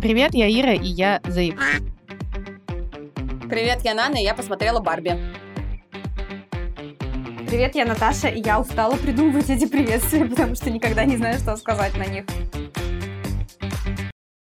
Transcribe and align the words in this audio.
Привет, 0.00 0.32
я 0.32 0.48
Ира, 0.48 0.72
и 0.72 0.86
я 0.86 1.20
заеб... 1.28 1.58
Привет, 3.50 3.82
я 3.82 3.92
Нана, 3.92 4.16
и 4.16 4.22
я 4.22 4.34
посмотрела 4.34 4.80
Барби. 4.80 5.10
Привет, 7.46 7.74
я 7.74 7.84
Наташа, 7.84 8.28
и 8.28 8.40
я 8.40 8.58
устала 8.58 8.96
придумывать 8.96 9.50
эти 9.50 9.66
приветствия, 9.66 10.24
потому 10.30 10.54
что 10.54 10.70
никогда 10.70 11.04
не 11.04 11.18
знаю, 11.18 11.38
что 11.38 11.54
сказать 11.56 11.94
на 11.98 12.06
них. 12.06 12.24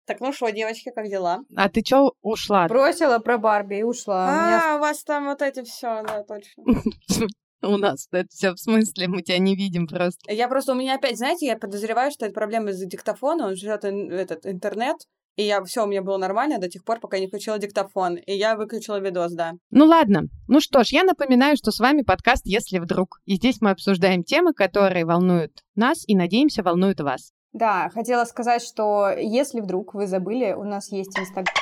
Так, 0.05 0.21
ну 0.21 0.31
что, 0.31 0.49
девочки, 0.49 0.93
как 0.95 1.09
дела? 1.09 1.41
А 1.57 1.67
ты 1.67 1.81
чё 1.81 2.13
ушла? 2.21 2.69
Бросила 2.69 3.19
про 3.19 3.37
Барби 3.37 3.79
и 3.79 3.83
ушла. 3.83 4.27
А, 4.29 4.77
у 4.77 4.79
вас 4.79 5.03
там 5.03 5.25
вот 5.25 5.41
эти 5.41 5.61
все, 5.63 6.03
да, 6.03 6.23
точно. 6.23 6.63
У 7.61 7.75
нас 7.75 8.07
это 8.13 8.29
все 8.29 8.53
в 8.53 8.57
смысле, 8.57 9.09
мы 9.09 9.21
тебя 9.21 9.39
не 9.39 9.57
видим 9.57 9.87
просто. 9.87 10.31
Я 10.31 10.47
просто, 10.47 10.71
у 10.71 10.75
меня 10.75 10.95
опять, 10.95 11.17
знаете, 11.17 11.47
я 11.47 11.57
подозреваю, 11.57 12.11
что 12.11 12.25
это 12.25 12.33
проблема 12.33 12.69
из-за 12.69 12.85
диктофона, 12.85 13.47
он 13.47 13.57
живет 13.57 13.83
этот 13.83 14.45
интернет, 14.45 14.95
и 15.39 15.43
я 15.43 15.63
все 15.63 15.85
у 15.85 15.87
меня 15.87 16.01
было 16.01 16.17
нормально 16.17 16.59
до 16.59 16.67
тех 16.67 16.83
пор, 16.83 16.99
пока 16.99 17.17
не 17.17 17.27
включила 17.27 17.57
диктофон. 17.57 18.17
И 18.17 18.33
я 18.33 18.57
выключила 18.57 18.99
видос, 18.99 19.31
да. 19.31 19.53
Ну 19.71 19.85
ладно. 19.85 20.23
Ну 20.49 20.59
что 20.59 20.83
ж, 20.83 20.89
я 20.89 21.05
напоминаю, 21.05 21.55
что 21.55 21.71
с 21.71 21.79
вами 21.79 22.01
подкаст 22.01 22.41
«Если 22.45 22.77
вдруг». 22.77 23.21
И 23.23 23.35
здесь 23.35 23.61
мы 23.61 23.69
обсуждаем 23.69 24.25
темы, 24.25 24.51
которые 24.53 25.05
волнуют 25.05 25.63
нас 25.75 26.03
и, 26.05 26.13
надеемся, 26.13 26.61
волнуют 26.61 26.99
вас. 26.99 27.31
Да, 27.53 27.89
хотела 27.93 28.25
сказать, 28.25 28.61
что 28.61 29.11
если 29.17 29.61
вдруг 29.61 29.93
вы 29.93 30.07
забыли, 30.07 30.51
у 30.51 30.65
нас 30.65 30.91
есть 30.91 31.17
Инстаграм. 31.17 31.55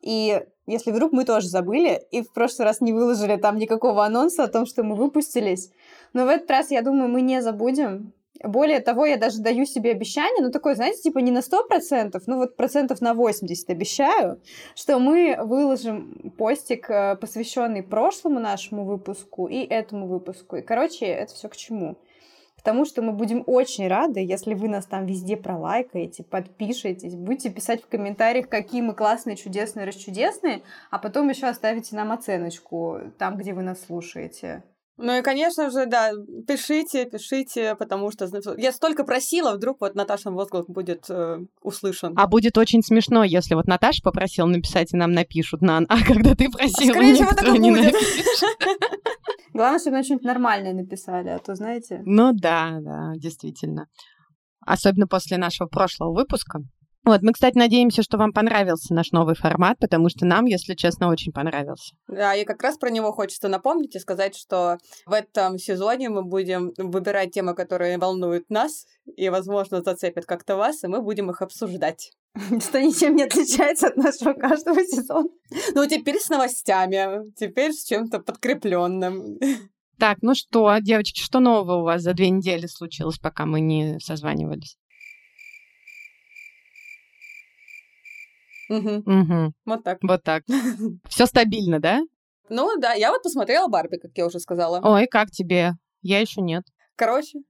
И 0.00 0.42
если 0.66 0.90
вдруг 0.90 1.12
мы 1.12 1.26
тоже 1.26 1.48
забыли 1.48 2.00
и 2.10 2.22
в 2.22 2.32
прошлый 2.32 2.64
раз 2.64 2.80
не 2.80 2.94
выложили 2.94 3.36
там 3.36 3.58
никакого 3.58 4.02
анонса 4.02 4.44
о 4.44 4.48
том, 4.48 4.64
что 4.64 4.82
мы 4.82 4.96
выпустились, 4.96 5.70
но 6.14 6.24
в 6.24 6.28
этот 6.28 6.50
раз, 6.50 6.70
я 6.70 6.80
думаю, 6.80 7.10
мы 7.10 7.20
не 7.20 7.42
забудем. 7.42 8.14
Более 8.42 8.80
того, 8.80 9.04
я 9.04 9.18
даже 9.18 9.42
даю 9.42 9.66
себе 9.66 9.90
обещание, 9.90 10.42
ну 10.42 10.50
такое, 10.50 10.74
знаете, 10.74 11.02
типа 11.02 11.18
не 11.18 11.30
на 11.30 11.40
100%, 11.40 12.22
ну 12.26 12.36
вот 12.38 12.56
процентов 12.56 13.02
на 13.02 13.12
80 13.12 13.68
обещаю, 13.68 14.40
что 14.74 14.98
мы 14.98 15.36
выложим 15.38 16.32
постик, 16.38 16.88
э, 16.88 17.16
посвященный 17.16 17.82
прошлому 17.82 18.40
нашему 18.40 18.84
выпуску 18.84 19.46
и 19.46 19.58
этому 19.58 20.06
выпуску. 20.06 20.56
И, 20.56 20.62
короче, 20.62 21.04
это 21.04 21.34
все 21.34 21.50
к 21.50 21.56
чему? 21.56 21.98
Потому 22.56 22.84
что 22.84 23.02
мы 23.02 23.12
будем 23.12 23.42
очень 23.46 23.88
рады, 23.88 24.20
если 24.20 24.54
вы 24.54 24.68
нас 24.68 24.86
там 24.86 25.06
везде 25.06 25.36
пролайкаете, 25.36 26.22
подпишетесь, 26.24 27.14
будете 27.14 27.50
писать 27.50 27.82
в 27.82 27.88
комментариях, 27.88 28.48
какие 28.48 28.80
мы 28.80 28.94
классные, 28.94 29.36
чудесные, 29.36 29.86
расчудесные, 29.86 30.62
а 30.90 30.98
потом 30.98 31.28
еще 31.28 31.46
оставите 31.46 31.96
нам 31.96 32.12
оценочку 32.12 33.00
там, 33.18 33.36
где 33.36 33.52
вы 33.54 33.62
нас 33.62 33.82
слушаете. 33.84 34.62
Ну 35.02 35.18
и, 35.18 35.22
конечно 35.22 35.70
же, 35.70 35.86
да, 35.86 36.12
пишите, 36.46 37.06
пишите, 37.06 37.74
потому 37.74 38.10
что 38.10 38.28
я 38.58 38.70
столько 38.70 39.02
просила, 39.04 39.54
вдруг 39.54 39.80
вот 39.80 39.94
Наташа 39.94 40.30
возглас 40.30 40.66
будет 40.66 41.06
э, 41.08 41.38
услышан. 41.62 42.12
А 42.16 42.26
будет 42.26 42.58
очень 42.58 42.82
смешно, 42.82 43.24
если 43.24 43.54
вот 43.54 43.66
Наташа 43.66 44.02
попросила 44.02 44.46
написать, 44.46 44.92
и 44.92 44.98
нам 44.98 45.12
напишут, 45.12 45.62
Нан, 45.62 45.86
а 45.88 46.04
когда 46.04 46.34
ты 46.34 46.50
просила, 46.50 46.92
Скорее 46.92 47.14
всего, 47.14 47.30
так 47.30 47.48
и 47.54 47.58
не 47.58 47.70
будет. 47.70 47.94
Главное, 49.54 49.78
чтобы 49.78 49.94
нам 49.94 50.04
что-нибудь 50.04 50.26
нормальное 50.26 50.74
написали, 50.74 51.28
а 51.28 51.38
то, 51.38 51.54
знаете... 51.54 52.02
Ну 52.04 52.32
да, 52.34 52.78
да, 52.80 53.12
действительно. 53.16 53.86
Особенно 54.66 55.06
после 55.06 55.38
нашего 55.38 55.66
прошлого 55.66 56.14
выпуска. 56.14 56.60
Вот, 57.04 57.22
мы, 57.22 57.32
кстати, 57.32 57.56
надеемся, 57.56 58.02
что 58.02 58.18
вам 58.18 58.32
понравился 58.32 58.92
наш 58.92 59.10
новый 59.12 59.34
формат, 59.34 59.78
потому 59.78 60.10
что 60.10 60.26
нам, 60.26 60.44
если 60.44 60.74
честно, 60.74 61.08
очень 61.08 61.32
понравился. 61.32 61.94
Да, 62.08 62.34
и 62.34 62.44
как 62.44 62.62
раз 62.62 62.76
про 62.76 62.90
него 62.90 63.10
хочется 63.12 63.48
напомнить 63.48 63.96
и 63.96 63.98
сказать, 63.98 64.36
что 64.36 64.76
в 65.06 65.12
этом 65.12 65.58
сезоне 65.58 66.10
мы 66.10 66.22
будем 66.22 66.72
выбирать 66.76 67.32
темы, 67.32 67.54
которые 67.54 67.96
волнуют 67.96 68.50
нас 68.50 68.84
и, 69.16 69.30
возможно, 69.30 69.82
зацепят 69.82 70.26
как-то 70.26 70.56
вас, 70.56 70.84
и 70.84 70.88
мы 70.88 71.00
будем 71.00 71.30
их 71.30 71.40
обсуждать. 71.40 72.12
Что 72.60 72.80
ничем 72.80 73.16
не 73.16 73.24
отличается 73.24 73.88
от 73.88 73.96
нашего 73.96 74.34
каждого 74.34 74.84
сезона. 74.84 75.28
Ну, 75.74 75.86
теперь 75.86 76.20
с 76.20 76.28
новостями, 76.28 77.32
теперь 77.34 77.72
с 77.72 77.84
чем-то 77.84 78.20
подкрепленным. 78.20 79.38
Так, 79.98 80.18
ну 80.22 80.34
что, 80.34 80.78
девочки, 80.78 81.20
что 81.20 81.40
нового 81.40 81.80
у 81.80 81.84
вас 81.84 82.02
за 82.02 82.14
две 82.14 82.30
недели 82.30 82.66
случилось, 82.66 83.18
пока 83.18 83.46
мы 83.46 83.60
не 83.60 83.98
созванивались? 84.00 84.78
Угу. 88.70 89.02
Угу. 89.04 89.52
Вот 89.66 89.84
так. 89.84 89.98
Вот 90.02 90.22
так. 90.22 90.44
Все 91.08 91.26
стабильно, 91.26 91.80
да? 91.80 92.00
Ну 92.48 92.76
да, 92.78 92.94
я 92.94 93.10
вот 93.10 93.22
посмотрела 93.22 93.68
Барби, 93.68 93.96
как 93.96 94.12
я 94.14 94.26
уже 94.26 94.38
сказала. 94.38 94.80
Ой, 94.82 95.06
как 95.06 95.30
тебе? 95.30 95.72
Я 96.02 96.20
еще 96.20 96.40
нет. 96.40 96.62
Короче, 96.96 97.40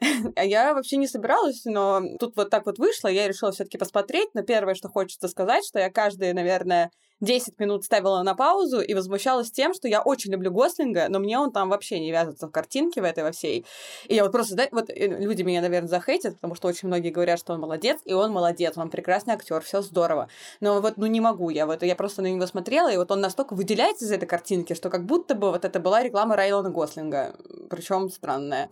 а 0.36 0.44
я 0.44 0.74
вообще 0.74 0.96
не 0.96 1.06
собиралась, 1.06 1.64
но 1.64 2.02
тут 2.18 2.36
вот 2.36 2.50
так 2.50 2.66
вот 2.66 2.78
вышло, 2.78 3.08
я 3.08 3.28
решила 3.28 3.52
все-таки 3.52 3.78
посмотреть. 3.78 4.30
Но 4.34 4.42
первое, 4.42 4.74
что 4.74 4.88
хочется 4.88 5.28
сказать, 5.28 5.64
что 5.64 5.78
я 5.78 5.90
каждые, 5.90 6.34
наверное, 6.34 6.90
10 7.20 7.58
минут 7.58 7.84
ставила 7.84 8.22
на 8.22 8.34
паузу 8.34 8.80
и 8.80 8.94
возмущалась 8.94 9.50
тем, 9.50 9.74
что 9.74 9.88
я 9.88 10.02
очень 10.02 10.32
люблю 10.32 10.50
Гослинга, 10.50 11.06
но 11.08 11.18
мне 11.18 11.38
он 11.38 11.52
там 11.52 11.68
вообще 11.68 12.00
не 12.00 12.10
вяжется 12.10 12.46
в 12.46 12.50
картинке 12.50 13.00
в 13.00 13.04
этой 13.04 13.24
во 13.24 13.32
всей. 13.32 13.64
И 14.08 14.14
я 14.14 14.24
вот 14.24 14.32
просто, 14.32 14.56
да, 14.56 14.68
вот 14.72 14.90
э, 14.90 15.06
люди 15.06 15.42
меня, 15.42 15.60
наверное, 15.60 15.88
захейтят, 15.88 16.34
потому 16.34 16.54
что 16.54 16.68
очень 16.68 16.88
многие 16.88 17.10
говорят, 17.10 17.38
что 17.38 17.52
он 17.52 17.60
молодец, 17.60 18.00
и 18.04 18.12
он 18.12 18.32
молодец, 18.32 18.76
он 18.76 18.90
прекрасный 18.90 19.34
актер, 19.34 19.60
все 19.62 19.82
здорово. 19.82 20.28
Но 20.60 20.80
вот, 20.80 20.96
ну, 20.96 21.06
не 21.06 21.20
могу 21.20 21.50
я, 21.50 21.66
вот 21.66 21.82
я 21.82 21.96
просто 21.96 22.22
на 22.22 22.26
него 22.26 22.46
смотрела, 22.46 22.92
и 22.92 22.96
вот 22.96 23.10
он 23.10 23.20
настолько 23.20 23.54
выделяется 23.54 24.04
из 24.04 24.12
этой 24.12 24.26
картинки, 24.26 24.74
что 24.74 24.90
как 24.90 25.04
будто 25.04 25.34
бы 25.34 25.50
вот 25.50 25.64
это 25.64 25.80
была 25.80 26.02
реклама 26.02 26.36
Райлона 26.36 26.70
Гослинга, 26.70 27.34
причем 27.70 28.10
странная. 28.10 28.68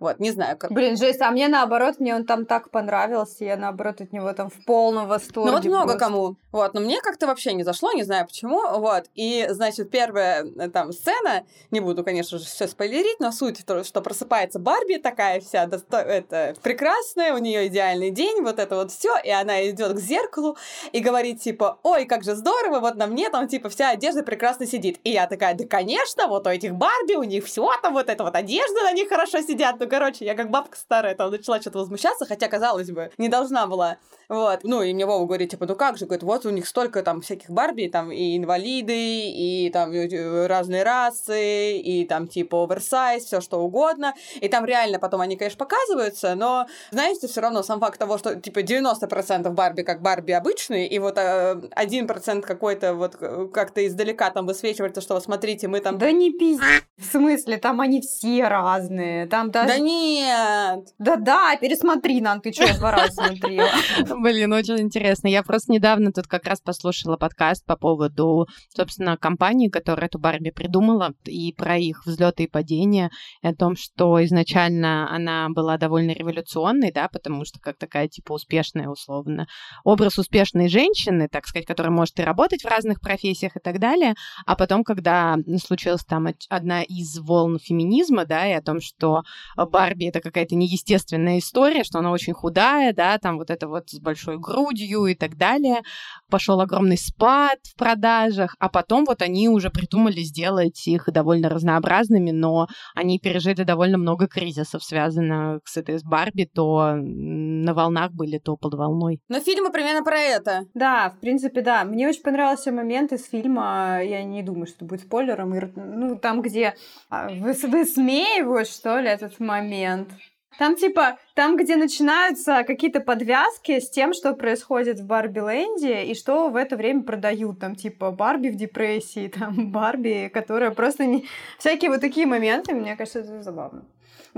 Вот, 0.00 0.20
не 0.20 0.30
знаю. 0.30 0.56
Как... 0.58 0.70
Блин, 0.70 0.96
жесть, 0.96 1.20
а 1.20 1.30
мне 1.30 1.48
наоборот, 1.48 1.98
мне 1.98 2.14
он 2.14 2.24
там 2.24 2.46
так 2.46 2.70
понравился, 2.70 3.44
я 3.44 3.56
наоборот 3.56 4.00
от 4.00 4.12
него 4.12 4.32
там 4.32 4.50
в 4.50 4.64
полном 4.64 5.08
восторге. 5.08 5.50
Ну 5.50 5.56
вот 5.56 5.64
много 5.64 5.84
просто. 5.84 5.98
кому. 5.98 6.36
Вот, 6.52 6.74
но 6.74 6.80
мне 6.80 7.00
как-то 7.00 7.26
вообще 7.26 7.52
не 7.54 7.62
зашло, 7.62 7.77
не 7.92 8.02
знаю 8.02 8.26
почему. 8.26 8.60
Вот, 8.78 9.04
и, 9.14 9.46
значит, 9.50 9.90
первая 9.90 10.44
э, 10.44 10.68
там 10.68 10.92
сцена, 10.92 11.44
не 11.70 11.80
буду, 11.80 12.04
конечно 12.04 12.38
же, 12.38 12.44
все 12.44 12.66
спойлерить, 12.66 13.20
но 13.20 13.32
суть, 13.32 13.60
что 13.60 14.00
просыпается 14.00 14.58
Барби 14.58 14.96
такая 14.96 15.40
вся, 15.40 15.66
досто... 15.66 15.98
это 15.98 16.54
прекрасная, 16.62 17.34
у 17.34 17.38
нее 17.38 17.68
идеальный 17.68 18.10
день, 18.10 18.42
вот 18.42 18.58
это 18.58 18.76
вот 18.76 18.90
все, 18.90 19.16
и 19.22 19.30
она 19.30 19.68
идет 19.68 19.92
к 19.92 19.98
зеркалу 19.98 20.56
и 20.92 21.00
говорит 21.00 21.40
типа, 21.40 21.78
ой, 21.82 22.04
как 22.04 22.24
же 22.24 22.34
здорово, 22.34 22.80
вот 22.80 22.96
на 22.96 23.06
мне 23.06 23.30
там 23.30 23.48
типа 23.48 23.68
вся 23.68 23.90
одежда 23.90 24.22
прекрасно 24.22 24.66
сидит. 24.66 25.00
И 25.04 25.10
я 25.10 25.26
такая, 25.26 25.54
да, 25.54 25.66
конечно, 25.66 26.26
вот 26.26 26.46
у 26.46 26.50
этих 26.50 26.74
Барби, 26.74 27.14
у 27.14 27.22
них 27.22 27.44
все 27.44 27.68
там 27.82 27.94
вот 27.94 28.08
эта 28.08 28.24
вот 28.24 28.34
одежда 28.34 28.82
на 28.82 28.92
них 28.92 29.08
хорошо 29.08 29.40
сидят. 29.42 29.76
Ну, 29.78 29.88
короче, 29.88 30.24
я 30.24 30.34
как 30.34 30.50
бабка 30.50 30.76
старая 30.76 31.14
там 31.14 31.30
начала 31.30 31.60
что-то 31.60 31.78
возмущаться, 31.78 32.26
хотя, 32.26 32.48
казалось 32.48 32.90
бы, 32.90 33.10
не 33.18 33.28
должна 33.28 33.66
была. 33.66 33.98
Вот. 34.28 34.60
Ну, 34.62 34.82
и 34.82 34.92
мне 34.92 35.06
Вова 35.06 35.24
говорит, 35.24 35.50
типа, 35.50 35.66
ну 35.66 35.74
как 35.74 35.96
же, 35.96 36.04
говорит, 36.04 36.22
вот 36.22 36.44
у 36.44 36.50
них 36.50 36.68
столько 36.68 37.02
там 37.02 37.22
всяких 37.22 37.48
Барби, 37.48 37.88
там 37.88 38.12
и 38.12 38.36
инвалиды, 38.36 39.30
и 39.30 39.70
там 39.72 39.90
э, 39.90 40.46
разные 40.46 40.82
расы, 40.82 41.78
и 41.78 42.04
там 42.04 42.28
типа 42.28 42.64
оверсайз, 42.64 43.24
все 43.24 43.40
что 43.40 43.60
угодно. 43.60 44.14
И 44.40 44.48
там 44.48 44.66
реально 44.66 44.98
потом 44.98 45.22
они, 45.22 45.36
конечно, 45.36 45.58
показываются, 45.58 46.34
но, 46.34 46.66
знаете, 46.90 47.26
все 47.26 47.40
равно 47.40 47.62
сам 47.62 47.80
факт 47.80 47.98
того, 47.98 48.18
что 48.18 48.36
типа 48.36 48.58
90% 48.58 49.48
Барби 49.50 49.82
как 49.82 50.02
Барби 50.02 50.32
обычные, 50.32 50.88
и 50.88 50.98
вот 50.98 51.16
э, 51.16 51.54
1% 51.74 52.42
какой-то 52.42 52.94
вот 52.94 53.16
э, 53.20 53.48
как-то 53.52 53.86
издалека 53.86 54.30
там 54.30 54.46
высвечивается, 54.46 55.00
что 55.00 55.18
смотрите, 55.20 55.68
мы 55.68 55.80
там... 55.80 55.96
Да 55.96 56.12
не 56.12 56.32
пиздец. 56.32 56.82
В 56.98 57.04
смысле, 57.04 57.56
там 57.56 57.80
они 57.80 58.02
все 58.02 58.46
разные. 58.48 59.26
Там 59.26 59.50
даже... 59.50 59.68
Да 59.68 59.78
нет! 59.78 60.88
Да-да, 60.98 61.56
пересмотри 61.56 62.20
нам, 62.20 62.42
ты 62.42 62.52
что, 62.52 62.76
два 62.76 62.90
раза 62.90 63.12
смотрела. 63.12 63.70
Блин, 64.20 64.52
очень 64.52 64.80
интересно. 64.80 65.28
Я 65.28 65.44
просто 65.44 65.70
недавно 65.70 66.10
тут 66.10 66.26
как 66.26 66.44
раз 66.48 66.60
послушала 66.60 67.16
подкаст 67.16 67.64
по 67.64 67.76
поводу, 67.76 68.48
собственно, 68.74 69.16
компании, 69.16 69.68
которая 69.68 70.06
эту 70.06 70.18
Барби 70.18 70.50
придумала, 70.50 71.12
и 71.24 71.52
про 71.52 71.76
их 71.76 72.04
взлеты 72.04 72.42
и 72.42 72.48
падения, 72.48 73.12
и 73.42 73.46
о 73.46 73.54
том, 73.54 73.76
что 73.76 74.24
изначально 74.24 75.08
она 75.14 75.48
была 75.50 75.76
довольно 75.78 76.10
революционной, 76.10 76.90
да, 76.90 77.06
потому 77.06 77.44
что 77.44 77.60
как 77.60 77.78
такая, 77.78 78.08
типа, 78.08 78.32
успешная, 78.32 78.88
условно, 78.88 79.46
образ 79.84 80.18
успешной 80.18 80.68
женщины, 80.68 81.28
так 81.30 81.46
сказать, 81.46 81.66
которая 81.66 81.92
может 81.92 82.18
и 82.18 82.24
работать 82.24 82.62
в 82.62 82.68
разных 82.68 83.00
профессиях 83.00 83.54
и 83.54 83.60
так 83.60 83.78
далее, 83.78 84.14
а 84.46 84.56
потом, 84.56 84.82
когда 84.82 85.36
случилась 85.64 86.04
там 86.04 86.26
одна 86.48 86.82
из 86.82 87.16
волн 87.20 87.60
феминизма, 87.60 88.24
да, 88.24 88.48
и 88.48 88.52
о 88.52 88.62
том, 88.62 88.80
что 88.80 89.22
Барби 89.56 90.08
это 90.08 90.20
какая-то 90.20 90.56
неестественная 90.56 91.38
история, 91.38 91.84
что 91.84 92.00
она 92.00 92.10
очень 92.10 92.32
худая, 92.32 92.92
да, 92.92 93.16
там 93.18 93.38
вот 93.38 93.50
это 93.50 93.68
вот 93.68 93.90
с 93.90 94.07
большой 94.08 94.38
грудью 94.38 95.04
и 95.06 95.14
так 95.14 95.36
далее. 95.36 95.82
Пошел 96.30 96.60
огромный 96.60 96.96
спад 96.96 97.58
в 97.62 97.76
продажах, 97.76 98.56
а 98.58 98.68
потом 98.70 99.04
вот 99.04 99.20
они 99.20 99.48
уже 99.50 99.68
придумали 99.70 100.20
сделать 100.20 100.88
их 100.88 101.10
довольно 101.12 101.50
разнообразными, 101.50 102.30
но 102.30 102.68
они 102.94 103.18
пережили 103.18 103.64
довольно 103.64 103.98
много 103.98 104.26
кризисов, 104.26 104.82
связанных 104.82 105.60
с 105.64 105.76
этой 105.76 105.98
с 105.98 106.02
Барби, 106.02 106.44
то 106.44 106.94
на 106.94 107.74
волнах 107.74 108.12
были, 108.12 108.38
то 108.38 108.56
под 108.56 108.74
волной. 108.74 109.20
Но 109.28 109.40
фильмы 109.40 109.70
примерно 109.70 110.02
про 110.02 110.18
это. 110.18 110.64
Да, 110.74 111.10
в 111.10 111.20
принципе, 111.20 111.60
да. 111.60 111.84
Мне 111.84 112.08
очень 112.08 112.22
понравился 112.22 112.72
момент 112.72 113.12
из 113.12 113.28
фильма, 113.28 114.00
я 114.02 114.22
не 114.24 114.42
думаю, 114.42 114.66
что 114.66 114.86
будет 114.86 115.02
спойлером, 115.02 115.54
ну, 115.76 116.16
там, 116.16 116.40
где 116.40 116.74
а, 117.10 117.28
высмеивают, 117.28 118.68
что 118.68 119.00
ли, 119.00 119.08
этот 119.08 119.38
момент. 119.40 120.08
Там 120.56 120.76
типа, 120.76 121.18
там, 121.34 121.56
где 121.56 121.76
начинаются 121.76 122.64
какие-то 122.64 123.00
подвязки 123.00 123.78
с 123.78 123.90
тем, 123.90 124.12
что 124.12 124.34
происходит 124.34 124.98
в 124.98 125.06
Барби-ленде 125.06 126.04
и 126.04 126.14
что 126.14 126.48
в 126.48 126.56
это 126.56 126.76
время 126.76 127.02
продают. 127.02 127.60
Там 127.60 127.76
типа 127.76 128.10
Барби 128.10 128.48
в 128.48 128.56
депрессии, 128.56 129.28
там 129.38 129.70
Барби, 129.70 130.30
которая 130.32 130.70
просто 130.70 131.04
не... 131.04 131.26
Всякие 131.58 131.90
вот 131.90 132.00
такие 132.00 132.26
моменты, 132.26 132.74
мне 132.74 132.96
кажется, 132.96 133.20
это 133.20 133.42
забавно. 133.42 133.84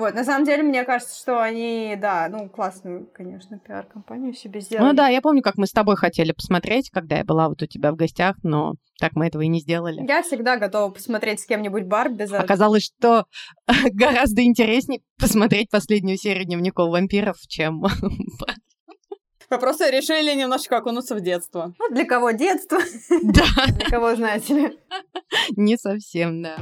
Вот, 0.00 0.14
на 0.14 0.24
самом 0.24 0.46
деле, 0.46 0.62
мне 0.62 0.82
кажется, 0.84 1.14
что 1.14 1.42
они, 1.42 1.94
да, 2.00 2.26
ну, 2.30 2.48
классную, 2.48 3.06
конечно, 3.12 3.58
пиар-компанию 3.58 4.32
себе 4.32 4.62
сделали. 4.62 4.86
Ну 4.88 4.92
да, 4.94 5.08
я 5.08 5.20
помню, 5.20 5.42
как 5.42 5.58
мы 5.58 5.66
с 5.66 5.72
тобой 5.72 5.96
хотели 5.96 6.32
посмотреть, 6.32 6.88
когда 6.88 7.18
я 7.18 7.24
была 7.24 7.50
вот 7.50 7.60
у 7.60 7.66
тебя 7.66 7.92
в 7.92 7.96
гостях, 7.96 8.36
но 8.42 8.76
так 8.98 9.12
мы 9.14 9.26
этого 9.26 9.42
и 9.42 9.48
не 9.48 9.60
сделали. 9.60 10.02
Я 10.08 10.22
всегда 10.22 10.56
готова 10.56 10.90
посмотреть 10.90 11.40
с 11.40 11.44
кем-нибудь 11.44 11.84
Барби. 11.84 12.24
За... 12.24 12.40
Оказалось, 12.40 12.84
что 12.84 13.26
гораздо 13.92 14.42
интереснее 14.42 15.02
посмотреть 15.20 15.68
последнюю 15.68 16.16
серию 16.16 16.46
дневников 16.46 16.88
вампиров, 16.88 17.36
чем 17.46 17.82
вы 19.50 19.58
просто 19.58 19.90
решили 19.90 20.34
немножечко 20.34 20.78
окунуться 20.78 21.14
в 21.14 21.20
детство. 21.20 21.74
Ну, 21.78 21.94
для 21.94 22.06
кого 22.06 22.30
детство? 22.30 22.78
Да. 23.22 23.44
Для 23.66 23.90
кого, 23.90 24.14
знаете 24.14 24.54
ли. 24.54 24.78
Не 25.56 25.76
совсем, 25.76 26.42
да. 26.42 26.56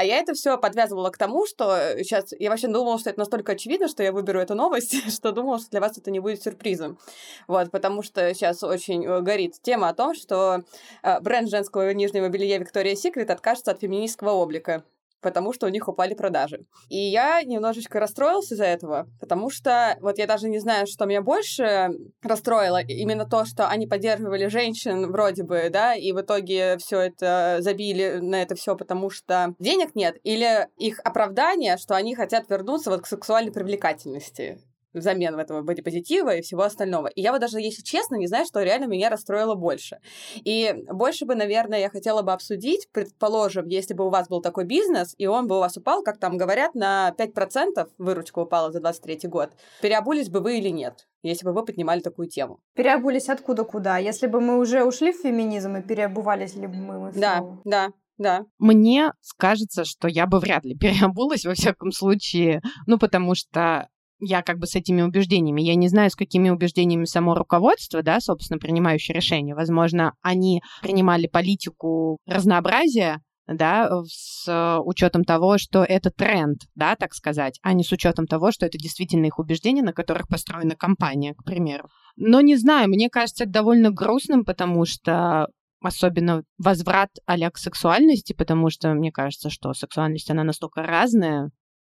А 0.00 0.02
я 0.02 0.16
это 0.16 0.32
все 0.32 0.56
подвязывала 0.56 1.10
к 1.10 1.18
тому, 1.18 1.44
что 1.44 1.76
сейчас 1.98 2.32
я 2.38 2.48
вообще 2.48 2.68
думала, 2.68 2.98
что 2.98 3.10
это 3.10 3.18
настолько 3.18 3.52
очевидно, 3.52 3.86
что 3.86 4.02
я 4.02 4.12
выберу 4.12 4.40
эту 4.40 4.54
новость, 4.54 4.94
что 5.14 5.30
думала, 5.30 5.58
что 5.58 5.68
для 5.68 5.80
вас 5.82 5.98
это 5.98 6.10
не 6.10 6.20
будет 6.20 6.42
сюрпризом. 6.42 6.98
Вот, 7.46 7.70
потому 7.70 8.02
что 8.02 8.32
сейчас 8.32 8.62
очень 8.62 9.04
э, 9.04 9.20
горит 9.20 9.60
тема 9.60 9.90
о 9.90 9.94
том, 9.94 10.14
что 10.14 10.62
э, 11.02 11.20
бренд 11.20 11.50
женского 11.50 11.92
нижнего 11.92 12.30
белья 12.30 12.56
Victoria's 12.56 12.94
Secret 12.94 13.30
откажется 13.30 13.72
от 13.72 13.80
феминистского 13.80 14.30
облика 14.30 14.84
потому 15.20 15.52
что 15.52 15.66
у 15.66 15.70
них 15.70 15.88
упали 15.88 16.14
продажи. 16.14 16.64
И 16.88 16.96
я 16.96 17.42
немножечко 17.42 18.00
расстроился 18.00 18.54
из-за 18.54 18.64
этого, 18.64 19.06
потому 19.20 19.50
что 19.50 19.96
вот 20.00 20.18
я 20.18 20.26
даже 20.26 20.48
не 20.48 20.58
знаю, 20.58 20.86
что 20.86 21.06
меня 21.06 21.22
больше 21.22 21.90
расстроило. 22.22 22.82
Именно 22.82 23.26
то, 23.26 23.44
что 23.44 23.68
они 23.68 23.86
поддерживали 23.86 24.46
женщин 24.46 25.10
вроде 25.10 25.42
бы, 25.42 25.68
да, 25.70 25.94
и 25.94 26.12
в 26.12 26.20
итоге 26.20 26.78
все 26.78 27.00
это 27.00 27.58
забили 27.60 28.18
на 28.20 28.42
это 28.42 28.54
все, 28.54 28.76
потому 28.76 29.10
что 29.10 29.54
денег 29.58 29.94
нет, 29.94 30.16
или 30.22 30.68
их 30.76 31.00
оправдание, 31.04 31.76
что 31.76 31.94
они 31.94 32.14
хотят 32.14 32.48
вернуться 32.48 32.90
вот 32.90 33.02
к 33.02 33.06
сексуальной 33.06 33.52
привлекательности 33.52 34.60
взамен 34.92 35.38
этого 35.38 35.62
бодипозитива 35.62 36.36
и 36.36 36.42
всего 36.42 36.62
остального. 36.62 37.08
И 37.08 37.20
я 37.20 37.32
вот 37.32 37.40
даже, 37.40 37.60
если 37.60 37.82
честно, 37.82 38.16
не 38.16 38.26
знаю, 38.26 38.46
что 38.46 38.62
реально 38.62 38.86
меня 38.86 39.10
расстроило 39.10 39.54
больше. 39.54 39.98
И 40.44 40.74
больше 40.88 41.26
бы, 41.26 41.34
наверное, 41.34 41.80
я 41.80 41.88
хотела 41.88 42.22
бы 42.22 42.32
обсудить, 42.32 42.88
предположим, 42.92 43.66
если 43.68 43.94
бы 43.94 44.06
у 44.06 44.10
вас 44.10 44.28
был 44.28 44.40
такой 44.40 44.64
бизнес, 44.64 45.14
и 45.18 45.26
он 45.26 45.46
бы 45.46 45.56
у 45.56 45.60
вас 45.60 45.76
упал, 45.76 46.02
как 46.02 46.18
там 46.18 46.36
говорят, 46.36 46.74
на 46.74 47.14
5% 47.16 47.88
выручка 47.98 48.38
упала 48.40 48.72
за 48.72 48.80
23 48.80 49.28
год, 49.28 49.50
переобулись 49.80 50.28
бы 50.28 50.40
вы 50.40 50.58
или 50.58 50.68
нет? 50.68 51.06
если 51.22 51.44
бы 51.44 51.52
вы 51.52 51.64
поднимали 51.64 52.00
такую 52.00 52.28
тему. 52.28 52.60
Переобулись 52.74 53.28
откуда 53.28 53.64
куда? 53.64 53.98
Если 53.98 54.26
бы 54.26 54.40
мы 54.40 54.58
уже 54.58 54.84
ушли 54.84 55.12
в 55.12 55.20
феминизм 55.20 55.76
и 55.76 55.82
переобувались 55.82 56.54
ли 56.54 56.66
бы 56.66 56.76
мы? 56.76 57.12
Да, 57.12 57.42
да, 57.64 57.90
да. 58.18 58.44
Мне 58.58 59.12
кажется, 59.36 59.84
что 59.84 60.08
я 60.08 60.26
бы 60.26 60.38
вряд 60.38 60.64
ли 60.64 60.76
переобулась, 60.76 61.44
во 61.44 61.54
всяком 61.54 61.92
случае, 61.92 62.62
ну, 62.86 62.98
потому 62.98 63.34
что 63.34 63.88
я 64.20 64.42
как 64.42 64.58
бы 64.58 64.66
с 64.66 64.76
этими 64.76 65.02
убеждениями. 65.02 65.62
Я 65.62 65.74
не 65.74 65.88
знаю, 65.88 66.10
с 66.10 66.16
какими 66.16 66.50
убеждениями 66.50 67.04
само 67.04 67.34
руководство, 67.34 68.02
да, 68.02 68.20
собственно, 68.20 68.58
принимающее 68.58 69.14
решение. 69.14 69.54
Возможно, 69.54 70.14
они 70.22 70.62
принимали 70.82 71.26
политику 71.26 72.18
разнообразия, 72.26 73.20
да, 73.46 73.90
с 74.06 74.80
учетом 74.84 75.24
того, 75.24 75.58
что 75.58 75.82
это 75.82 76.10
тренд, 76.10 76.60
да, 76.74 76.94
так 76.94 77.14
сказать, 77.14 77.58
а 77.62 77.72
не 77.72 77.82
с 77.82 77.90
учетом 77.90 78.26
того, 78.26 78.52
что 78.52 78.66
это 78.66 78.78
действительно 78.78 79.26
их 79.26 79.38
убеждения, 79.38 79.82
на 79.82 79.92
которых 79.92 80.28
построена 80.28 80.76
компания, 80.76 81.34
к 81.34 81.44
примеру. 81.44 81.88
Но 82.16 82.40
не 82.40 82.56
знаю, 82.56 82.88
мне 82.88 83.10
кажется 83.10 83.44
это 83.44 83.52
довольно 83.52 83.90
грустным, 83.90 84.44
потому 84.44 84.84
что 84.84 85.48
особенно 85.82 86.44
возврат 86.58 87.10
а 87.26 87.50
к 87.50 87.58
сексуальности, 87.58 88.34
потому 88.34 88.70
что 88.70 88.92
мне 88.92 89.10
кажется, 89.10 89.50
что 89.50 89.72
сексуальность, 89.72 90.30
она 90.30 90.44
настолько 90.44 90.82
разная, 90.82 91.50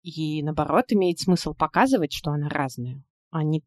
и 0.06 0.41
наоборот, 0.43 0.93
имеет 0.93 1.19
смысл 1.19 1.53
показывать, 1.53 2.12
что 2.12 2.31
она 2.31 2.49
разная 2.49 3.03
а 3.31 3.43
не 3.43 3.62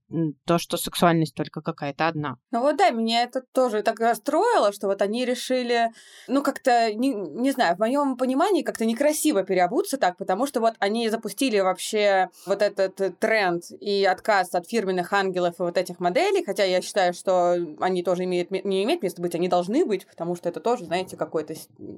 то, 0.45 0.57
что 0.57 0.77
сексуальность 0.77 1.35
только 1.35 1.61
какая-то 1.61 2.07
одна. 2.07 2.37
Ну 2.49 2.61
вот 2.61 2.77
да, 2.77 2.89
меня 2.89 3.23
это 3.23 3.43
тоже 3.53 3.83
так 3.83 3.99
расстроило, 3.99 4.71
что 4.71 4.87
вот 4.87 5.01
они 5.01 5.25
решили, 5.25 5.91
ну 6.27 6.41
как-то, 6.41 6.91
не, 6.93 7.13
не 7.13 7.51
знаю, 7.51 7.75
в 7.75 7.79
моем 7.79 8.17
понимании 8.17 8.63
как-то 8.63 8.85
некрасиво 8.85 9.43
переобуться 9.43 9.97
так, 9.97 10.17
потому 10.17 10.47
что 10.47 10.59
вот 10.59 10.73
они 10.79 11.09
запустили 11.09 11.59
вообще 11.59 12.29
вот 12.47 12.63
этот 12.63 13.19
тренд 13.19 13.65
и 13.79 14.05
отказ 14.05 14.55
от 14.55 14.67
фирменных 14.67 15.13
ангелов 15.13 15.59
и 15.59 15.63
вот 15.63 15.77
этих 15.77 15.99
моделей, 15.99 16.43
хотя 16.43 16.63
я 16.63 16.81
считаю, 16.81 17.13
что 17.13 17.55
они 17.79 18.01
тоже 18.01 18.23
имеют, 18.23 18.49
не 18.49 18.83
имеют 18.83 19.03
места 19.03 19.21
быть, 19.21 19.35
они 19.35 19.49
должны 19.49 19.85
быть, 19.85 20.07
потому 20.07 20.35
что 20.35 20.49
это 20.49 20.61
тоже, 20.61 20.85
знаете, 20.85 21.15
какой-то... 21.15 21.53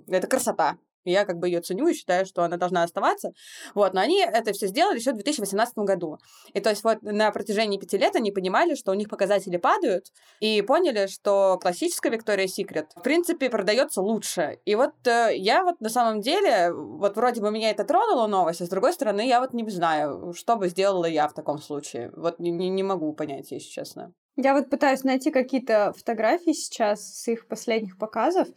Это 0.07 0.27
красота, 0.27 0.77
я 1.05 1.25
как 1.25 1.37
бы 1.37 1.47
ее 1.47 1.61
ценю 1.61 1.87
и 1.87 1.93
считаю, 1.93 2.25
что 2.25 2.43
она 2.43 2.57
должна 2.57 2.83
оставаться. 2.83 3.31
Вот, 3.73 3.93
но 3.93 4.01
они 4.01 4.21
это 4.21 4.53
все 4.53 4.67
сделали 4.67 4.99
еще 4.99 5.11
в 5.11 5.15
2018 5.15 5.77
году. 5.77 6.17
И 6.53 6.59
то 6.59 6.69
есть 6.69 6.83
вот 6.83 7.01
на 7.01 7.31
протяжении 7.31 7.77
пяти 7.77 7.97
лет 7.97 8.15
они 8.15 8.31
понимали, 8.31 8.75
что 8.75 8.91
у 8.91 8.95
них 8.95 9.09
показатели 9.09 9.57
падают, 9.57 10.05
и 10.39 10.61
поняли, 10.61 11.07
что 11.07 11.59
классическая 11.61 12.11
Victoria's 12.11 12.51
Secret, 12.57 12.87
в 12.95 13.01
принципе, 13.01 13.49
продается 13.49 14.01
лучше. 14.01 14.59
И 14.65 14.75
вот 14.75 14.93
э, 15.05 15.35
я 15.35 15.63
вот 15.63 15.81
на 15.81 15.89
самом 15.89 16.21
деле, 16.21 16.71
вот 16.73 17.15
вроде 17.15 17.41
бы 17.41 17.51
меня 17.51 17.71
это 17.71 17.83
тронуло 17.83 18.27
новость, 18.27 18.61
а 18.61 18.65
с 18.65 18.69
другой 18.69 18.93
стороны, 18.93 19.27
я 19.27 19.39
вот 19.39 19.53
не 19.53 19.67
знаю, 19.69 20.33
что 20.33 20.55
бы 20.55 20.67
сделала 20.67 21.05
я 21.05 21.27
в 21.27 21.33
таком 21.33 21.59
случае. 21.59 22.11
Вот 22.15 22.39
не, 22.39 22.51
не 22.51 22.83
могу 22.83 23.13
понять, 23.13 23.51
если 23.51 23.69
честно. 23.69 24.13
Я 24.37 24.53
вот 24.53 24.69
пытаюсь 24.69 25.03
найти 25.03 25.29
какие-то 25.29 25.93
фотографии 25.93 26.53
сейчас 26.53 27.01
с 27.01 27.27
их 27.27 27.47
последних 27.47 27.97
показов 27.97 28.47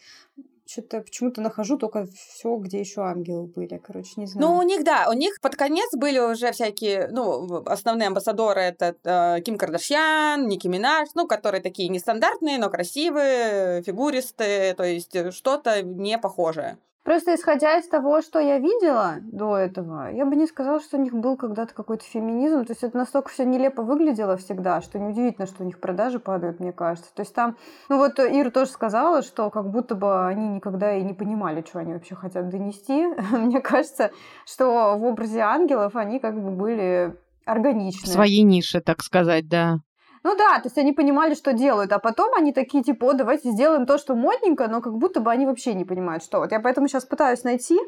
что-то 0.67 1.01
почему-то 1.03 1.41
нахожу 1.41 1.77
только 1.77 2.07
все, 2.07 2.57
где 2.57 2.81
еще 2.81 3.03
ангелы 3.03 3.47
были. 3.47 3.79
Короче, 3.79 4.13
не 4.17 4.27
знаю. 4.27 4.47
Ну, 4.47 4.59
у 4.59 4.63
них, 4.63 4.83
да, 4.85 5.07
у 5.11 5.13
них 5.13 5.41
под 5.41 5.57
конец 5.57 5.91
были 5.95 6.19
уже 6.19 6.53
всякие, 6.53 7.09
ну, 7.09 7.63
основные 7.67 8.09
амбассадоры 8.09 8.61
это 8.61 8.97
э, 9.05 9.41
Ким 9.43 9.59
Кардашьян, 9.59 10.47
Ники 10.47 10.67
Минаж, 10.67 11.09
ну, 11.15 11.27
которые 11.27 11.61
такие 11.61 11.89
нестандартные, 11.89 12.59
но 12.59 12.71
красивые, 12.71 13.83
фигуристые, 13.83 14.75
то 14.75 14.85
есть 14.85 15.15
э, 15.15 15.31
что-то 15.31 15.83
не 15.83 16.19
похожее. 16.19 16.79
Просто 17.05 17.35
исходя 17.35 17.77
из 17.79 17.87
того, 17.87 18.23
что 18.23 18.39
я 18.39 18.59
видела 18.59 19.17
до 19.21 19.59
этого, 19.59 20.11
я 20.11 20.25
бы 20.25 20.37
не 20.37 20.47
сказала, 20.47 20.81
что 20.81 20.97
у 20.97 21.01
них 21.01 21.13
был 21.13 21.37
когда-то 21.37 21.75
какой-то 21.75 22.03
феминизм. 22.03 22.65
То 22.65 22.73
есть 22.73 22.83
это 22.83 22.97
настолько 22.97 23.29
все 23.29 23.45
нелепо 23.45 23.83
выглядело 23.83 24.39
всегда, 24.39 24.81
что 24.81 24.99
неудивительно, 24.99 25.47
что 25.47 25.63
у 25.63 25.67
них 25.67 25.79
продажи 25.81 26.19
падают, 26.19 26.61
мне 26.61 26.73
кажется. 26.73 27.15
То 27.15 27.21
есть 27.21 27.35
там, 27.35 27.59
ну 27.91 27.99
вот 27.99 28.19
Ира 28.19 28.51
тоже 28.51 28.71
сказала, 28.71 29.21
что 29.21 29.51
как 29.51 29.71
будто 29.71 29.95
бы 29.95 30.27
они 30.27 30.49
никогда 30.49 30.97
и 30.97 31.03
не 31.03 31.13
понимали, 31.13 31.63
что 31.69 31.81
они 31.81 31.93
вообще 31.93 32.15
хотят 32.15 32.49
донести. 32.49 33.07
мне 33.33 33.61
кажется, 33.61 34.11
что 34.47 34.97
в 34.97 35.05
образе 35.05 35.41
ангелов 35.41 35.97
они 35.97 36.19
как 36.19 36.43
бы 36.43 36.51
были 36.51 37.15
органичны. 37.45 38.09
В 38.09 38.15
своей 38.15 38.43
нише, 38.45 38.81
так 38.81 39.03
сказать, 39.03 39.47
да. 39.47 39.81
Ну 40.25 40.35
да, 40.37 40.59
то 40.59 40.65
есть 40.65 40.79
они 40.79 40.95
понимали, 40.95 41.35
что 41.35 41.53
делают, 41.53 41.93
а 41.93 41.99
потом 41.99 42.35
они 42.35 42.55
такие, 42.55 42.83
типа, 42.83 43.11
о, 43.11 43.13
давайте 43.13 43.51
сделаем 43.51 43.85
то, 43.85 43.99
что 43.99 44.15
модненько, 44.15 44.69
но 44.69 44.81
как 44.81 44.97
будто 44.97 45.21
бы 45.21 45.31
они 45.31 45.45
вообще 45.45 45.75
не 45.75 45.85
понимают, 45.85 46.25
что. 46.25 46.39
Вот 46.39 46.51
я 46.51 46.61
поэтому 46.61 46.89
сейчас 46.89 47.05
пытаюсь 47.05 47.45
найти 47.45 47.79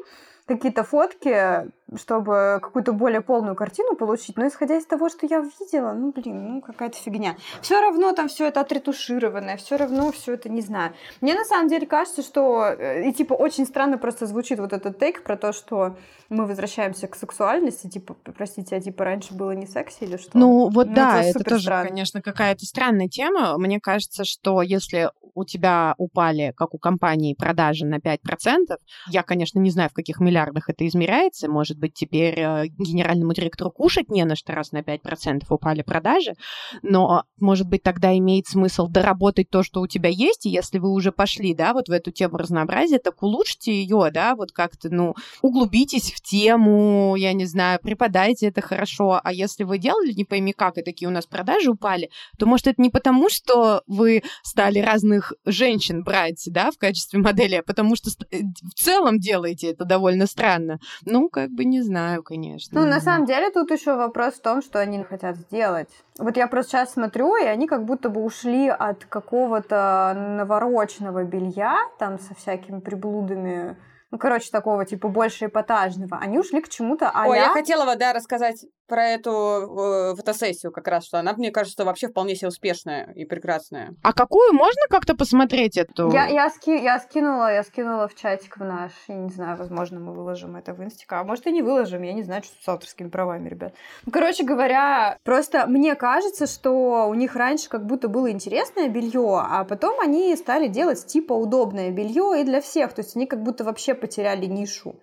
какие-то 0.47 0.83
фотки, 0.83 1.69
чтобы 1.95 2.59
какую-то 2.61 2.93
более 2.93 3.21
полную 3.21 3.55
картину 3.55 3.95
получить. 3.95 4.37
Но 4.37 4.47
исходя 4.47 4.77
из 4.77 4.85
того, 4.85 5.09
что 5.09 5.25
я 5.25 5.39
видела, 5.39 5.93
ну, 5.93 6.11
блин, 6.11 6.55
ну, 6.55 6.61
какая-то 6.61 6.97
фигня. 6.97 7.35
Все 7.61 7.79
равно 7.81 8.13
там 8.13 8.27
все 8.27 8.47
это 8.47 8.61
отретушированное, 8.61 9.57
все 9.57 9.77
равно 9.77 10.11
все 10.11 10.33
это 10.33 10.49
не 10.49 10.61
знаю. 10.61 10.93
Мне 11.21 11.35
на 11.35 11.45
самом 11.45 11.67
деле 11.67 11.85
кажется, 11.85 12.21
что 12.21 12.65
э, 12.65 13.09
и 13.09 13.13
типа 13.13 13.33
очень 13.33 13.65
странно 13.65 13.97
просто 13.97 14.25
звучит 14.25 14.59
вот 14.59 14.73
этот 14.73 14.99
тейк 14.99 15.23
про 15.23 15.37
то, 15.37 15.51
что 15.51 15.97
мы 16.29 16.45
возвращаемся 16.45 17.07
к 17.07 17.15
сексуальности, 17.15 17.87
типа, 17.87 18.15
простите, 18.35 18.75
а 18.75 18.81
типа 18.81 19.03
раньше 19.03 19.33
было 19.33 19.51
не 19.51 19.67
секси 19.67 20.03
или 20.03 20.17
что? 20.17 20.37
Ну, 20.37 20.69
вот 20.69 20.87
ну, 20.87 20.93
да, 20.93 21.23
это, 21.23 21.39
это 21.39 21.49
тоже, 21.49 21.63
странно. 21.63 21.89
конечно, 21.89 22.21
какая-то 22.21 22.65
странная 22.65 23.07
тема. 23.07 23.57
Мне 23.57 23.79
кажется, 23.79 24.23
что 24.23 24.61
если 24.61 25.09
у 25.35 25.45
тебя 25.45 25.93
упали, 25.97 26.51
как 26.57 26.73
у 26.73 26.79
компании, 26.79 27.35
продажи 27.35 27.85
на 27.85 27.97
5%, 27.97 28.77
я, 29.09 29.23
конечно, 29.23 29.59
не 29.59 29.69
знаю, 29.69 29.89
в 29.89 29.93
каких 29.93 30.19
миллиардах 30.19 30.36
это 30.45 30.87
измеряется, 30.87 31.49
может 31.49 31.77
быть, 31.77 31.93
теперь 31.93 32.39
э, 32.39 32.67
генеральному 32.67 33.33
директору 33.33 33.71
кушать 33.71 34.09
не 34.09 34.23
на 34.25 34.35
что, 34.35 34.53
раз 34.53 34.71
на 34.71 34.79
5% 34.79 35.43
упали 35.49 35.81
продажи, 35.81 36.33
но, 36.81 37.23
может 37.39 37.67
быть, 37.67 37.83
тогда 37.83 38.15
имеет 38.17 38.47
смысл 38.47 38.87
доработать 38.87 39.49
то, 39.49 39.63
что 39.63 39.81
у 39.81 39.87
тебя 39.87 40.09
есть, 40.09 40.45
и 40.45 40.49
если 40.49 40.79
вы 40.79 40.91
уже 40.91 41.11
пошли, 41.11 41.53
да, 41.53 41.73
вот 41.73 41.87
в 41.87 41.91
эту 41.91 42.11
тему 42.11 42.37
разнообразия, 42.37 42.99
так 42.99 43.21
улучшите 43.23 43.71
ее, 43.73 44.09
да, 44.13 44.35
вот 44.35 44.51
как-то, 44.51 44.89
ну, 44.89 45.15
углубитесь 45.41 46.11
в 46.11 46.21
тему, 46.21 47.15
я 47.17 47.33
не 47.33 47.45
знаю, 47.45 47.79
преподайте 47.81 48.47
это 48.47 48.61
хорошо, 48.61 49.19
а 49.23 49.33
если 49.33 49.63
вы 49.63 49.77
делали 49.77 50.13
не 50.13 50.25
пойми 50.25 50.53
как, 50.53 50.77
и 50.77 50.83
такие 50.83 51.07
у 51.07 51.11
нас 51.11 51.25
продажи 51.25 51.71
упали, 51.71 52.09
то, 52.37 52.45
может, 52.45 52.67
это 52.67 52.81
не 52.81 52.89
потому, 52.89 53.29
что 53.29 53.81
вы 53.87 54.23
стали 54.43 54.79
разных 54.79 55.33
женщин 55.45 56.03
брать, 56.03 56.43
да, 56.47 56.71
в 56.71 56.77
качестве 56.77 57.19
модели, 57.19 57.63
потому 57.65 57.95
что 57.95 58.09
э, 58.31 58.41
в 58.41 58.73
целом 58.75 59.19
делаете 59.19 59.71
это 59.71 59.85
довольно 59.85 60.26
странно. 60.27 60.79
Ну, 61.05 61.29
как 61.29 61.49
бы 61.49 61.65
не 61.65 61.81
знаю, 61.81 62.23
конечно. 62.23 62.79
Ну, 62.79 62.87
на 62.87 62.99
самом 62.99 63.25
деле, 63.25 63.49
тут 63.49 63.71
еще 63.71 63.95
вопрос 63.95 64.35
в 64.35 64.41
том, 64.41 64.61
что 64.61 64.79
они 64.79 65.03
хотят 65.03 65.37
сделать. 65.37 65.89
Вот 66.19 66.37
я 66.37 66.47
просто 66.47 66.71
сейчас 66.71 66.93
смотрю, 66.93 67.35
и 67.35 67.45
они 67.45 67.67
как 67.67 67.85
будто 67.85 68.09
бы 68.09 68.23
ушли 68.23 68.67
от 68.67 69.05
какого-то 69.05 70.13
навороченного 70.15 71.23
белья, 71.23 71.77
там 71.99 72.19
со 72.19 72.35
всякими 72.35 72.79
приблудами 72.79 73.77
ну, 74.09 74.17
короче, 74.17 74.49
такого, 74.51 74.85
типа, 74.85 75.09
больше 75.09 75.47
эпатажного, 75.47 76.17
они 76.17 76.39
ушли 76.39 76.61
к 76.61 76.69
чему-то 76.69 77.11
а 77.13 77.27
Ой, 77.27 77.37
я 77.37 77.49
хотела, 77.49 77.83
вот, 77.83 77.97
да, 77.97 78.13
рассказать 78.13 78.65
про 78.87 79.05
эту 79.09 79.31
э, 79.31 80.15
фотосессию 80.15 80.71
как 80.71 80.87
раз, 80.87 81.05
что 81.05 81.19
она, 81.19 81.33
мне 81.33 81.51
кажется, 81.51 81.85
вообще 81.85 82.07
вполне 82.07 82.35
себе 82.35 82.47
успешная 82.47 83.11
и 83.13 83.25
прекрасная. 83.25 83.93
А 84.01 84.13
какую 84.13 84.53
можно 84.53 84.81
как-то 84.89 85.15
посмотреть 85.15 85.77
эту? 85.77 86.11
Я, 86.11 86.27
я, 86.27 86.49
ски, 86.49 86.71
я 86.71 86.99
скинула, 86.99 87.53
я 87.53 87.63
скинула 87.63 88.07
в 88.07 88.15
чатик 88.15 88.57
в 88.57 88.63
наш, 88.63 88.91
я 89.07 89.15
не 89.15 89.29
знаю, 89.29 89.57
возможно, 89.57 89.99
мы 89.99 90.13
выложим 90.13 90.55
это 90.55 90.73
в 90.73 90.83
инстика, 90.83 91.19
а 91.19 91.23
может 91.23 91.45
и 91.47 91.51
не 91.51 91.61
выложим, 91.61 92.01
я 92.01 92.13
не 92.13 92.23
знаю, 92.23 92.43
что 92.43 92.53
с 92.61 92.67
авторскими 92.67 93.09
правами, 93.09 93.49
ребят. 93.49 93.73
Ну, 94.05 94.11
короче 94.11 94.43
говоря, 94.43 95.17
просто 95.23 95.67
мне 95.67 95.95
кажется, 95.95 96.47
что 96.47 97.07
у 97.07 97.13
них 97.13 97.35
раньше 97.35 97.69
как 97.69 97.85
будто 97.85 98.07
было 98.07 98.31
интересное 98.31 98.87
белье, 98.87 99.41
а 99.43 99.63
потом 99.65 99.99
они 99.99 100.35
стали 100.35 100.67
делать 100.67 101.05
типа 101.05 101.33
удобное 101.33 101.91
белье 101.91 102.41
и 102.41 102.43
для 102.43 102.61
всех, 102.61 102.93
то 102.93 103.01
есть 103.01 103.15
они 103.15 103.25
как 103.25 103.43
будто 103.43 103.63
вообще 103.63 103.93
потеряли 103.93 104.45
нишу. 104.45 104.95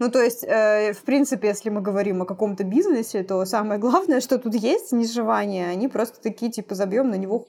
Ну, 0.00 0.10
то 0.10 0.22
есть, 0.22 0.44
э, 0.44 0.94
в 0.94 1.02
принципе, 1.02 1.48
если 1.48 1.68
мы 1.68 1.82
говорим 1.82 2.22
о 2.22 2.24
каком-то 2.24 2.64
бизнесе, 2.64 3.22
то 3.22 3.44
самое 3.44 3.78
главное, 3.78 4.22
что 4.22 4.38
тут 4.38 4.54
есть 4.54 4.92
нижевание, 4.92 5.68
они 5.68 5.88
просто 5.88 6.22
такие, 6.22 6.50
типа, 6.50 6.74
забьем 6.74 7.10
на 7.10 7.16
него. 7.16 7.46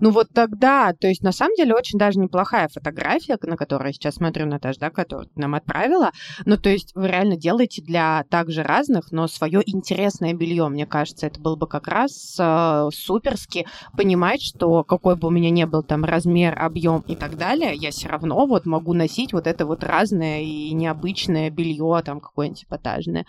Ну, 0.00 0.10
вот 0.10 0.28
тогда, 0.34 0.92
то 0.92 1.06
есть, 1.06 1.22
на 1.22 1.30
самом 1.30 1.54
деле, 1.54 1.72
очень 1.72 1.98
даже 1.98 2.18
неплохая 2.18 2.68
фотография, 2.68 3.38
на 3.42 3.56
которую 3.56 3.88
я 3.88 3.92
сейчас 3.92 4.16
смотрю, 4.16 4.46
Наташа, 4.46 4.80
да, 4.80 4.90
которую 4.90 5.30
нам 5.36 5.54
отправила. 5.54 6.10
Ну, 6.44 6.56
то 6.56 6.68
есть, 6.68 6.90
вы 6.96 7.06
реально 7.06 7.36
делаете 7.36 7.80
для 7.80 8.24
также 8.28 8.64
разных, 8.64 9.12
но 9.12 9.28
свое 9.28 9.62
интересное 9.64 10.34
белье. 10.34 10.68
Мне 10.68 10.86
кажется, 10.86 11.28
это 11.28 11.40
было 11.40 11.54
бы 11.54 11.68
как 11.68 11.86
раз 11.86 12.36
э, 12.40 12.88
суперски 12.92 13.66
понимать, 13.96 14.42
что 14.42 14.82
какой 14.82 15.14
бы 15.14 15.28
у 15.28 15.30
меня 15.30 15.50
ни 15.50 15.62
был 15.62 15.84
там 15.84 16.04
размер, 16.04 16.58
объем 16.60 17.04
и 17.06 17.14
так 17.14 17.36
далее, 17.36 17.74
я 17.76 17.92
все 17.92 18.08
равно 18.08 18.46
вот 18.46 18.66
могу 18.66 18.94
носить 18.94 19.32
вот 19.32 19.46
это 19.46 19.64
вот 19.64 19.84
разное 19.84 20.40
и 20.40 20.72
необычное 20.72 21.50
белье 21.50 21.83
жилье 21.84 22.02
там 22.02 22.20
какое-нибудь 22.20 22.64
эпатажное. 22.64 23.26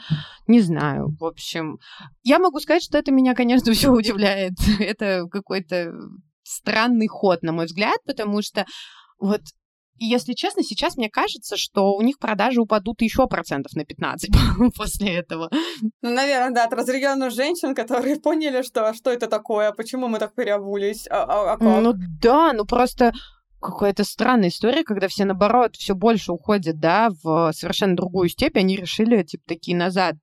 Не 0.48 0.62
знаю. 0.62 1.16
В 1.20 1.26
общем, 1.26 1.80
я 2.24 2.40
могу 2.40 2.60
сказать, 2.60 2.84
что 2.84 2.98
это 2.98 3.12
меня, 3.12 3.34
конечно, 3.34 3.72
все 3.74 3.92
удивляет. 3.92 4.54
это 4.80 5.28
какой-то 5.30 5.92
странный 6.44 7.08
ход, 7.08 7.42
на 7.42 7.52
мой 7.52 7.66
взгляд, 7.66 7.98
потому 8.06 8.42
что 8.42 8.66
вот 9.20 9.42
если 9.98 10.34
честно, 10.34 10.62
сейчас 10.62 10.98
мне 10.98 11.10
кажется, 11.10 11.56
что 11.56 11.96
у 11.96 12.02
них 12.02 12.20
продажи 12.20 12.60
упадут 12.60 13.02
еще 13.02 13.28
процентов 13.28 13.74
на 13.76 13.86
15 13.86 14.30
после 14.76 15.16
этого. 15.16 15.50
Ну, 16.02 16.10
наверное, 16.14 16.52
да, 16.52 16.66
от 16.66 16.74
разряденных 16.74 17.32
женщин, 17.32 17.74
которые 17.74 18.18
поняли, 18.18 18.62
что, 18.62 18.94
что 18.94 19.10
это 19.10 19.28
такое, 19.28 19.72
почему 19.72 20.10
мы 20.10 20.20
так 20.20 20.36
переобулись, 20.36 21.08
а, 21.10 21.24
а, 21.24 21.54
а 21.54 21.58
как? 21.58 21.82
Ну 21.82 21.94
да, 22.22 22.52
ну 22.52 22.66
просто 22.66 23.14
какая-то 23.66 24.04
странная 24.04 24.50
история, 24.50 24.84
когда 24.84 25.08
все, 25.08 25.26
наоборот, 25.26 25.76
все 25.76 25.96
больше 25.96 26.32
уходят, 26.32 26.80
да, 26.80 27.10
в 27.24 27.52
совершенно 27.54 27.96
другую 27.96 28.30
степь, 28.30 28.58
они 28.58 28.76
решили, 28.76 29.24
типа, 29.24 29.44
такие 29.48 29.76
назад. 29.76 30.16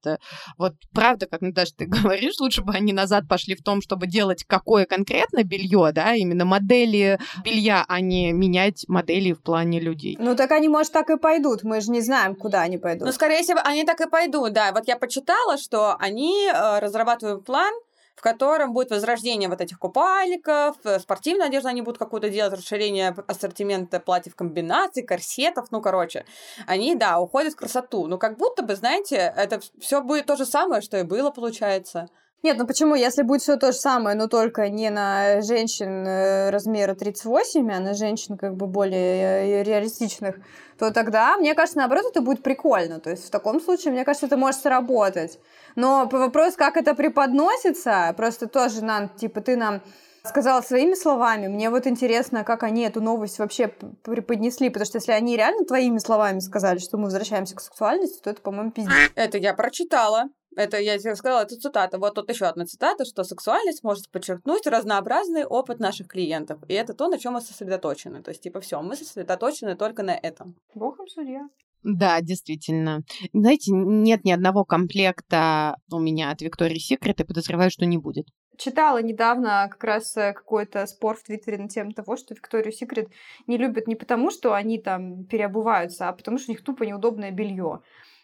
Вот 0.59 0.75
правда, 0.93 1.27
как, 1.27 1.41
Наташа, 1.41 1.73
ты 1.77 1.87
говоришь, 1.87 2.39
лучше 2.41 2.63
бы 2.63 2.73
они 2.73 2.93
назад 2.93 3.29
пошли 3.29 3.55
в 3.55 3.63
том, 3.63 3.83
чтобы 3.83 4.07
делать 4.07 4.45
какое 4.45 4.85
конкретно 4.87 5.45
белье, 5.45 5.91
да, 5.93 6.15
именно 6.15 6.45
модели 6.45 7.19
белья, 7.45 7.85
а 7.89 8.01
не 8.01 8.33
менять 8.33 8.85
модели 8.89 9.33
в 9.33 9.43
плане 9.43 9.81
людей. 9.81 10.17
Ну, 10.19 10.37
так 10.37 10.51
они, 10.53 10.69
может, 10.69 10.93
так 10.93 11.11
и 11.11 11.17
пойдут, 11.17 11.63
мы 11.63 11.81
же 11.81 11.91
не 11.91 12.01
знаем, 12.01 12.35
куда 12.35 12.63
они 12.63 12.79
пойдут. 12.79 13.07
Ну, 13.07 13.13
скорее 13.13 13.43
всего, 13.43 13.61
они 13.65 13.85
так 13.85 14.01
и 14.01 14.09
пойдут, 14.09 14.53
да. 14.53 14.73
Вот 14.73 14.87
я 14.87 14.97
почитала, 14.97 15.59
что 15.59 15.97
они 15.99 16.49
э, 16.49 16.79
разрабатывают 16.79 17.45
план, 17.45 17.73
в 18.15 18.23
котором 18.23 18.73
будет 18.73 18.91
возрождение 18.91 19.49
вот 19.49 19.61
этих 19.61 19.79
купальников, 19.79 20.77
э, 20.85 20.99
спортивную 21.01 21.47
одежду 21.47 21.69
они 21.69 21.83
будут 21.83 21.99
какую-то 21.99 22.29
делать, 22.29 22.53
расширение 22.53 23.15
ассортимента 23.27 24.01
платьев 24.01 24.35
комбинаций, 24.35 25.03
корсетов, 25.03 25.69
ну, 25.71 25.81
короче. 25.81 26.25
Они, 26.67 26.95
да, 26.95 27.19
уходят 27.19 27.55
в 27.55 27.57
красоту. 27.57 28.07
Но 28.07 28.19
как 28.19 28.37
будто 28.37 28.63
бы, 28.63 28.77
знаете, 28.77 29.17
это 29.37 29.61
все 29.81 30.03
будет 30.03 30.27
то 30.27 30.37
же 30.37 30.47
самое, 30.47 30.83
что 30.83 30.99
и 30.99 31.03
было, 31.03 31.31
получается. 31.31 32.09
Нет, 32.43 32.59
ну 32.59 32.67
почему? 32.67 32.97
Если 32.97 33.23
будет 33.23 33.43
все 33.43 33.57
то 33.57 33.71
же 33.71 33.79
самое, 33.79 34.17
но 34.17 34.27
только 34.27 34.69
не 34.69 34.91
на 34.91 35.41
женщин 35.43 36.05
э, 36.05 36.51
размера 36.51 36.97
38, 36.97 37.71
а 37.71 37.79
на 37.79 37.95
женщин 37.95 38.37
как 38.37 38.57
бы 38.57 38.67
более 38.67 39.61
э, 39.61 39.63
реалистичных, 39.63 40.39
то 40.77 40.91
тогда, 40.91 41.37
мне 41.37 41.55
кажется, 41.55 41.79
наоборот, 41.79 42.07
это 42.11 42.21
будет 42.21 42.43
прикольно. 42.43 42.99
То 42.99 43.11
есть 43.11 43.29
в 43.29 43.31
таком 43.31 43.61
случае, 43.61 43.93
мне 43.93 44.05
кажется, 44.05 44.27
это 44.27 44.37
может 44.37 44.61
сработать. 44.61 45.39
Но 45.77 46.09
по 46.09 46.19
вопросу, 46.19 46.57
как 46.57 46.77
это 46.77 46.95
преподносится, 46.95 48.13
просто 48.17 48.47
тоже 48.47 48.85
нам, 48.85 49.09
типа, 49.09 49.41
ты 49.41 49.57
нам 49.57 49.81
сказала 50.25 50.61
своими 50.61 50.95
словами. 50.95 51.49
Мне 51.49 51.71
вот 51.71 51.87
интересно, 51.87 52.45
как 52.45 52.63
они 52.63 52.83
эту 52.83 53.01
новость 53.01 53.39
вообще 53.39 53.69
преподнесли, 53.69 54.69
потому 54.69 54.87
что 54.87 54.99
если 54.99 55.13
они 55.13 55.37
реально 55.37 55.65
твоими 55.65 55.99
словами 55.99 56.39
сказали, 56.39 56.79
что 56.79 56.97
мы 56.97 57.05
возвращаемся 57.05 57.57
к 57.57 57.61
сексуальности, 57.61 58.21
то 58.23 58.31
это, 58.31 58.41
по-моему, 58.41 58.71
пиздец. 58.71 58.93
Это 59.15 59.39
я 59.39 59.55
прочитала. 59.55 60.25
Это 60.55 60.79
я 60.79 60.99
тебе 60.99 61.17
сказала, 61.17 61.43
это 61.43 61.57
цитата. 61.57 61.99
Вот 61.99 62.15
тут 62.15 62.29
еще 62.29 62.45
одна 62.45 62.67
цитата, 62.67 63.07
что 63.07 63.25
сексуальность 63.25 63.83
может 63.83 64.11
подчеркнуть 64.11 64.67
разнообразный 64.67 65.47
опыт 65.47 65.81
наших 65.81 66.09
клиентов. 66.09 66.59
И 66.69 66.75
это 66.75 66.93
то, 66.93 67.09
на 67.09 67.19
чем 67.19 67.35
мы 67.35 67.41
сосредоточены. 67.41 68.23
То 68.23 68.31
есть, 68.31 68.43
типа, 68.43 68.61
все, 68.61 68.83
мы 68.83 68.95
сосредоточены 68.95 69.77
только 69.77 70.03
на 70.03 70.15
этом. 70.15 70.55
Богом 70.75 71.09
судья. 71.09 71.49
Да, 71.83 72.21
действительно. 72.21 73.03
Знаете, 73.33 73.73
нет 73.73 74.25
ни 74.25 74.31
одного 74.31 74.65
комплекта 74.65 75.77
у 75.91 75.99
меня 75.99 76.31
от 76.31 76.43
Victoria's 76.43 76.91
Secret, 76.91 77.23
и 77.23 77.25
подозреваю, 77.25 77.71
что 77.71 77.87
не 77.87 77.99
будет. 77.99 78.29
Читала 78.59 79.03
недавно 79.03 79.67
как 79.71 79.83
раз 79.83 80.17
э, 80.17 80.33
какой-то 80.35 80.87
спор 80.87 81.17
в 81.17 81.23
Твиттере 81.23 81.59
на 81.59 81.69
тему 81.69 81.93
того, 81.93 82.17
что 82.17 82.35
Victoria's 82.35 82.75
Secret 82.81 83.09
не 83.47 83.57
любят 83.57 83.89
не 83.89 83.97
потому, 83.97 84.31
что 84.31 84.53
они 84.53 84.79
там 84.79 85.25
переобуваются, 85.25 86.09
а 86.09 86.13
потому, 86.13 86.39
что 86.39 86.53
у 86.53 86.55
них 86.55 86.63
тупо 86.63 86.85
неудобное 86.85 87.31
белье. 87.31 87.81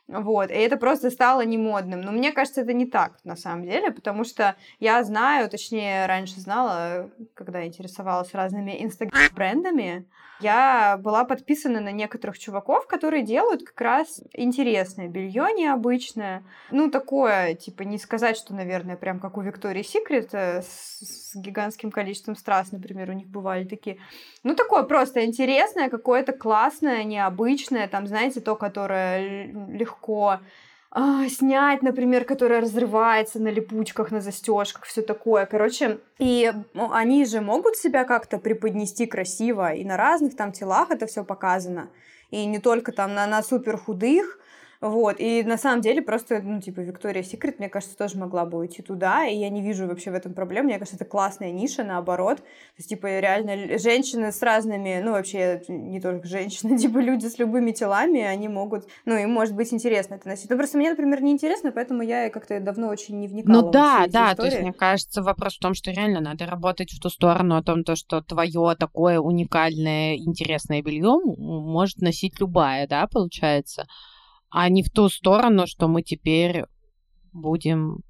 Вот, 0.08 0.50
и 0.50 0.54
это 0.54 0.78
просто 0.78 1.10
стало 1.10 1.42
немодным. 1.42 2.00
Но 2.00 2.12
мне 2.12 2.32
кажется, 2.32 2.62
это 2.62 2.72
не 2.72 2.86
так 2.86 3.18
на 3.24 3.36
самом 3.36 3.64
деле, 3.64 3.90
потому 3.90 4.24
что 4.24 4.56
я 4.80 5.04
знаю, 5.04 5.50
точнее, 5.50 6.06
раньше 6.06 6.40
знала, 6.40 7.10
когда 7.34 7.66
интересовалась 7.66 8.32
разными 8.32 8.82
инстаграм-брендами, 8.82 10.06
я 10.40 10.98
была 11.02 11.24
подписана 11.24 11.80
на 11.80 11.90
некоторых 11.90 12.38
чуваков, 12.38 12.86
которые 12.86 13.22
делают 13.22 13.64
как 13.64 13.80
раз 13.80 14.22
интересное 14.32 15.08
белье 15.08 15.48
необычное. 15.52 16.44
Ну, 16.70 16.90
такое, 16.90 17.54
типа, 17.54 17.82
не 17.82 17.98
сказать, 17.98 18.36
что, 18.36 18.54
наверное, 18.54 18.96
прям 18.96 19.18
как 19.18 19.36
у 19.36 19.40
Виктории 19.40 19.82
Секрет 19.82 20.28
э, 20.32 20.62
с, 20.62 21.32
с 21.32 21.34
гигантским 21.34 21.90
количеством 21.90 22.36
страз, 22.36 22.70
например, 22.70 23.10
у 23.10 23.14
них 23.14 23.26
бывали 23.26 23.64
такие. 23.64 23.98
Ну, 24.44 24.54
такое 24.54 24.84
просто 24.84 25.24
интересное, 25.24 25.88
какое-то 25.88 26.32
классное, 26.32 27.02
необычное, 27.02 27.88
там, 27.88 28.06
знаете, 28.06 28.40
то, 28.40 28.54
которое 28.54 29.46
легко 29.68 29.97
а, 30.90 31.28
снять, 31.28 31.82
например, 31.82 32.24
которая 32.24 32.62
разрывается 32.62 33.38
на 33.38 33.48
липучках, 33.48 34.10
на 34.10 34.20
застежках, 34.20 34.84
все 34.84 35.02
такое. 35.02 35.44
Короче, 35.44 35.98
и 36.18 36.50
ну, 36.72 36.90
они 36.92 37.26
же 37.26 37.40
могут 37.40 37.76
себя 37.76 38.04
как-то 38.04 38.38
преподнести 38.38 39.06
красиво, 39.06 39.74
и 39.74 39.84
на 39.84 39.96
разных 39.98 40.34
там 40.34 40.52
телах 40.52 40.90
это 40.90 41.06
все 41.06 41.24
показано. 41.24 41.90
И 42.30 42.46
не 42.46 42.58
только 42.58 42.92
там 42.92 43.14
на, 43.14 43.26
на 43.26 43.42
супер 43.42 43.76
худых, 43.76 44.38
вот, 44.80 45.16
и 45.18 45.42
на 45.42 45.58
самом 45.58 45.80
деле 45.80 46.02
просто, 46.02 46.40
ну, 46.40 46.60
типа, 46.60 46.80
Виктория 46.80 47.24
Секрет, 47.24 47.58
мне 47.58 47.68
кажется, 47.68 47.96
тоже 47.96 48.16
могла 48.16 48.44
бы 48.44 48.58
уйти 48.58 48.80
туда, 48.80 49.26
и 49.26 49.36
я 49.36 49.48
не 49.48 49.60
вижу 49.60 49.88
вообще 49.88 50.12
в 50.12 50.14
этом 50.14 50.34
проблем. 50.34 50.66
Мне 50.66 50.78
кажется, 50.78 50.94
это 50.94 51.04
классная 51.04 51.50
ниша, 51.50 51.82
наоборот. 51.82 52.38
То 52.38 52.44
есть, 52.76 52.88
типа, 52.88 53.18
реально 53.18 53.78
женщины 53.78 54.30
с 54.30 54.40
разными, 54.40 55.00
ну, 55.02 55.12
вообще, 55.12 55.62
не 55.66 56.00
только 56.00 56.28
женщины, 56.28 56.78
типа, 56.78 56.98
люди 56.98 57.26
с 57.26 57.38
любыми 57.38 57.72
телами, 57.72 58.20
они 58.20 58.46
могут, 58.46 58.86
ну, 59.04 59.16
им 59.16 59.30
может 59.30 59.56
быть 59.56 59.72
интересно 59.72 60.14
это 60.14 60.28
носить. 60.28 60.48
Ну, 60.48 60.56
просто 60.56 60.78
мне, 60.78 60.90
например, 60.90 61.22
не 61.22 61.32
интересно, 61.32 61.72
поэтому 61.72 62.02
я 62.02 62.30
как-то 62.30 62.60
давно 62.60 62.88
очень 62.88 63.18
не 63.18 63.26
вникала. 63.26 63.62
Ну, 63.62 63.70
да, 63.70 64.06
да, 64.08 64.36
то 64.36 64.44
есть, 64.44 64.60
мне 64.60 64.72
кажется, 64.72 65.22
вопрос 65.22 65.56
в 65.56 65.60
том, 65.60 65.74
что 65.74 65.90
реально 65.90 66.20
надо 66.20 66.46
работать 66.46 66.92
в 66.92 67.00
ту 67.00 67.10
сторону, 67.10 67.56
о 67.56 67.64
том, 67.64 67.82
то, 67.82 67.96
что 67.96 68.22
твое 68.22 68.76
такое 68.78 69.18
уникальное, 69.18 70.16
интересное 70.16 70.82
белье 70.82 71.18
может 71.36 71.98
носить 71.98 72.38
любая, 72.38 72.86
да, 72.86 73.08
получается 73.08 73.88
а 74.50 74.68
не 74.68 74.82
в 74.82 74.90
ту 74.90 75.08
сторону, 75.08 75.66
что 75.66 75.88
мы 75.88 76.02
теперь 76.02 76.64
будем... 77.32 78.02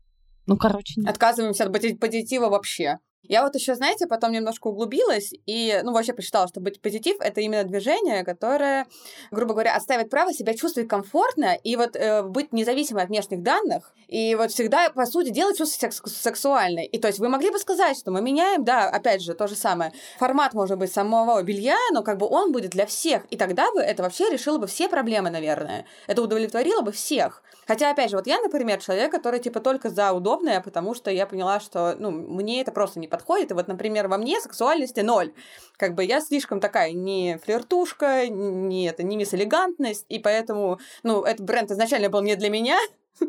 Ну, 0.47 0.57
короче... 0.57 1.01
Отказываемся 1.07 1.65
от 1.65 2.01
позитива 2.01 2.49
вообще. 2.49 2.99
Я 3.29 3.43
вот 3.45 3.55
еще, 3.55 3.75
знаете, 3.75 4.07
потом 4.07 4.33
немножко 4.33 4.69
углубилась 4.69 5.33
и, 5.47 5.81
ну, 5.85 5.93
вообще 5.93 6.15
посчитала, 6.15 6.49
что 6.49 6.61
быть 6.61 6.81
позитив— 6.81 7.17
это 7.21 7.41
именно 7.43 7.65
движение, 7.65 8.25
которое, 8.25 8.87
грубо 9.31 9.53
говоря, 9.53 9.77
отставит 9.77 10.09
право 10.09 10.33
себя 10.33 10.55
чувствовать 10.55 10.89
комфортно 10.89 11.55
и 11.63 11.77
вот 11.77 11.95
э, 11.95 12.23
быть 12.23 12.53
независимой 12.53 13.03
от 13.03 13.11
внешних 13.11 13.43
данных, 13.43 13.93
и 14.09 14.35
вот 14.35 14.51
всегда, 14.51 14.89
по 14.91 15.05
сути, 15.05 15.29
делать 15.29 15.59
чувство 15.59 15.79
секс 15.79 16.01
сексуальной. 16.07 16.87
И 16.87 16.99
то 16.99 17.09
есть 17.09 17.19
вы 17.19 17.29
могли 17.29 17.51
бы 17.51 17.59
сказать, 17.59 17.99
что 17.99 18.11
мы 18.11 18.23
меняем, 18.23 18.65
да, 18.65 18.89
опять 18.89 19.23
же, 19.23 19.35
то 19.35 19.47
же 19.47 19.55
самое. 19.55 19.93
Формат 20.19 20.55
может 20.55 20.79
быть 20.79 20.91
самого 20.91 21.43
белья, 21.43 21.77
но 21.93 22.03
как 22.03 22.17
бы 22.17 22.27
он 22.27 22.51
будет 22.51 22.71
для 22.71 22.87
всех, 22.87 23.27
и 23.31 23.37
тогда 23.37 23.71
бы 23.73 23.81
это 23.81 24.03
вообще 24.03 24.31
решило 24.31 24.57
бы 24.57 24.67
все 24.67 24.89
проблемы, 24.89 25.29
наверное. 25.29 25.85
Это 26.07 26.23
удовлетворило 26.23 26.81
бы 26.81 26.93
всех. 26.93 27.43
Хотя, 27.67 27.91
опять 27.91 28.09
же, 28.11 28.17
вот 28.17 28.27
я, 28.27 28.41
например, 28.41 28.81
человек, 28.81 29.13
который, 29.13 29.41
типа, 29.41 29.61
только 29.61 29.91
за 29.91 30.13
удобное, 30.13 30.63
потому 30.63 30.95
что 30.95 31.11
я 31.11 31.27
поняла, 31.27 31.61
что, 31.61 31.95
ну, 31.99 32.11
мне 32.11 32.63
это 32.63 32.73
просто 32.73 32.99
не 32.99 33.07
подходит. 33.07 33.18
И 33.51 33.55
вот, 33.55 33.69
например, 33.69 34.09
во 34.09 34.19
мне 34.19 34.41
сексуальности 34.41 35.01
ноль. 35.01 35.33
Как 35.77 35.95
бы 35.95 36.05
я 36.05 36.21
слишком 36.21 36.61
такая 36.61 36.93
не 36.93 37.39
флиртушка, 37.39 38.29
не 38.29 38.87
это, 38.87 39.03
не 39.03 39.17
мисс 39.17 39.35
элегантность, 39.35 40.07
и 40.09 40.19
поэтому, 40.19 40.79
ну, 41.03 41.23
этот 41.23 41.45
бренд 41.45 41.71
изначально 41.71 42.11
был 42.11 42.23
не 42.23 42.37
для 42.37 42.51
меня. 42.51 42.79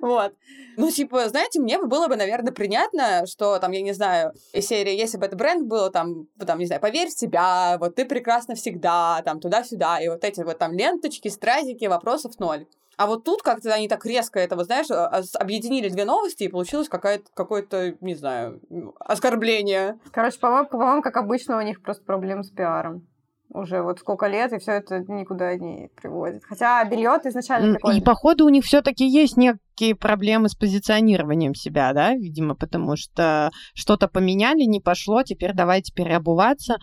Вот. 0.00 0.34
Ну, 0.76 0.90
типа, 0.90 1.28
знаете, 1.28 1.60
мне 1.60 1.78
было 1.78 2.08
бы, 2.08 2.16
наверное, 2.16 2.52
принятно, 2.52 3.26
что 3.26 3.58
там, 3.58 3.72
я 3.72 3.82
не 3.82 3.92
знаю, 3.92 4.32
из 4.52 4.66
серии, 4.66 4.96
если 4.96 5.18
бы 5.18 5.26
это 5.26 5.36
бренд 5.36 5.66
был, 5.66 5.90
там, 5.90 6.26
там, 6.44 6.58
не 6.58 6.66
знаю, 6.66 6.80
поверь 6.80 7.08
в 7.08 7.18
себя, 7.18 7.76
вот 7.78 7.94
ты 7.94 8.04
прекрасно 8.04 8.54
всегда, 8.54 9.22
там, 9.24 9.40
туда-сюда, 9.40 10.00
и 10.00 10.08
вот 10.08 10.24
эти 10.24 10.40
вот 10.40 10.58
там 10.58 10.72
ленточки, 10.72 11.28
стразики, 11.28 11.84
вопросов 11.84 12.38
ноль. 12.38 12.66
А 13.00 13.06
вот 13.06 13.24
тут 13.24 13.40
как-то 13.40 13.72
они 13.72 13.88
так 13.88 14.04
резко 14.04 14.38
это, 14.38 14.56
вот 14.56 14.66
знаешь, 14.66 14.90
а, 14.90 15.22
объединили 15.38 15.88
две 15.88 16.04
новости, 16.04 16.42
и 16.42 16.48
получилось 16.48 16.90
какое-то, 16.90 17.30
какое-то, 17.32 17.94
не 18.02 18.14
знаю, 18.14 18.60
оскорбление. 19.00 19.98
Короче, 20.12 20.38
по-моему, 20.38 20.68
по 20.68 21.00
как 21.00 21.16
обычно, 21.16 21.56
у 21.56 21.62
них 21.62 21.80
просто 21.80 22.04
проблемы 22.04 22.44
с 22.44 22.50
пиаром 22.50 23.06
уже 23.52 23.82
вот 23.82 23.98
сколько 24.00 24.26
лет, 24.26 24.52
и 24.52 24.58
все 24.58 24.72
это 24.72 24.98
никуда 25.08 25.56
не 25.56 25.88
приводит. 25.96 26.44
Хотя 26.44 26.84
белье 26.84 27.18
изначально 27.24 27.74
прикольно. 27.74 27.98
И 27.98 28.02
походу 28.02 28.44
у 28.44 28.48
них 28.50 28.64
все-таки 28.64 29.06
есть 29.06 29.36
некие 29.36 29.96
проблемы 29.96 30.50
с 30.50 30.54
позиционированием 30.54 31.54
себя, 31.54 31.92
да, 31.94 32.14
видимо, 32.14 32.54
потому 32.54 32.96
что 32.96 33.50
что-то 33.74 34.08
поменяли, 34.08 34.64
не 34.64 34.80
пошло, 34.80 35.22
теперь 35.22 35.52
давайте 35.54 35.92
переобуваться 35.92 36.76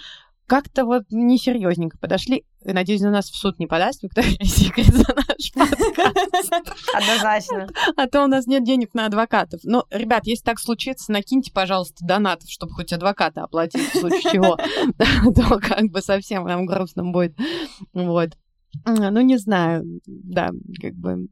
как-то 0.48 0.86
вот 0.86 1.04
несерьезненько 1.12 1.98
подошли. 1.98 2.46
Надеюсь, 2.64 3.02
на 3.02 3.12
нас 3.12 3.30
в 3.30 3.36
суд 3.36 3.60
не 3.60 3.68
подаст 3.68 4.02
Виктория 4.02 4.38
Секрет 4.44 4.88
за 4.88 5.14
наш 5.14 5.52
подкаст. 5.54 6.62
Однозначно. 6.94 7.68
А 7.96 8.08
то 8.08 8.24
у 8.24 8.28
нас 8.28 8.48
нет 8.48 8.64
денег 8.64 8.94
на 8.94 9.06
адвокатов. 9.06 9.60
Но, 9.64 9.86
ребят, 9.92 10.26
если 10.26 10.44
так 10.44 10.60
случится, 10.60 11.12
накиньте, 11.12 11.52
пожалуйста, 11.52 12.06
донатов, 12.06 12.50
чтобы 12.50 12.74
хоть 12.74 12.94
адвоката 12.94 13.44
оплатить, 13.44 13.94
в 13.94 14.00
случае 14.00 14.22
чего. 14.32 14.58
То 15.34 15.60
как 15.60 15.92
бы 15.92 16.02
совсем 16.02 16.46
нам 16.46 16.66
грустно 16.66 17.04
будет. 17.04 17.38
Вот. 17.94 18.32
Ну, 18.86 19.22
не 19.22 19.38
знаю, 19.38 19.84
да, 20.06 20.52
как 20.82 20.94
бы 20.94 21.28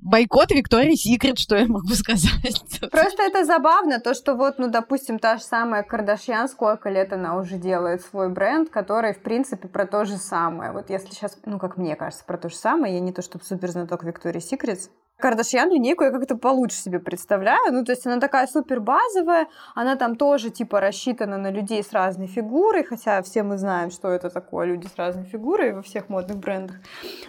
бойкот 0.00 0.50
Виктории 0.50 0.94
Секрет, 0.94 1.38
что 1.38 1.56
я 1.56 1.66
могу 1.66 1.88
сказать. 1.94 2.80
Просто 2.90 3.22
это 3.22 3.44
забавно, 3.44 4.00
то, 4.00 4.14
что 4.14 4.34
вот, 4.34 4.58
ну, 4.58 4.68
допустим, 4.68 5.18
та 5.18 5.36
же 5.36 5.42
самая 5.42 5.82
Кардашьян, 5.82 6.48
сколько 6.48 6.88
лет 6.90 7.12
она 7.12 7.36
уже 7.36 7.56
делает 7.56 8.02
свой 8.02 8.28
бренд, 8.28 8.70
который, 8.70 9.14
в 9.14 9.22
принципе, 9.22 9.68
про 9.68 9.86
то 9.86 10.04
же 10.04 10.16
самое. 10.16 10.72
Вот 10.72 10.90
если 10.90 11.10
сейчас, 11.10 11.38
ну, 11.44 11.58
как 11.58 11.76
мне 11.76 11.96
кажется, 11.96 12.24
про 12.24 12.38
то 12.38 12.48
же 12.48 12.56
самое, 12.56 12.94
я 12.94 13.00
не 13.00 13.12
то, 13.12 13.22
чтобы 13.22 13.44
супер 13.44 13.70
знаток 13.70 14.04
Виктории 14.04 14.40
Секрет, 14.40 14.90
Кардашьян 15.18 15.68
линейку 15.70 16.04
я 16.04 16.12
как-то 16.12 16.36
получше 16.36 16.76
себе 16.76 17.00
представляю. 17.00 17.72
Ну, 17.72 17.84
то 17.84 17.90
есть 17.90 18.06
она 18.06 18.20
такая 18.20 18.46
супер 18.46 18.78
базовая, 18.78 19.48
она 19.74 19.96
там 19.96 20.14
тоже 20.14 20.50
типа 20.50 20.80
рассчитана 20.80 21.38
на 21.38 21.50
людей 21.50 21.82
с 21.82 21.92
разной 21.92 22.28
фигурой, 22.28 22.84
хотя 22.84 23.20
все 23.22 23.42
мы 23.42 23.58
знаем, 23.58 23.90
что 23.90 24.08
это 24.08 24.30
такое 24.30 24.66
люди 24.66 24.86
с 24.86 24.96
разной 24.96 25.24
фигурой 25.24 25.72
во 25.72 25.82
всех 25.82 26.08
модных 26.08 26.38
брендах. 26.38 26.76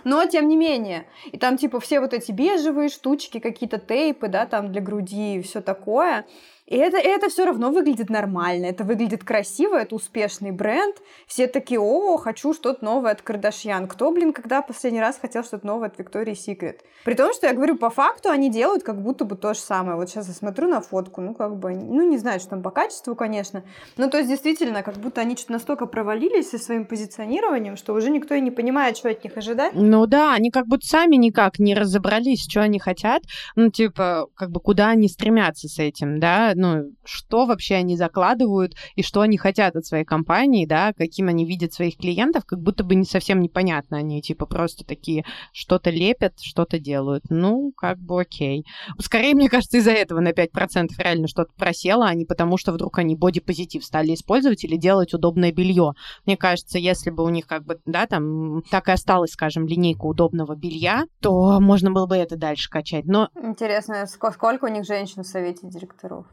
Но 0.04 0.24
тем 0.26 0.48
не 0.48 0.56
менее, 0.56 1.08
и 1.32 1.38
там 1.40 1.58
типа 1.58 1.80
все 1.80 2.00
вот 2.00 2.14
эти 2.14 2.32
бежевые 2.32 2.90
штучки, 2.90 3.40
какие-то 3.40 3.80
тейпы, 3.80 4.28
да, 4.28 4.46
там 4.46 4.72
для 4.72 4.82
груди 4.82 5.38
и 5.38 5.42
все 5.42 5.60
такое. 5.60 6.26
И 6.70 6.76
это, 6.76 6.98
это 6.98 7.30
все 7.30 7.46
равно 7.46 7.72
выглядит 7.72 8.12
нормально, 8.12 8.68
это 8.68 8.84
выглядит 8.84 9.24
красиво, 9.24 9.76
это 9.76 9.96
успешный 9.96 10.52
бренд. 10.52 10.98
Все 11.26 11.48
такие, 11.48 11.80
о, 11.80 12.18
хочу 12.18 12.54
что-то 12.54 12.86
новое 12.86 13.14
от 13.14 13.24
Кардашьян. 13.24 13.88
Кто, 13.88 14.12
блин, 14.12 14.34
когда 14.34 14.62
последний 14.62 15.02
раз 15.02 15.18
хотел 15.20 15.44
что-то 15.44 15.66
новое 15.66 15.88
от 15.88 15.98
Виктории 15.98 16.36
Секрет? 16.36 16.84
При 17.06 17.16
том, 17.16 17.34
что 17.34 17.48
я 17.48 17.54
говорю, 17.54 17.76
по 17.76 17.90
факту 17.90 18.30
они 18.30 18.52
делают 18.52 18.84
как 18.84 19.02
будто 19.02 19.26
бы 19.26 19.36
то 19.36 19.56
же 19.56 19.60
самое. 19.60 19.98
Вот 19.98 20.10
сейчас 20.10 20.28
я 20.28 20.34
смотрю 20.34 20.68
на 20.68 20.80
фотку, 20.80 21.22
ну, 21.22 21.34
как 21.34 21.56
бы, 21.58 21.72
ну, 21.72 22.08
не 22.08 22.20
знаю, 22.20 22.40
что 22.40 22.50
там 22.50 22.62
по 22.62 22.70
качеству, 22.70 23.16
конечно. 23.16 23.64
Но 23.98 24.08
то 24.08 24.18
есть, 24.18 24.30
действительно, 24.30 24.84
как 24.84 24.98
будто 24.98 25.22
они 25.22 25.36
что-то 25.36 25.54
настолько 25.54 25.88
провалились 25.88 26.52
со 26.52 26.60
своим 26.60 26.86
позиционированием, 26.86 27.78
что 27.78 27.94
уже 27.96 28.12
никто 28.12 28.36
и 28.36 28.42
не 28.42 28.52
понимает, 28.52 28.96
что 28.96 29.10
от 29.10 29.24
них 29.24 29.36
ожидать. 29.36 29.72
Ну 29.74 30.06
да, 30.06 30.34
они 30.34 30.52
как 30.52 30.68
будто 30.68 30.86
сами 30.86 31.16
никак 31.16 31.58
не 31.58 31.74
разобрались, 31.74 32.44
что 32.48 32.62
они 32.62 32.78
хотят. 32.78 33.24
Ну, 33.56 33.72
типа, 33.72 34.28
как 34.36 34.52
бы, 34.52 34.60
куда 34.60 34.90
они 34.90 35.08
стремятся 35.08 35.68
с 35.68 35.80
этим, 35.80 36.20
да? 36.20 36.54
Ну, 36.60 36.92
что 37.06 37.46
вообще 37.46 37.76
они 37.76 37.96
закладывают 37.96 38.76
и 38.96 39.02
что 39.02 39.22
они 39.22 39.38
хотят 39.38 39.78
от 39.78 39.86
своей 39.86 40.04
компании, 40.04 40.66
да, 40.66 40.92
каким 40.92 41.30
они 41.30 41.46
видят 41.46 41.74
своих 41.74 41.98
клиентов, 41.98 42.44
как 42.46 42.60
будто 42.60 42.84
бы 42.84 42.96
не 42.96 43.06
совсем 43.06 43.40
непонятно. 43.40 43.98
Они 43.98 44.22
типа 44.22 44.46
просто 44.46 44.84
такие 44.84 45.24
что-то 45.54 45.90
лепят, 45.90 46.34
что-то 46.42 46.78
делают. 46.78 47.24
Ну, 47.30 47.72
как 47.78 47.98
бы 47.98 48.22
окей. 48.22 48.66
Скорее, 49.00 49.36
мне 49.36 49.50
кажется, 49.50 49.78
из-за 49.78 49.92
этого 49.92 50.20
на 50.20 50.32
5% 50.32 50.90
реально 50.98 51.28
что-то 51.28 51.52
просело, 51.58 52.06
а 52.06 52.14
не 52.14 52.26
потому, 52.26 52.58
что 52.58 52.74
вдруг 52.74 53.00
они 53.00 53.16
бодипозитив 53.16 53.86
стали 53.86 54.14
использовать 54.14 54.66
или 54.66 54.76
делать 54.76 55.14
удобное 55.14 55.54
белье. 55.54 55.94
Мне 56.26 56.36
кажется, 56.36 56.78
если 56.78 57.10
бы 57.10 57.24
у 57.24 57.30
них 57.30 57.48
как 57.48 57.64
бы, 57.64 57.80
да, 57.86 58.06
там 58.06 58.64
так 58.70 58.90
и 58.90 58.92
осталась, 58.92 59.32
скажем, 59.32 59.66
линейка 59.66 60.04
удобного 60.04 60.56
белья, 60.56 61.06
то 61.22 61.62
можно 61.62 61.92
было 61.92 62.06
бы 62.06 62.18
это 62.18 62.36
дальше 62.36 62.70
качать. 62.70 63.06
Но... 63.06 63.30
Интересно, 63.42 64.06
сколько 64.08 64.66
у 64.66 64.68
них 64.68 64.84
женщин 64.84 65.24
в 65.24 65.28
совете 65.28 65.62
директоров? 65.64 66.26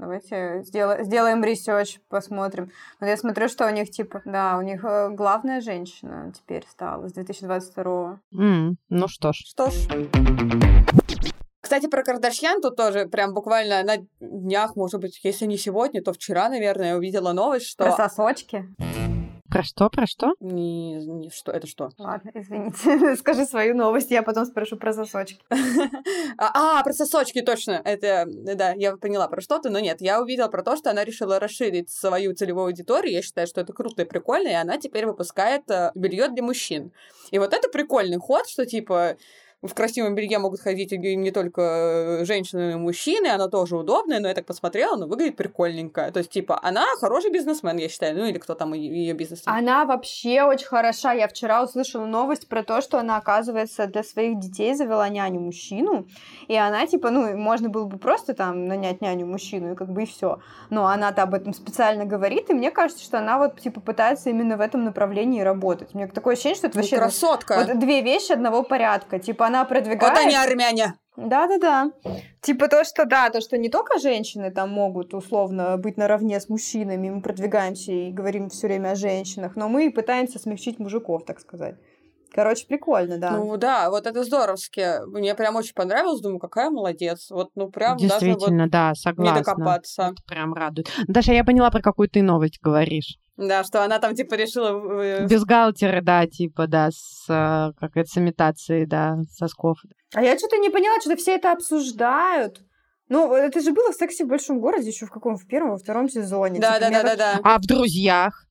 Давайте 0.00 0.62
сделаем, 0.64 1.04
сделаем 1.04 1.44
research, 1.44 1.98
посмотрим. 2.08 2.70
Но 3.00 3.06
я 3.06 3.18
смотрю, 3.18 3.48
что 3.48 3.66
у 3.66 3.70
них, 3.70 3.90
типа, 3.90 4.22
да, 4.24 4.56
у 4.56 4.62
них 4.62 4.82
э, 4.82 5.10
главная 5.10 5.60
женщина 5.60 6.32
теперь 6.34 6.64
стала 6.70 7.06
с 7.06 7.12
2022 7.12 8.18
mm, 8.32 8.76
Ну 8.88 9.08
что 9.08 9.34
ж. 9.34 9.44
Что 9.46 9.70
ж. 9.70 9.74
Кстати, 11.60 11.86
про 11.86 12.02
Кардашьян 12.02 12.62
тут 12.62 12.76
тоже 12.76 13.08
прям 13.08 13.34
буквально 13.34 13.82
на 13.82 13.98
днях, 14.20 14.74
может 14.74 15.02
быть, 15.02 15.20
если 15.22 15.44
не 15.44 15.58
сегодня, 15.58 16.02
то 16.02 16.14
вчера, 16.14 16.48
наверное, 16.48 16.88
я 16.88 16.96
увидела 16.96 17.32
новость, 17.32 17.66
что... 17.66 17.84
Про 17.84 17.92
сосочки? 17.92 18.64
Про 19.50 19.64
что, 19.64 19.90
про 19.90 20.06
что? 20.06 20.34
Не, 20.40 20.94
не 20.94 21.30
что, 21.30 21.50
это 21.50 21.66
что? 21.66 21.90
Ладно, 21.98 22.30
извините. 22.34 23.16
Скажи 23.16 23.44
свою 23.44 23.74
новость, 23.74 24.10
я 24.10 24.22
потом 24.22 24.46
спрошу 24.46 24.76
про 24.76 24.92
сосочки. 24.92 25.42
А, 26.38 26.78
а, 26.78 26.82
про 26.82 26.92
сосочки, 26.92 27.42
точно. 27.42 27.82
Это, 27.84 28.24
да, 28.26 28.72
я 28.72 28.96
поняла 28.96 29.28
про 29.28 29.40
что-то, 29.40 29.68
но 29.68 29.78
нет, 29.78 30.00
я 30.00 30.22
увидела 30.22 30.48
про 30.48 30.62
то, 30.62 30.76
что 30.76 30.90
она 30.90 31.04
решила 31.04 31.38
расширить 31.38 31.90
свою 31.90 32.34
целевую 32.34 32.66
аудиторию. 32.66 33.12
Я 33.12 33.22
считаю, 33.22 33.46
что 33.46 33.60
это 33.60 33.72
круто 33.72 34.02
и 34.02 34.04
прикольно, 34.04 34.48
и 34.48 34.54
она 34.54 34.78
теперь 34.78 35.06
выпускает 35.06 35.70
э, 35.70 35.90
белье 35.94 36.28
для 36.28 36.42
мужчин. 36.42 36.92
И 37.30 37.38
вот 37.38 37.52
это 37.52 37.68
прикольный 37.68 38.18
ход, 38.18 38.48
что 38.48 38.64
типа 38.64 39.16
в 39.62 39.74
красивом 39.74 40.14
белье 40.14 40.38
могут 40.38 40.60
ходить 40.60 40.92
не 40.92 41.30
только 41.30 41.60
э, 42.20 42.24
женщины, 42.24 42.66
но 42.66 42.70
и 42.70 42.74
мужчины, 42.76 43.26
она 43.26 43.48
тоже 43.48 43.76
удобная, 43.76 44.18
но 44.18 44.28
я 44.28 44.34
так 44.34 44.46
посмотрела, 44.46 44.96
но 44.96 45.06
выглядит 45.06 45.36
прикольненько. 45.36 46.10
То 46.12 46.20
есть, 46.20 46.30
типа, 46.30 46.58
она 46.62 46.86
хороший 46.98 47.30
бизнесмен, 47.30 47.76
я 47.76 47.88
считаю, 47.90 48.16
ну 48.16 48.24
или 48.24 48.38
кто 48.38 48.54
там 48.54 48.72
ее 48.72 49.12
бизнес. 49.12 49.42
Она 49.44 49.84
вообще 49.84 50.42
очень 50.44 50.66
хороша. 50.66 51.12
Я 51.12 51.28
вчера 51.28 51.62
услышала 51.62 52.06
новость 52.06 52.48
про 52.48 52.62
то, 52.62 52.80
что 52.80 52.98
она, 52.98 53.18
оказывается, 53.18 53.86
для 53.86 54.02
своих 54.02 54.38
детей 54.38 54.74
завела 54.74 55.08
няню 55.10 55.40
мужчину, 55.40 56.06
и 56.48 56.56
она, 56.56 56.86
типа, 56.86 57.10
ну, 57.10 57.36
можно 57.36 57.68
было 57.68 57.84
бы 57.84 57.98
просто 57.98 58.32
там 58.32 58.66
нанять 58.66 59.02
няню 59.02 59.26
мужчину, 59.26 59.72
и 59.72 59.76
как 59.76 59.90
бы 59.90 60.04
и 60.04 60.06
все. 60.06 60.40
Но 60.70 60.86
она-то 60.86 61.22
об 61.22 61.34
этом 61.34 61.52
специально 61.52 62.06
говорит, 62.06 62.48
и 62.48 62.54
мне 62.54 62.70
кажется, 62.70 63.04
что 63.04 63.18
она 63.18 63.36
вот, 63.36 63.60
типа, 63.60 63.82
пытается 63.82 64.30
именно 64.30 64.56
в 64.56 64.62
этом 64.62 64.84
направлении 64.84 65.42
работать. 65.42 65.90
У 65.92 65.98
меня 65.98 66.08
такое 66.08 66.32
ощущение, 66.32 66.56
что 66.56 66.68
это 66.68 66.78
ну, 66.78 66.82
вообще... 66.82 66.96
Красотка! 66.96 67.66
Вот 67.66 67.78
две 67.78 68.00
вещи 68.00 68.32
одного 68.32 68.62
порядка. 68.62 69.18
Типа, 69.18 69.49
она 69.50 69.64
продвигает... 69.64 70.02
Вот 70.02 70.18
они 70.18 70.36
армяне. 70.36 70.94
Да-да-да. 71.16 71.90
Типа 72.40 72.68
то, 72.68 72.84
что 72.84 73.04
да, 73.04 73.28
то, 73.30 73.40
что 73.40 73.58
не 73.58 73.68
только 73.68 73.98
женщины 73.98 74.50
там 74.50 74.70
могут 74.70 75.12
условно 75.12 75.76
быть 75.76 75.96
наравне 75.96 76.40
с 76.40 76.48
мужчинами, 76.48 77.10
мы 77.10 77.20
продвигаемся 77.20 77.92
и 77.92 78.10
говорим 78.10 78.48
все 78.48 78.68
время 78.68 78.90
о 78.90 78.94
женщинах, 78.94 79.56
но 79.56 79.68
мы 79.68 79.90
пытаемся 79.90 80.38
смягчить 80.38 80.78
мужиков, 80.78 81.24
так 81.24 81.40
сказать. 81.40 81.76
Короче, 82.32 82.64
прикольно, 82.66 83.18
да. 83.18 83.32
Ну 83.32 83.56
да, 83.56 83.90
вот 83.90 84.06
это 84.06 84.22
здоровски. 84.22 85.04
Мне 85.08 85.34
прям 85.34 85.56
очень 85.56 85.74
понравилось, 85.74 86.20
думаю, 86.20 86.38
какая 86.38 86.70
молодец. 86.70 87.28
Вот, 87.30 87.50
ну 87.56 87.68
прям 87.68 87.96
Действительно, 87.96 88.38
даже 88.38 88.60
вот 88.60 88.70
да, 88.70 88.94
согласна. 88.94 89.38
не 89.38 89.44
докопаться. 89.44 90.02
Это 90.12 90.22
прям 90.28 90.54
радует. 90.54 90.88
Даша, 91.08 91.32
я 91.32 91.44
поняла, 91.44 91.70
про 91.70 91.82
какую 91.82 92.08
ты 92.08 92.22
новость 92.22 92.60
говоришь. 92.62 93.18
Да, 93.40 93.64
что 93.64 93.82
она 93.82 93.98
там, 93.98 94.14
типа, 94.14 94.34
решила... 94.34 95.02
Э, 95.02 95.26
Бюстгальтеры, 95.26 96.02
да, 96.02 96.26
типа, 96.26 96.66
да, 96.66 96.90
с, 96.90 97.24
э, 97.28 97.72
как 97.80 97.96
это, 97.96 98.06
с 98.08 98.18
имитацией, 98.18 98.84
да, 98.84 99.16
сосков. 99.34 99.78
А 100.14 100.22
я 100.22 100.36
что-то 100.36 100.58
не 100.58 100.68
поняла, 100.68 101.00
что-то 101.00 101.16
все 101.16 101.36
это 101.36 101.52
обсуждают. 101.52 102.60
Ну, 103.08 103.34
это 103.34 103.60
же 103.60 103.72
было 103.72 103.92
в 103.92 103.96
«Сексе 103.96 104.24
в 104.24 104.28
большом 104.28 104.60
городе» 104.60 104.88
еще 104.90 105.06
в 105.06 105.10
каком? 105.10 105.36
В 105.36 105.46
первом, 105.46 105.70
во 105.70 105.78
втором 105.78 106.08
сезоне. 106.08 106.60
Да, 106.60 106.78
Типа, 106.78 106.90
да, 106.90 106.90
да, 106.90 107.02
так- 107.02 107.18
да, 107.18 107.34
да. 107.34 107.40
А 107.42 107.58
в 107.58 107.62
«Друзьях» 107.62 108.46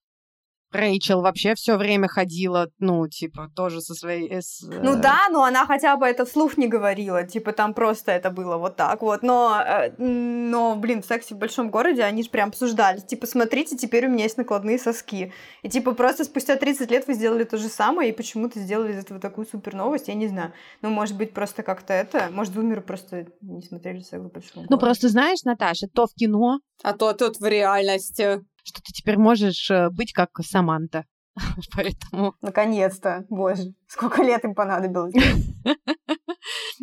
Рэйчел 0.72 1.22
вообще 1.22 1.56
все 1.56 1.78
время 1.78 2.08
ходила, 2.08 2.70
ну, 2.80 3.08
типа, 3.08 3.50
тоже 3.56 3.82
со 3.82 3.96
своей... 3.96 4.30
э, 4.30 4.42
с, 4.42 4.62
Ну 4.62 4.94
э, 4.94 5.02
да, 5.02 5.22
но 5.32 5.44
она 5.44 5.66
хотя 5.66 5.98
бы 5.98 6.06
это 6.06 6.26
вслух 6.26 6.58
не 6.58 6.68
говорила, 6.68 7.24
типа 7.24 7.54
там 7.54 7.74
просто 7.74 8.12
это 8.12 8.30
было 8.30 8.58
вот 8.58 8.76
так 8.76 9.02
вот. 9.02 9.24
Но, 9.24 9.60
э, 9.66 9.92
но 9.98 10.76
блин, 10.76 11.02
в 11.02 11.06
сексе 11.06 11.34
в 11.34 11.38
большом 11.40 11.72
городе 11.72 12.04
они 12.04 12.24
же 12.24 12.30
прям 12.30 12.50
обсуждали. 12.50 13.00
Типа, 13.00 13.26
смотрите, 13.26 13.78
теперь 13.78 14.06
у 14.06 14.10
меня 14.10 14.24
есть 14.24 14.38
накладные 14.38 14.78
соски. 14.78 15.34
И 15.64 15.70
типа 15.70 15.94
просто 15.94 16.24
спустя 16.24 16.56
30 16.56 16.92
лет 16.92 17.08
вы 17.08 17.14
сделали 17.16 17.44
то 17.44 17.58
же 17.58 17.68
самое, 17.68 18.10
и 18.12 18.14
почему-то 18.14 18.60
сделали 18.60 18.94
из 18.94 19.00
этого 19.00 19.20
такую 19.20 19.48
супер 19.48 19.74
новость, 19.74 20.08
я 20.08 20.14
не 20.14 20.28
знаю. 20.28 20.54
Ну, 20.82 20.90
может 20.90 21.18
быть, 21.18 21.34
просто 21.34 21.64
как-то 21.64 21.94
это... 21.94 22.30
Может, 22.32 22.54
зумеры 22.54 22.82
просто 22.82 23.28
не 23.42 23.62
смотрели 23.62 24.02
секс 24.02 24.24
в 24.24 24.32
большом 24.32 24.64
Ну, 24.64 24.68
городе. 24.68 24.86
просто 24.86 25.10
знаешь, 25.10 25.44
Наташа, 25.44 25.88
то 25.88 26.06
в 26.06 26.14
кино, 26.14 26.60
А 26.84 26.94
то 26.94 27.14
тут 27.14 27.40
в 27.40 27.46
реальности. 27.46 28.42
Что 28.70 28.82
ты 28.82 28.94
теперь 28.94 29.18
можешь 29.18 29.70
э, 29.70 29.90
быть 29.90 30.14
как 30.14 30.30
Саманта. 30.42 31.06
Поэтому, 31.76 32.36
Наконец-то, 32.42 33.26
боже, 33.30 33.74
сколько 33.88 34.24
лет 34.24 34.44
им 34.46 34.54
понадобилось. 34.56 35.14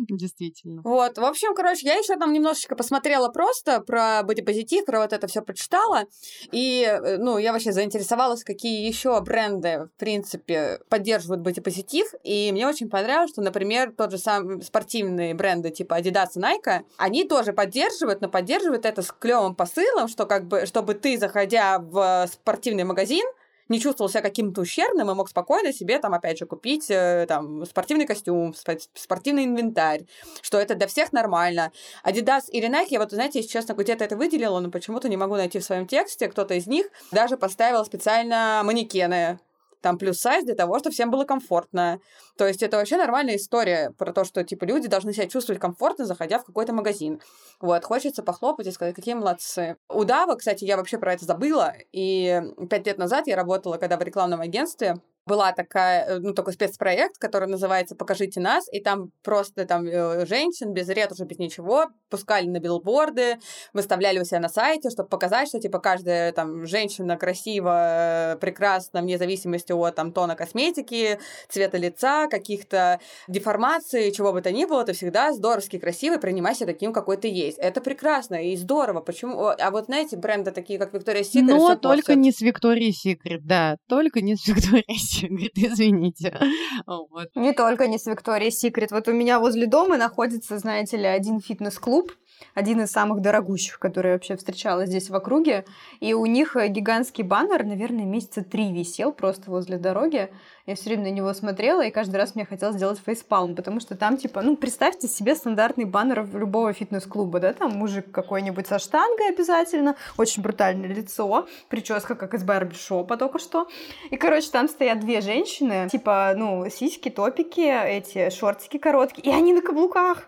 действительно. 0.17 0.81
Вот, 0.83 1.17
в 1.17 1.23
общем, 1.23 1.53
короче, 1.55 1.87
я 1.87 1.95
еще 1.95 2.15
там 2.15 2.33
немножечко 2.33 2.75
посмотрела 2.75 3.29
просто 3.29 3.81
про 3.81 4.23
бодипозитив, 4.23 4.85
про 4.85 5.01
вот 5.01 5.13
это 5.13 5.27
все 5.27 5.41
прочитала, 5.41 6.03
и, 6.51 6.83
э, 6.87 7.17
ну, 7.17 7.37
я 7.37 7.53
вообще 7.53 7.71
заинтересовалась, 7.71 8.43
какие 8.43 8.87
еще 8.87 9.19
бренды, 9.21 9.89
в 9.95 9.99
принципе, 9.99 10.79
поддерживают 10.89 11.41
бодипозитив, 11.41 12.13
и 12.23 12.51
мне 12.51 12.67
очень 12.67 12.89
понравилось, 12.89 13.31
что, 13.31 13.41
например, 13.41 13.93
тот 13.95 14.11
же 14.11 14.17
самый 14.17 14.61
спортивные 14.61 15.33
бренды 15.33 15.69
типа 15.69 15.99
Adidas 15.99 16.29
и 16.35 16.39
Nike, 16.39 16.81
они 16.97 17.25
тоже 17.25 17.53
поддерживают, 17.53 18.21
но 18.21 18.29
поддерживают 18.29 18.85
это 18.85 19.01
с 19.01 19.11
клевым 19.11 19.55
посылом, 19.55 20.07
что 20.07 20.25
как 20.25 20.47
бы, 20.47 20.65
чтобы 20.65 20.93
ты, 20.93 21.17
заходя 21.17 21.79
в 21.79 22.27
спортивный 22.31 22.83
магазин, 22.83 23.25
не 23.69 23.79
чувствовал 23.79 24.09
себя 24.09 24.21
каким-то 24.21 24.61
ущербным 24.61 25.11
и 25.11 25.13
мог 25.13 25.29
спокойно 25.29 25.73
себе 25.73 25.99
там, 25.99 26.13
опять 26.13 26.37
же, 26.37 26.45
купить 26.45 26.89
э, 26.89 27.25
там 27.27 27.65
спортивный 27.65 28.05
костюм, 28.05 28.51
спо- 28.51 28.81
спортивный 28.93 29.45
инвентарь, 29.45 30.05
что 30.41 30.57
это 30.57 30.75
для 30.75 30.87
всех 30.87 31.13
нормально. 31.13 31.71
Adidas 32.03 32.49
или 32.49 32.69
Nike, 32.69 32.87
я 32.91 32.99
вот, 32.99 33.11
знаете, 33.11 33.39
если 33.39 33.51
честно, 33.51 33.73
где-то 33.73 34.03
это 34.03 34.15
выделила, 34.15 34.59
но 34.59 34.71
почему-то 34.71 35.09
не 35.09 35.17
могу 35.17 35.35
найти 35.35 35.59
в 35.59 35.63
своем 35.63 35.87
тексте, 35.87 36.27
кто-то 36.27 36.53
из 36.53 36.67
них 36.67 36.87
даже 37.11 37.37
поставил 37.37 37.85
специально 37.85 38.61
манекены 38.63 39.39
там 39.81 39.97
плюс 39.97 40.19
сайз 40.19 40.45
для 40.45 40.55
того, 40.55 40.79
чтобы 40.79 40.93
всем 40.93 41.11
было 41.11 41.23
комфортно. 41.25 41.99
То 42.37 42.47
есть 42.47 42.63
это 42.63 42.77
вообще 42.77 42.97
нормальная 42.97 43.35
история 43.35 43.91
про 43.97 44.13
то, 44.13 44.23
что 44.23 44.43
типа 44.43 44.65
люди 44.65 44.87
должны 44.87 45.13
себя 45.13 45.27
чувствовать 45.27 45.61
комфортно, 45.61 46.05
заходя 46.05 46.39
в 46.39 46.45
какой-то 46.45 46.73
магазин. 46.73 47.21
Вот, 47.59 47.83
хочется 47.83 48.23
похлопать 48.23 48.67
и 48.67 48.71
сказать, 48.71 48.95
какие 48.95 49.13
молодцы. 49.13 49.77
У 49.89 50.03
Дава, 50.03 50.35
кстати, 50.35 50.63
я 50.65 50.77
вообще 50.77 50.97
про 50.97 51.13
это 51.13 51.25
забыла, 51.25 51.73
и 51.91 52.41
пять 52.69 52.85
лет 52.85 52.97
назад 52.97 53.27
я 53.27 53.35
работала, 53.35 53.77
когда 53.77 53.97
в 53.97 54.01
рекламном 54.01 54.41
агентстве, 54.41 54.99
была 55.27 55.51
такая, 55.51 56.05
э, 56.05 56.19
ну, 56.19 56.33
такой 56.33 56.53
спецпроект, 56.53 57.17
который 57.17 57.47
называется 57.47 57.95
«Покажите 57.95 58.39
нас», 58.39 58.65
и 58.71 58.79
там 58.79 59.11
просто 59.23 59.65
там 59.65 59.85
э, 59.85 60.25
женщин 60.25 60.73
без 60.73 60.89
ретуши, 60.89 61.25
без 61.25 61.37
ничего 61.37 61.87
пускали 62.09 62.47
на 62.47 62.59
билборды, 62.59 63.37
выставляли 63.73 64.19
у 64.19 64.23
себя 64.23 64.39
на 64.39 64.49
сайте, 64.49 64.89
чтобы 64.89 65.09
показать, 65.09 65.49
что, 65.49 65.59
типа, 65.59 65.79
каждая 65.79 66.31
там 66.31 66.65
женщина 66.65 67.17
красива, 67.17 68.33
э, 68.33 68.37
прекрасна, 68.37 69.01
вне 69.01 69.17
зависимости 69.17 69.73
от 69.73 69.95
там 69.95 70.11
тона 70.13 70.35
косметики, 70.35 71.19
цвета 71.49 71.77
лица, 71.77 72.27
каких-то 72.27 72.99
деформаций, 73.27 74.11
чего 74.11 74.31
бы 74.31 74.41
то 74.41 74.51
ни 74.51 74.65
было, 74.65 74.83
ты 74.85 74.93
всегда 74.93 75.33
здоровски 75.33 75.77
красивый, 75.77 76.19
принимай 76.19 76.55
себя 76.55 76.67
таким, 76.67 76.93
какой 76.93 77.17
ты 77.17 77.27
есть. 77.27 77.57
Это 77.57 77.81
прекрасно 77.81 78.35
и 78.35 78.55
здорово. 78.55 79.01
Почему? 79.01 79.47
А 79.47 79.71
вот, 79.71 79.85
знаете, 79.85 80.15
бренды 80.17 80.51
такие, 80.51 80.79
как 80.79 80.93
Victoria's 80.93 81.23
Secret, 81.33 81.43
Но 81.43 81.75
только 81.75 82.15
не 82.15 82.31
с 82.31 82.41
Викторией 82.41 82.93
Секрет, 82.93 83.45
да, 83.45 83.77
только 83.87 84.21
не 84.21 84.35
с 84.35 84.47
Викторией 84.47 84.97
Секрет, 84.97 85.16
извините. 85.55 86.37
Вот. 86.85 87.29
Не 87.35 87.53
только 87.53 87.87
не 87.87 87.97
с 87.97 88.05
Викторией 88.05 88.51
Секрет. 88.51 88.91
Вот 88.91 89.07
у 89.07 89.13
меня 89.13 89.39
возле 89.39 89.67
дома 89.67 89.97
находится, 89.97 90.57
знаете 90.57 90.97
ли, 90.97 91.05
один 91.05 91.39
фитнес-клуб, 91.39 92.11
один 92.53 92.81
из 92.81 92.91
самых 92.91 93.21
дорогущих, 93.21 93.79
который 93.79 94.13
вообще 94.13 94.35
встречала 94.35 94.85
здесь 94.85 95.09
в 95.09 95.15
округе. 95.15 95.65
И 95.99 96.13
у 96.13 96.25
них 96.25 96.55
э, 96.55 96.67
гигантский 96.67 97.23
баннер, 97.23 97.63
наверное, 97.63 98.05
месяца 98.05 98.43
три 98.43 98.71
висел 98.71 99.11
просто 99.11 99.51
возле 99.51 99.77
дороги. 99.77 100.29
Я 100.65 100.75
все 100.75 100.89
время 100.89 101.03
на 101.03 101.11
него 101.11 101.33
смотрела, 101.33 101.85
и 101.85 101.91
каждый 101.91 102.17
раз 102.17 102.35
мне 102.35 102.45
хотелось 102.45 102.75
сделать 102.75 102.99
фейспалм, 102.99 103.55
потому 103.55 103.79
что 103.79 103.95
там, 103.95 104.17
типа, 104.17 104.41
ну, 104.41 104.57
представьте 104.57 105.07
себе 105.07 105.33
стандартный 105.35 105.85
баннер 105.85 106.27
любого 106.33 106.73
фитнес-клуба, 106.73 107.39
да, 107.39 107.53
там 107.53 107.71
мужик 107.71 108.11
какой-нибудь 108.11 108.67
со 108.67 108.77
штангой 108.77 109.29
обязательно, 109.29 109.95
очень 110.17 110.43
брутальное 110.43 110.89
лицо, 110.89 111.47
прическа, 111.69 112.15
как 112.15 112.33
из 112.33 112.43
барбершопа 112.43 113.15
только 113.15 113.39
что. 113.39 113.67
И, 114.11 114.17
короче, 114.17 114.49
там 114.51 114.67
стоят 114.67 114.99
две 114.99 115.21
женщины, 115.21 115.87
типа, 115.89 116.33
ну, 116.35 116.69
сиськи, 116.69 117.09
топики, 117.09 117.61
эти 117.61 118.29
шортики 118.29 118.77
короткие, 118.77 119.31
и 119.31 119.35
они 119.35 119.53
на 119.53 119.61
каблуках. 119.61 120.27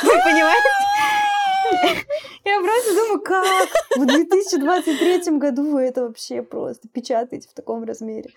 Вы 0.00 0.10
понимаете? 0.24 0.68
Я 2.44 2.60
просто 2.60 2.94
думаю, 2.94 3.20
как 3.20 3.68
в 3.96 4.06
2023 4.06 5.38
году 5.38 5.70
вы 5.70 5.82
это 5.82 6.02
вообще 6.02 6.42
просто 6.42 6.88
печатаете 6.88 7.48
в 7.48 7.54
таком 7.54 7.84
размере. 7.84 8.30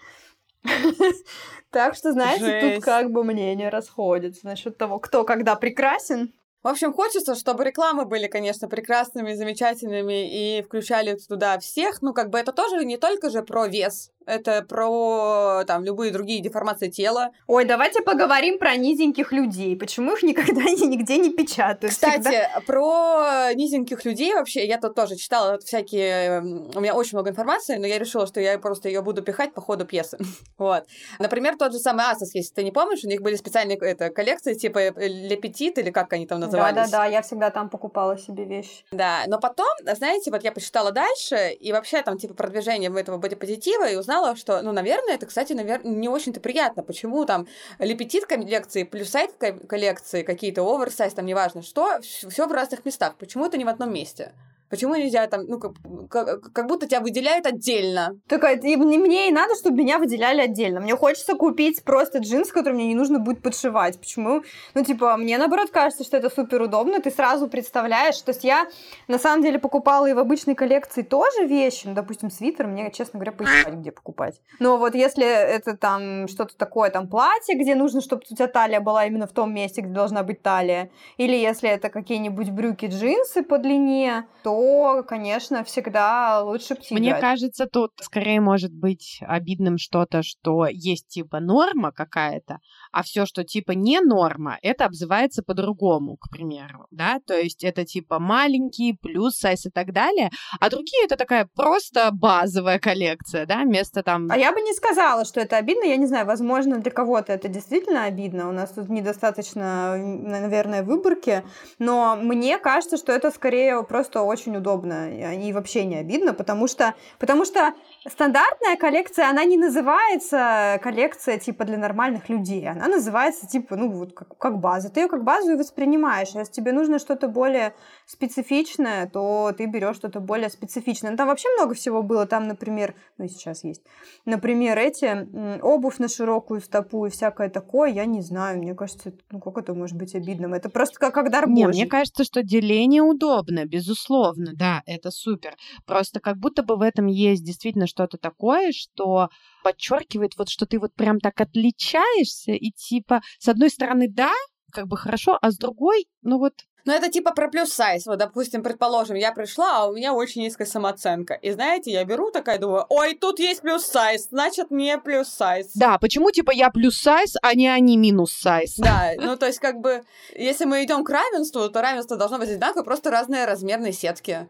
Так 1.72 1.96
что, 1.96 2.12
знаете, 2.12 2.76
тут 2.76 2.84
как 2.84 3.12
бы 3.12 3.24
мнения 3.24 3.70
расходятся 3.70 4.46
насчет 4.46 4.78
того, 4.78 5.00
кто 5.00 5.24
когда 5.24 5.56
прекрасен. 5.56 6.34
В 6.64 6.68
общем, 6.68 6.94
хочется, 6.94 7.36
чтобы 7.36 7.64
рекламы 7.64 8.06
были, 8.06 8.28
конечно, 8.28 8.68
прекрасными, 8.68 9.34
замечательными 9.34 10.58
и 10.58 10.64
включали 10.64 11.16
туда 11.16 11.60
всех. 11.60 12.02
Ну, 12.02 12.14
как 12.14 12.32
бы 12.32 12.40
это 12.40 12.54
тоже 12.54 12.84
не 12.86 12.98
только 12.98 13.30
же 13.30 13.44
про 13.44 13.68
вес, 13.68 14.12
это 14.26 14.62
про 14.64 15.64
там 15.66 15.84
любые 15.84 16.12
другие 16.12 16.42
деформации 16.42 16.90
тела. 16.90 17.32
Ой, 17.48 17.66
давайте 17.66 18.02
поговорим 18.02 18.58
про 18.60 18.76
низеньких 18.76 19.32
людей. 19.32 19.76
Почему 19.78 20.14
их 20.16 20.24
никогда 20.24 20.62
ни- 20.64 20.86
нигде 20.88 21.18
не 21.18 21.32
печатают? 21.32 21.94
Кстати, 21.94 22.22
Всегда- 22.22 22.62
про 22.66 23.54
низеньких 23.54 24.04
людей 24.06 24.34
вообще, 24.34 24.66
я 24.66 24.78
тут 24.80 24.96
тоже 24.96 25.16
читала 25.16 25.58
всякие... 25.60 26.38
м, 26.40 26.72
У 26.76 26.80
меня 26.80 26.94
очень 26.96 27.18
много 27.18 27.30
информации, 27.30 27.78
но 27.78 27.88
я 27.88 28.00
решила, 28.00 28.28
что 28.28 28.40
я 28.40 28.58
просто 28.60 28.90
ее 28.90 29.02
буду 29.02 29.22
пихать 29.22 29.54
по 29.54 29.62
ходу 29.62 29.86
пьесы. 29.86 30.18
вот. 30.58 30.86
Например, 31.20 31.56
тот 31.58 31.72
же 31.74 31.80
самый 31.80 32.06
Asos, 32.06 32.30
если 32.34 32.54
ты 32.54 32.64
не 32.64 32.72
помнишь, 32.72 33.04
у 33.04 33.08
них 33.08 33.22
были 33.22 33.36
специальные 33.36 33.78
это, 33.78 34.10
коллекции 34.10 34.54
типа 34.54 34.80
Le 34.90 35.40
Petit, 35.40 35.74
или 35.80 35.92
как 35.92 36.12
они 36.14 36.26
там 36.28 36.40
назывались. 36.40 36.76
Да-да-да, 36.76 37.06
я 37.06 37.22
всегда 37.22 37.50
там 37.50 37.70
покупала 37.70 38.18
себе 38.18 38.46
вещи. 38.46 38.84
Да, 38.92 39.24
но 39.28 39.40
потом, 39.40 39.68
знаете, 39.96 40.32
вот 40.32 40.44
я 40.44 40.52
почитала 40.52 40.92
дальше, 40.92 41.52
и 41.60 41.72
вообще 41.72 42.02
там, 42.02 42.18
типа, 42.18 42.34
продвижение 42.34 42.92
этого 43.00 43.18
бодипозитива, 43.18 43.90
и 43.90 43.96
узнала, 43.96 44.15
что, 44.36 44.62
ну, 44.62 44.72
наверное, 44.72 45.16
это, 45.16 45.26
кстати, 45.26 45.54
наверное, 45.54 45.92
не 45.92 46.10
очень-то 46.10 46.40
приятно. 46.40 46.84
Почему 46.84 47.26
там 47.26 47.48
лепетит 47.80 48.26
коллекции, 48.26 48.84
плюс-сайт 48.84 49.34
ко- 49.38 49.54
коллекции, 49.68 50.24
какие-то 50.24 50.64
оверсайз, 50.64 51.14
там, 51.14 51.26
неважно 51.26 51.62
что, 51.62 52.00
все 52.02 52.48
в 52.48 52.52
разных 52.52 52.86
местах. 52.86 53.16
Почему 53.18 53.46
это 53.46 53.58
не 53.58 53.66
в 53.66 53.70
одном 53.70 53.94
месте? 53.94 54.34
Почему 54.76 54.96
нельзя 54.96 55.26
там, 55.28 55.46
ну, 55.48 55.58
как, 55.58 55.72
как, 56.10 56.52
как 56.52 56.68
будто 56.68 56.86
тебя 56.86 57.00
выделяют 57.00 57.46
отдельно? 57.46 58.20
Такая, 58.28 58.60
и 58.60 58.76
мне, 58.76 59.30
и 59.30 59.32
надо, 59.32 59.56
чтобы 59.56 59.78
меня 59.78 60.00
выделяли 60.00 60.42
отдельно. 60.42 60.82
Мне 60.82 60.98
хочется 60.98 61.34
купить 61.36 61.82
просто 61.86 62.18
джинс, 62.18 62.52
который 62.52 62.74
мне 62.74 62.88
не 62.88 62.96
нужно 62.96 63.20
будет 63.20 63.42
подшивать. 63.42 63.98
Почему? 63.98 64.44
Ну, 64.74 64.84
типа, 64.84 65.16
мне 65.16 65.38
наоборот 65.38 65.70
кажется, 65.70 66.04
что 66.04 66.18
это 66.18 66.30
супер 66.30 66.62
удобно. 66.62 67.00
Ты 67.00 67.10
сразу 67.10 67.48
представляешь. 67.48 68.20
То 68.22 68.32
есть 68.32 68.44
я, 68.44 68.68
на 69.08 69.18
самом 69.18 69.44
деле, 69.44 69.60
покупала 69.60 70.08
и 70.08 70.14
в 70.14 70.20
обычной 70.20 70.56
коллекции 70.56 71.04
тоже 71.04 71.46
вещи. 71.46 71.88
Ну, 71.88 71.94
допустим, 71.94 72.30
свитер 72.30 72.68
мне, 72.68 72.92
честно 72.92 73.18
говоря, 73.20 73.32
поискать, 73.32 73.76
где 73.76 73.94
покупать. 73.94 74.42
Но 74.60 74.76
вот 74.78 74.94
если 74.94 75.26
это 75.26 75.78
там 75.78 76.28
что-то 76.28 76.58
такое, 76.58 76.90
там, 76.90 77.08
платье, 77.08 77.56
где 77.56 77.76
нужно, 77.76 78.02
чтобы 78.02 78.24
у 78.30 78.36
тебя 78.36 78.48
талия 78.48 78.82
была 78.82 79.06
именно 79.06 79.26
в 79.26 79.32
том 79.32 79.54
месте, 79.54 79.80
где 79.80 79.94
должна 79.94 80.24
быть 80.24 80.42
талия, 80.42 80.90
или 81.16 81.38
если 81.38 81.70
это 81.70 81.88
какие-нибудь 81.88 82.50
брюки, 82.50 82.88
джинсы 82.88 83.42
по 83.42 83.58
длине, 83.58 84.26
то, 84.44 84.65
конечно, 85.08 85.64
всегда 85.64 86.42
лучше 86.44 86.76
птичь 86.76 86.92
Мне 86.92 87.16
кажется, 87.16 87.68
тут 87.68 87.92
скорее 88.02 88.42
может 88.42 88.74
быть 88.74 89.20
обидным 89.22 89.78
что-то, 89.78 90.24
что 90.24 90.68
есть 90.68 91.08
типа 91.08 91.40
норма 91.40 91.92
какая-то, 91.92 92.60
а 92.96 93.04
все, 93.04 93.26
что 93.26 93.44
типа 93.44 93.72
не 93.72 94.00
норма, 94.00 94.58
это 94.62 94.86
обзывается 94.86 95.44
по-другому, 95.44 96.16
к 96.16 96.30
примеру, 96.30 96.88
да, 96.92 97.20
то 97.28 97.38
есть 97.38 97.66
это 97.66 97.84
типа 97.84 98.20
маленький, 98.20 98.94
плюс 98.94 99.36
сайз 99.36 99.66
и 99.66 99.70
так 99.70 99.92
далее, 99.92 100.30
а 100.62 100.70
другие 100.70 101.04
это 101.04 101.18
такая 101.18 101.46
просто 101.54 102.10
базовая 102.14 102.80
коллекция, 102.80 103.46
да, 103.46 103.64
вместо 103.64 104.02
там... 104.02 104.28
А 104.32 104.38
я 104.38 104.54
бы 104.54 104.62
не 104.62 104.74
сказала, 104.74 105.26
что 105.26 105.42
это 105.42 105.58
обидно. 105.58 105.84
Я 105.84 105.98
не 105.98 106.06
знаю, 106.06 106.26
возможно, 106.26 106.78
для 106.78 106.92
кого-то 106.92 107.34
это 107.34 107.50
действительно 107.50 108.06
обидно. 108.06 108.48
У 108.48 108.54
нас 108.54 108.72
тут 108.72 108.88
недостаточно, 108.90 109.98
наверное, 109.98 110.82
выборки. 110.84 111.44
Но 111.80 112.16
мне 112.16 112.58
кажется, 112.60 112.96
что 112.96 113.12
это 113.12 113.30
скорее 113.32 113.84
просто 113.84 114.22
очень 114.22 114.56
удобно 114.56 115.36
и 115.36 115.52
вообще 115.52 115.84
не 115.84 115.98
обидно, 115.98 116.34
потому 116.34 116.68
что, 116.68 116.96
потому 117.20 117.44
что 117.44 117.74
стандартная 118.08 118.78
коллекция, 118.78 119.30
она 119.30 119.46
не 119.46 119.58
называется 119.58 120.80
коллекция 120.84 121.40
типа 121.40 121.66
для 121.66 121.78
нормальных 121.78 122.30
людей, 122.30 122.70
она 122.70 122.88
называется 122.88 123.48
типа, 123.48 123.76
ну 123.76 123.90
вот 123.90 124.14
как, 124.14 124.38
как 124.38 124.60
база. 124.60 124.90
Ты 124.90 125.02
ее 125.02 125.08
как 125.08 125.24
базу 125.24 125.54
и 125.54 125.56
воспринимаешь. 125.56 126.30
Если 126.30 126.54
тебе 126.54 126.72
нужно 126.72 127.00
что-то 127.00 127.28
более 127.28 127.74
специфичное, 128.06 129.08
то 129.08 129.52
ты 129.58 129.66
берешь 129.66 129.96
что-то 129.96 130.20
более 130.20 130.50
специфичное. 130.50 131.12
Ну, 131.12 131.18
там 131.18 131.28
вообще 131.28 131.50
много 131.58 131.74
всего 131.74 132.04
было. 132.04 132.26
Там, 132.26 132.48
например, 132.48 132.96
ну 133.18 133.26
и 133.26 133.28
сейчас 133.28 133.64
есть, 133.64 133.82
например, 134.26 134.78
эти 134.78 135.60
обувь 135.62 135.98
на 135.98 136.08
широкую 136.08 136.62
стопу 136.62 137.06
и 137.06 137.10
всякое 137.10 137.50
такое, 137.50 137.92
я 137.92 138.06
не 138.06 138.22
знаю. 138.22 138.60
Мне 138.60 138.76
кажется, 138.76 139.14
ну 139.32 139.40
как 139.40 139.58
это 139.58 139.74
может 139.74 139.98
быть 139.98 140.16
обидным? 140.16 140.54
Это 140.54 140.70
просто 140.70 141.00
как, 141.00 141.14
как 141.14 141.32
дар 141.32 141.48
Не, 141.48 141.68
мне 141.68 141.88
кажется, 141.88 142.24
что 142.24 142.44
деление 142.44 143.02
удобно, 143.02 143.66
безусловно, 143.66 144.52
да, 144.54 144.82
это 144.86 145.12
супер. 145.12 145.56
Просто 145.86 146.20
как 146.20 146.38
будто 146.38 146.64
бы 146.64 146.78
в 146.78 146.82
этом 146.82 147.08
есть 147.08 147.44
действительно 147.44 147.88
что-то 147.88 148.18
такое, 148.18 148.72
что 148.72 149.30
подчеркивает 149.64 150.34
вот, 150.38 150.50
что 150.50 150.66
ты 150.66 150.80
вот 150.80 150.94
прям 150.94 151.20
так 151.20 151.42
отличаешься, 151.42 152.52
и 152.52 152.72
типа, 152.72 153.22
с 153.40 153.48
одной 153.48 153.70
стороны, 153.70 154.08
да, 154.08 154.32
как 154.72 154.88
бы 154.88 154.98
хорошо, 154.98 155.38
а 155.42 155.52
с 155.52 155.58
другой, 155.58 156.06
ну 156.22 156.38
вот 156.38 156.54
ну, 156.86 156.94
это 156.94 157.10
типа 157.10 157.32
про 157.32 157.50
плюс 157.50 157.74
сайз. 157.74 158.06
Вот, 158.06 158.18
допустим, 158.18 158.64
предположим, 158.64 159.16
я 159.16 159.32
пришла, 159.32 159.80
а 159.80 159.88
у 159.88 159.94
меня 159.94 160.14
очень 160.14 160.44
низкая 160.44 160.68
самооценка. 160.68 161.34
И 161.34 161.52
знаете, 161.52 161.92
я 161.92 162.04
беру 162.06 162.32
такая, 162.32 162.60
думаю, 162.60 162.86
ой, 162.90 163.16
тут 163.16 163.40
есть 163.40 163.62
плюс 163.62 163.84
сайз, 163.86 164.30
значит, 164.30 164.72
мне 164.72 164.98
плюс 164.98 165.28
сайз. 165.30 165.72
Да, 165.74 165.98
почему 165.98 166.32
типа 166.32 166.52
я 166.52 166.70
плюс 166.70 166.98
сайз, 166.98 167.36
а 167.42 167.56
не 167.56 167.68
они 167.68 167.98
минус 167.98 168.34
сайз? 168.34 168.76
Да, 168.78 169.12
ну 169.18 169.36
то 169.36 169.48
есть 169.48 169.60
как 169.60 169.80
бы, 169.80 170.04
если 170.36 170.66
мы 170.66 170.84
идем 170.84 171.04
к 171.04 171.10
равенству, 171.10 171.70
то 171.70 171.82
равенство 171.82 172.18
должно 172.18 172.38
быть 172.38 172.50
одинаково, 172.50 172.84
просто 172.84 173.10
разные 173.10 173.46
размерные 173.46 173.92
сетки 173.92 174.48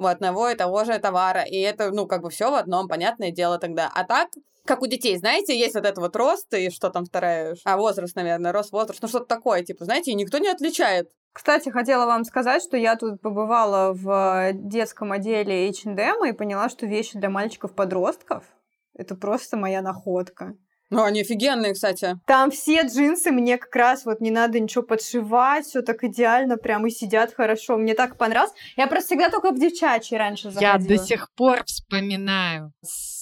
у 0.00 0.06
одного 0.06 0.48
и 0.48 0.56
того 0.56 0.84
же 0.84 0.98
товара. 0.98 1.42
И 1.42 1.58
это, 1.58 1.90
ну, 1.90 2.06
как 2.06 2.22
бы 2.22 2.30
все 2.30 2.50
в 2.50 2.54
одном, 2.54 2.88
понятное 2.88 3.30
дело 3.30 3.58
тогда. 3.58 3.90
А 3.94 4.04
так, 4.04 4.30
как 4.64 4.82
у 4.82 4.86
детей, 4.86 5.16
знаете, 5.18 5.58
есть 5.58 5.74
вот 5.74 5.84
это 5.84 6.00
вот 6.00 6.16
рост, 6.16 6.52
и 6.54 6.70
что 6.70 6.90
там 6.90 7.04
вторая, 7.04 7.56
а 7.64 7.76
возраст, 7.76 8.16
наверное, 8.16 8.52
рост, 8.52 8.72
возраст, 8.72 9.02
ну 9.02 9.08
что-то 9.08 9.26
такое, 9.26 9.62
типа, 9.62 9.84
знаете, 9.84 10.14
никто 10.14 10.38
не 10.38 10.48
отличает. 10.48 11.10
Кстати, 11.32 11.68
хотела 11.68 12.06
вам 12.06 12.24
сказать, 12.24 12.62
что 12.62 12.76
я 12.76 12.96
тут 12.96 13.20
побывала 13.20 13.92
в 13.92 14.52
детском 14.54 15.12
отделе 15.12 15.68
H&M 15.68 16.24
и 16.26 16.32
поняла, 16.32 16.68
что 16.68 16.86
вещи 16.86 17.18
для 17.18 17.30
мальчиков-подростков— 17.30 18.44
это 18.94 19.14
просто 19.14 19.56
моя 19.56 19.80
находка. 19.80 20.54
Ну, 20.90 21.04
они 21.04 21.20
офигенные, 21.20 21.72
кстати. 21.74 22.16
Там 22.26 22.50
все 22.50 22.82
джинсы, 22.82 23.30
мне 23.30 23.58
как 23.58 23.74
раз 23.76 24.04
вот 24.04 24.20
не 24.20 24.32
надо 24.32 24.58
ничего 24.58 24.82
подшивать, 24.82 25.64
все 25.66 25.82
так 25.82 26.02
идеально, 26.02 26.56
прям 26.56 26.84
и 26.84 26.90
сидят 26.90 27.32
хорошо. 27.32 27.76
Мне 27.76 27.94
так 27.94 28.18
понравилось. 28.18 28.52
Я 28.76 28.88
просто 28.88 29.10
всегда 29.10 29.30
только 29.30 29.52
в 29.52 29.58
девчачьи 29.60 30.18
раньше 30.18 30.50
заходила. 30.50 30.90
Я 30.90 30.96
до 30.98 30.98
сих 30.98 31.32
пор 31.36 31.62
вспоминаю 31.64 32.72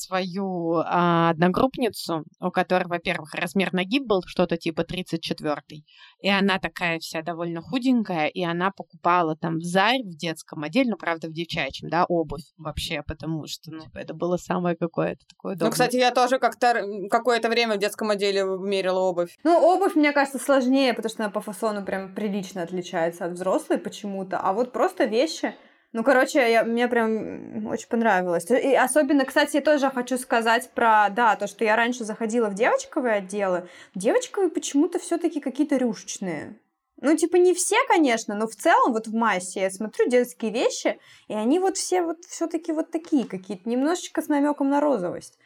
свою 0.09 0.83
а, 0.85 1.31
одногруппницу, 1.31 2.25
у 2.40 2.51
которой, 2.51 2.85
во-первых, 2.87 3.35
размер 3.35 3.73
ноги 3.73 4.01
был 4.01 4.23
что-то 4.27 4.57
типа 4.57 4.83
34-й, 4.83 5.85
и 6.21 6.29
она 6.29 6.59
такая 6.59 6.99
вся 6.99 7.23
довольно 7.23 7.61
худенькая, 7.61 8.27
и 8.27 8.42
она 8.42 8.71
покупала 8.71 9.37
там 9.37 9.59
в 9.59 9.62
Заре 9.62 10.03
в 10.03 10.16
детском 10.16 10.64
отделе, 10.64 10.90
ну, 10.90 10.97
правда, 10.97 11.29
в 11.29 11.33
девчачьем, 11.33 11.90
да, 11.90 12.05
обувь 12.09 12.44
вообще, 12.57 13.03
потому 13.07 13.47
что, 13.47 13.71
ну, 13.71 13.85
это 13.94 14.14
было 14.14 14.37
самое 14.37 14.77
какое-то 14.77 15.21
такое 15.29 15.55
удобное. 15.55 15.68
Ну, 15.68 15.73
кстати, 15.73 15.97
я 15.97 16.11
тоже 16.11 16.38
как-то 16.38 16.83
какое-то 17.11 17.49
время 17.49 17.77
в 17.77 17.79
детском 17.79 18.11
отделе 18.11 18.44
мерила 18.44 19.01
обувь. 19.01 19.37
Ну, 19.44 19.59
обувь, 19.59 19.94
мне 19.94 20.12
кажется, 20.12 20.38
сложнее, 20.38 20.94
потому 20.94 21.11
что 21.11 21.25
она 21.25 21.31
по 21.31 21.40
фасону 21.40 21.85
прям 21.85 22.14
прилично 22.14 22.62
отличается 22.62 23.27
от 23.27 23.33
взрослой 23.33 23.79
почему-то, 23.79 24.38
а 24.38 24.53
вот 24.53 24.73
просто 24.73 25.05
вещи 25.05 25.55
ну, 25.92 26.05
короче, 26.05 26.38
я, 26.53 26.64
мне 26.64 26.87
прям 26.87 27.66
очень 27.66 27.88
понравилось. 27.88 28.51
И 28.51 28.74
особенно, 28.74 29.24
кстати, 29.24 29.57
я 29.57 29.62
тоже 29.62 29.90
хочу 29.90 30.18
сказать 30.18 30.70
про, 30.74 31.09
да, 31.11 31.35
то, 31.37 31.46
что 31.46 31.64
я 31.64 31.77
раньше 31.77 32.05
заходила 32.05 32.48
в 32.48 32.55
девочковые 32.55 33.14
отделы. 33.14 33.68
Девочковые 33.94 34.51
почему-то 34.51 34.98
все 34.98 35.16
таки 35.16 35.40
какие-то 35.40 35.77
рюшечные. 35.77 36.61
Ну, 37.01 37.16
типа, 37.16 37.37
не 37.37 37.55
все, 37.55 37.77
конечно, 37.87 38.35
но 38.35 38.46
в 38.46 38.57
целом 38.57 38.92
вот 38.92 39.07
в 39.07 39.14
массе 39.14 39.61
я 39.61 39.70
смотрю 39.70 40.09
детские 40.09 40.51
вещи, 40.51 40.98
и 41.29 41.33
они 41.33 41.59
вот 41.59 41.77
все 41.77 42.03
вот 42.03 42.24
все 42.24 42.48
таки 42.48 42.72
вот 42.72 42.90
такие 42.90 43.24
какие-то, 43.24 43.68
немножечко 43.68 44.20
с 44.20 44.29
намеком 44.29 44.68
на 44.68 44.81
розовость. 44.81 45.38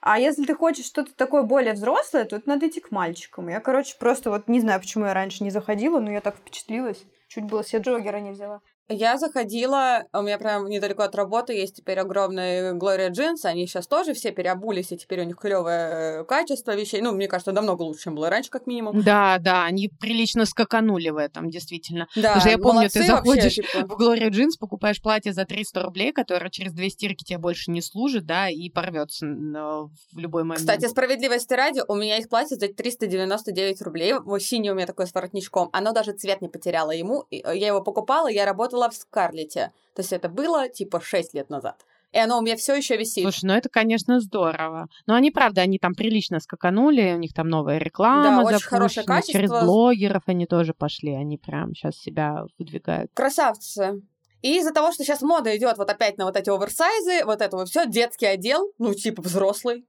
А 0.00 0.18
если 0.18 0.44
ты 0.44 0.54
хочешь 0.54 0.84
что-то 0.84 1.14
такое 1.14 1.42
более 1.42 1.72
взрослое, 1.72 2.24
то 2.24 2.36
это 2.36 2.48
надо 2.48 2.68
идти 2.68 2.80
к 2.80 2.90
мальчикам. 2.90 3.48
Я, 3.48 3.60
короче, 3.60 3.96
просто 3.98 4.30
вот 4.30 4.46
не 4.48 4.60
знаю, 4.60 4.80
почему 4.80 5.06
я 5.06 5.14
раньше 5.14 5.42
не 5.42 5.50
заходила, 5.50 6.00
но 6.00 6.10
я 6.10 6.20
так 6.20 6.36
впечатлилась. 6.36 7.02
Чуть 7.28 7.44
было 7.44 7.64
себе 7.64 7.82
джогера 7.82 8.18
не 8.18 8.32
взяла. 8.32 8.60
Я 8.88 9.18
заходила, 9.18 10.04
у 10.12 10.22
меня 10.22 10.38
прям 10.38 10.68
недалеко 10.68 11.02
от 11.02 11.14
работы 11.16 11.54
есть 11.54 11.76
теперь 11.76 11.98
огромные 11.98 12.72
Gloria 12.74 13.10
Jeans, 13.10 13.44
они 13.44 13.66
сейчас 13.66 13.88
тоже 13.88 14.14
все 14.14 14.30
переобулись, 14.30 14.92
и 14.92 14.96
теперь 14.96 15.22
у 15.22 15.24
них 15.24 15.36
клевое 15.36 16.24
качество 16.24 16.74
вещей. 16.74 17.00
Ну, 17.00 17.12
мне 17.12 17.26
кажется, 17.26 17.50
намного 17.50 17.82
лучше, 17.82 18.04
чем 18.04 18.14
было 18.14 18.30
раньше, 18.30 18.48
как 18.50 18.68
минимум. 18.68 19.02
Да, 19.02 19.38
да, 19.40 19.64
они 19.64 19.88
прилично 19.88 20.46
скаканули 20.46 21.08
в 21.08 21.16
этом, 21.16 21.50
действительно. 21.50 22.06
Да, 22.14 22.34
Потому 22.34 22.40
что 22.40 22.50
я 22.50 22.58
помню, 22.58 22.88
ты 22.88 23.02
заходишь 23.02 23.56
вообще, 23.56 23.62
типа... 23.62 23.96
в 23.96 24.00
Gloria 24.00 24.30
Jeans, 24.30 24.52
покупаешь 24.58 25.02
платье 25.02 25.32
за 25.32 25.44
300 25.44 25.82
рублей, 25.82 26.12
которое 26.12 26.48
через 26.50 26.72
две 26.72 26.88
стирки 26.88 27.24
тебе 27.24 27.38
больше 27.38 27.72
не 27.72 27.82
служит, 27.82 28.24
да, 28.24 28.48
и 28.48 28.70
порвется 28.70 29.26
в 29.26 30.18
любой 30.18 30.44
момент. 30.44 30.60
Кстати, 30.60 30.86
справедливости 30.86 31.52
ради, 31.54 31.82
у 31.88 31.96
меня 31.96 32.16
есть 32.16 32.28
платье 32.28 32.56
за 32.56 32.68
399 32.68 33.82
рублей, 33.82 34.14
синее 34.38 34.72
у 34.72 34.74
меня 34.76 34.86
такое 34.86 35.06
с 35.06 35.14
воротничком, 35.14 35.70
оно 35.72 35.92
даже 35.92 36.12
цвет 36.12 36.40
не 36.40 36.48
потеряло 36.48 36.92
ему, 36.92 37.24
э, 37.30 37.36
я 37.56 37.68
его 37.68 37.82
покупала, 37.82 38.28
я 38.28 38.44
работала 38.44 38.75
работала 38.76 38.90
в 38.90 38.94
Скарлете. 38.94 39.72
То 39.94 40.00
есть 40.00 40.12
это 40.12 40.28
было 40.28 40.68
типа 40.68 41.00
6 41.00 41.34
лет 41.34 41.50
назад. 41.50 41.84
И 42.12 42.18
оно 42.18 42.38
у 42.38 42.42
меня 42.42 42.56
все 42.56 42.74
еще 42.74 42.96
висит. 42.96 43.24
Слушай, 43.24 43.44
ну 43.46 43.52
это, 43.54 43.68
конечно, 43.68 44.20
здорово. 44.20 44.86
Но 45.06 45.14
они, 45.14 45.30
правда, 45.30 45.62
они 45.62 45.78
там 45.78 45.94
прилично 45.94 46.40
скаканули, 46.40 47.12
у 47.12 47.18
них 47.18 47.34
там 47.34 47.48
новая 47.48 47.78
реклама 47.78 48.42
да, 48.42 48.56
очень 48.56 48.66
хорошее 48.66 49.04
качество. 49.04 49.32
Через 49.32 49.50
блогеров 49.50 50.22
они 50.26 50.46
тоже 50.46 50.72
пошли, 50.72 51.12
они 51.12 51.36
прям 51.36 51.74
сейчас 51.74 51.96
себя 51.96 52.44
выдвигают. 52.58 53.10
Красавцы. 53.12 54.00
И 54.42 54.58
из-за 54.58 54.72
того, 54.72 54.92
что 54.92 55.02
сейчас 55.02 55.22
мода 55.22 55.54
идет 55.56 55.76
вот 55.76 55.90
опять 55.90 56.16
на 56.18 56.24
вот 56.24 56.36
эти 56.36 56.48
оверсайзы, 56.48 57.24
вот 57.24 57.40
это 57.40 57.56
вот 57.56 57.68
все, 57.68 57.86
детский 57.86 58.26
отдел, 58.26 58.70
ну, 58.78 58.94
типа 58.94 59.20
взрослый, 59.20 59.84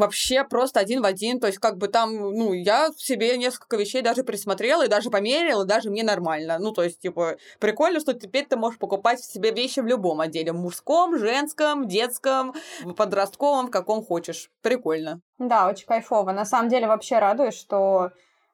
вообще 0.00 0.44
просто 0.44 0.80
один 0.80 1.02
в 1.02 1.04
один. 1.04 1.38
То 1.38 1.46
есть, 1.46 1.58
как 1.58 1.78
бы 1.78 1.88
там, 1.88 2.16
ну, 2.16 2.52
я 2.52 2.90
себе 2.96 3.36
несколько 3.38 3.76
вещей 3.76 4.02
даже 4.02 4.24
присмотрела 4.24 4.84
и 4.84 4.88
даже 4.88 5.10
померила, 5.10 5.64
и 5.64 5.66
даже 5.66 5.90
мне 5.90 6.02
нормально. 6.02 6.58
Ну, 6.58 6.72
то 6.72 6.82
есть, 6.82 7.00
типа, 7.00 7.36
прикольно, 7.58 8.00
что 8.00 8.14
теперь 8.14 8.46
ты 8.46 8.56
можешь 8.56 8.78
покупать 8.78 9.22
себе 9.22 9.52
вещи 9.52 9.80
в 9.80 9.86
любом 9.86 10.20
отделе. 10.20 10.52
В 10.52 10.56
мужском, 10.56 11.18
женском, 11.18 11.86
детском, 11.86 12.54
подростковом, 12.96 13.68
в 13.68 13.70
каком 13.70 14.04
хочешь. 14.04 14.50
Прикольно. 14.62 15.20
Да, 15.38 15.68
очень 15.68 15.86
кайфово. 15.86 16.32
На 16.32 16.44
самом 16.44 16.68
деле, 16.68 16.86
вообще 16.86 17.18
радуюсь, 17.18 17.54
что... 17.54 18.10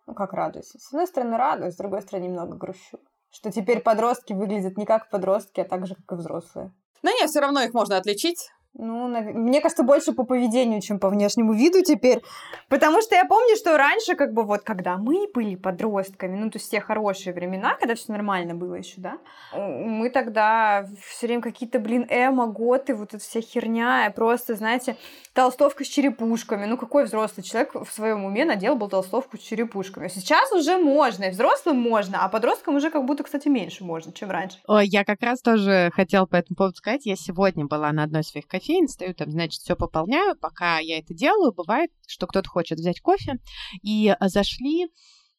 Ну, 0.06 0.14
как 0.14 0.32
радуюсь? 0.32 0.70
С 0.78 0.92
одной 0.92 1.06
стороны, 1.06 1.36
радуюсь, 1.36 1.74
с 1.74 1.78
другой 1.78 2.02
стороны, 2.02 2.26
немного 2.26 2.56
грущу. 2.56 3.00
Что 3.30 3.50
теперь 3.50 3.80
подростки 3.80 4.32
выглядят 4.32 4.76
не 4.76 4.86
как 4.86 5.10
подростки, 5.10 5.60
а 5.60 5.64
так 5.64 5.86
же, 5.86 5.94
как 5.94 6.18
и 6.18 6.20
взрослые. 6.20 6.72
Но 7.02 7.10
нет, 7.10 7.28
все 7.28 7.40
равно 7.40 7.62
их 7.62 7.74
можно 7.74 7.96
отличить. 7.96 8.50
Ну, 8.78 9.08
мне 9.08 9.60
кажется, 9.60 9.82
больше 9.82 10.12
по 10.12 10.24
поведению, 10.24 10.80
чем 10.80 10.98
по 10.98 11.08
внешнему 11.08 11.52
виду 11.54 11.82
теперь. 11.82 12.22
Потому 12.68 13.00
что 13.02 13.14
я 13.14 13.24
помню, 13.24 13.56
что 13.56 13.76
раньше, 13.76 14.14
как 14.14 14.32
бы 14.32 14.42
вот, 14.42 14.62
когда 14.62 14.96
мы 14.96 15.28
были 15.32 15.54
подростками, 15.54 16.36
ну, 16.36 16.50
то 16.50 16.58
есть 16.58 16.70
те 16.70 16.80
хорошие 16.80 17.32
времена, 17.32 17.74
когда 17.74 17.94
все 17.94 18.12
нормально 18.12 18.54
было 18.54 18.74
еще, 18.74 18.94
да, 19.00 19.18
мы 19.52 20.10
тогда 20.10 20.86
все 21.08 21.26
время 21.26 21.42
какие-то, 21.42 21.78
блин, 21.78 22.06
эмо, 22.08 22.46
готы, 22.46 22.94
вот 22.94 23.14
эта 23.14 23.22
вся 23.22 23.40
херня, 23.40 24.12
просто, 24.14 24.54
знаете, 24.54 24.96
толстовка 25.32 25.84
с 25.84 25.88
черепушками. 25.88 26.66
Ну, 26.66 26.76
какой 26.76 27.04
взрослый 27.04 27.44
человек 27.44 27.74
в 27.74 27.90
своем 27.90 28.24
уме 28.24 28.44
надел 28.44 28.76
был 28.76 28.88
толстовку 28.88 29.36
с 29.36 29.40
черепушками? 29.40 30.08
Сейчас 30.08 30.52
уже 30.52 30.78
можно, 30.78 31.24
и 31.24 31.30
взрослым 31.30 31.78
можно, 31.78 32.24
а 32.24 32.28
подросткам 32.28 32.76
уже 32.76 32.90
как 32.90 33.04
будто, 33.04 33.22
кстати, 33.22 33.48
меньше 33.48 33.84
можно, 33.84 34.12
чем 34.12 34.30
раньше. 34.30 34.58
Ой, 34.66 34.86
я 34.86 35.04
как 35.04 35.22
раз 35.22 35.40
тоже 35.40 35.90
хотела 35.94 36.26
по 36.26 36.36
этому 36.36 36.56
поводу 36.56 36.76
сказать, 36.76 37.06
я 37.06 37.16
сегодня 37.16 37.66
была 37.66 37.92
на 37.92 38.02
одной 38.02 38.22
из 38.22 38.28
своих 38.28 38.46
кофеин, 38.66 38.88
стою 38.88 39.14
там, 39.14 39.30
значит, 39.30 39.60
все 39.60 39.76
пополняю. 39.76 40.36
Пока 40.36 40.78
я 40.78 40.98
это 40.98 41.14
делаю, 41.14 41.52
бывает, 41.52 41.90
что 42.06 42.26
кто-то 42.26 42.48
хочет 42.48 42.78
взять 42.78 43.00
кофе. 43.00 43.38
И 43.82 44.08
а, 44.08 44.28
зашли, 44.28 44.88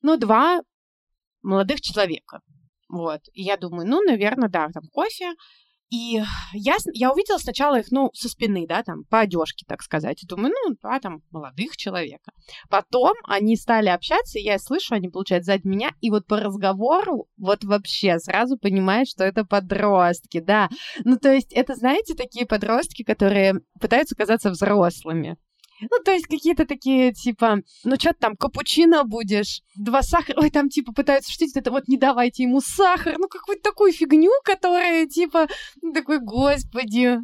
ну, 0.01 0.17
два 0.17 0.61
молодых 1.41 1.81
человека. 1.81 2.41
Вот. 2.89 3.21
И 3.33 3.43
я 3.43 3.57
думаю, 3.57 3.87
ну, 3.87 4.01
наверное, 4.01 4.49
да, 4.49 4.69
там 4.69 4.83
кофе. 4.91 5.33
И 5.89 6.21
я, 6.53 6.75
я 6.93 7.11
увидела 7.11 7.37
сначала 7.37 7.79
их, 7.79 7.91
ну, 7.91 8.09
со 8.13 8.27
спины, 8.27 8.65
да, 8.67 8.83
там, 8.83 9.03
по 9.05 9.19
одежке, 9.19 9.65
так 9.67 9.81
сказать. 9.81 10.21
И 10.23 10.27
думаю, 10.27 10.53
ну, 10.65 10.75
два 10.81 10.99
там 10.99 11.21
молодых 11.31 11.77
человека. 11.77 12.31
Потом 12.69 13.13
они 13.23 13.55
стали 13.55 13.87
общаться, 13.87 14.37
и 14.37 14.43
я 14.43 14.59
слышу, 14.59 14.95
они, 14.95 15.09
получается, 15.09 15.53
сзади 15.53 15.67
меня, 15.67 15.91
и 16.01 16.09
вот 16.09 16.27
по 16.27 16.39
разговору 16.39 17.27
вот 17.37 17.63
вообще 17.63 18.19
сразу 18.19 18.57
понимаешь, 18.57 19.09
что 19.09 19.23
это 19.23 19.45
подростки, 19.45 20.39
да. 20.39 20.69
Ну, 21.05 21.17
то 21.17 21.31
есть 21.33 21.53
это, 21.53 21.75
знаете, 21.75 22.15
такие 22.15 22.45
подростки, 22.45 23.03
которые 23.03 23.61
пытаются 23.79 24.15
казаться 24.15 24.49
взрослыми. 24.49 25.37
Ну, 25.81 26.03
то 26.03 26.11
есть 26.11 26.27
какие-то 26.27 26.65
такие, 26.65 27.13
типа, 27.13 27.61
ну, 27.83 27.95
что 27.95 28.13
там, 28.13 28.35
капучино 28.35 29.03
будешь, 29.03 29.61
два 29.75 30.01
сахара, 30.01 30.39
ой, 30.39 30.49
там, 30.49 30.69
типа, 30.69 30.93
пытаются 30.93 31.31
шутить, 31.31 31.55
это 31.55 31.71
вот 31.71 31.87
не 31.87 31.97
давайте 31.97 32.43
ему 32.43 32.61
сахар, 32.61 33.15
ну, 33.17 33.27
какую-то 33.27 33.63
такую 33.63 33.91
фигню, 33.91 34.31
которая, 34.43 35.05
типа, 35.05 35.47
такой, 35.93 36.19
господи, 36.19 37.19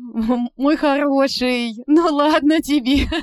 мой 0.55 0.77
хороший, 0.77 1.73
ну, 1.87 2.07
ладно 2.13 2.61
тебе. 2.61 3.07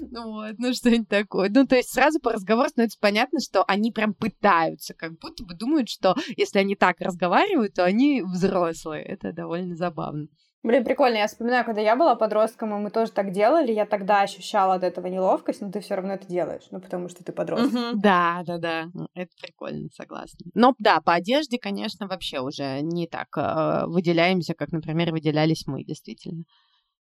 Вот, 0.00 0.54
ну, 0.58 0.74
что-нибудь 0.74 1.08
такое. 1.08 1.48
Ну, 1.48 1.66
то 1.66 1.76
есть 1.76 1.92
сразу 1.92 2.20
по 2.20 2.32
разговору 2.32 2.68
становится 2.68 2.98
понятно, 3.00 3.40
что 3.40 3.64
они 3.66 3.90
прям 3.90 4.14
пытаются, 4.14 4.94
как 4.94 5.18
будто 5.18 5.44
бы 5.44 5.54
думают, 5.54 5.88
что 5.88 6.14
если 6.36 6.58
они 6.58 6.76
так 6.76 7.00
разговаривают, 7.00 7.74
то 7.74 7.84
они 7.84 8.22
взрослые. 8.22 9.02
Это 9.02 9.32
довольно 9.32 9.74
забавно. 9.74 10.28
Блин, 10.62 10.84
прикольно. 10.84 11.16
Я 11.16 11.26
вспоминаю, 11.26 11.64
когда 11.64 11.80
я 11.80 11.96
была 11.96 12.14
подростком, 12.14 12.72
и 12.74 12.78
мы 12.78 12.90
тоже 12.90 13.10
так 13.10 13.32
делали, 13.32 13.72
я 13.72 13.84
тогда 13.84 14.22
ощущала 14.22 14.74
от 14.74 14.84
этого 14.84 15.08
неловкость, 15.08 15.60
но 15.60 15.72
ты 15.72 15.80
все 15.80 15.96
равно 15.96 16.14
это 16.14 16.26
делаешь, 16.28 16.62
ну, 16.70 16.80
потому 16.80 17.08
что 17.08 17.24
ты 17.24 17.32
подросток. 17.32 17.72
Угу. 17.72 18.00
Да, 18.00 18.42
да, 18.46 18.58
да. 18.58 18.84
Это 19.14 19.30
прикольно, 19.40 19.88
согласна. 19.92 20.38
Но 20.54 20.74
да, 20.78 21.00
по 21.00 21.14
одежде, 21.14 21.58
конечно, 21.58 22.06
вообще 22.06 22.40
уже 22.40 22.80
не 22.80 23.08
так 23.08 23.28
э, 23.36 23.86
выделяемся, 23.86 24.54
как, 24.54 24.70
например, 24.70 25.10
выделялись 25.10 25.66
мы, 25.66 25.82
действительно. 25.82 26.44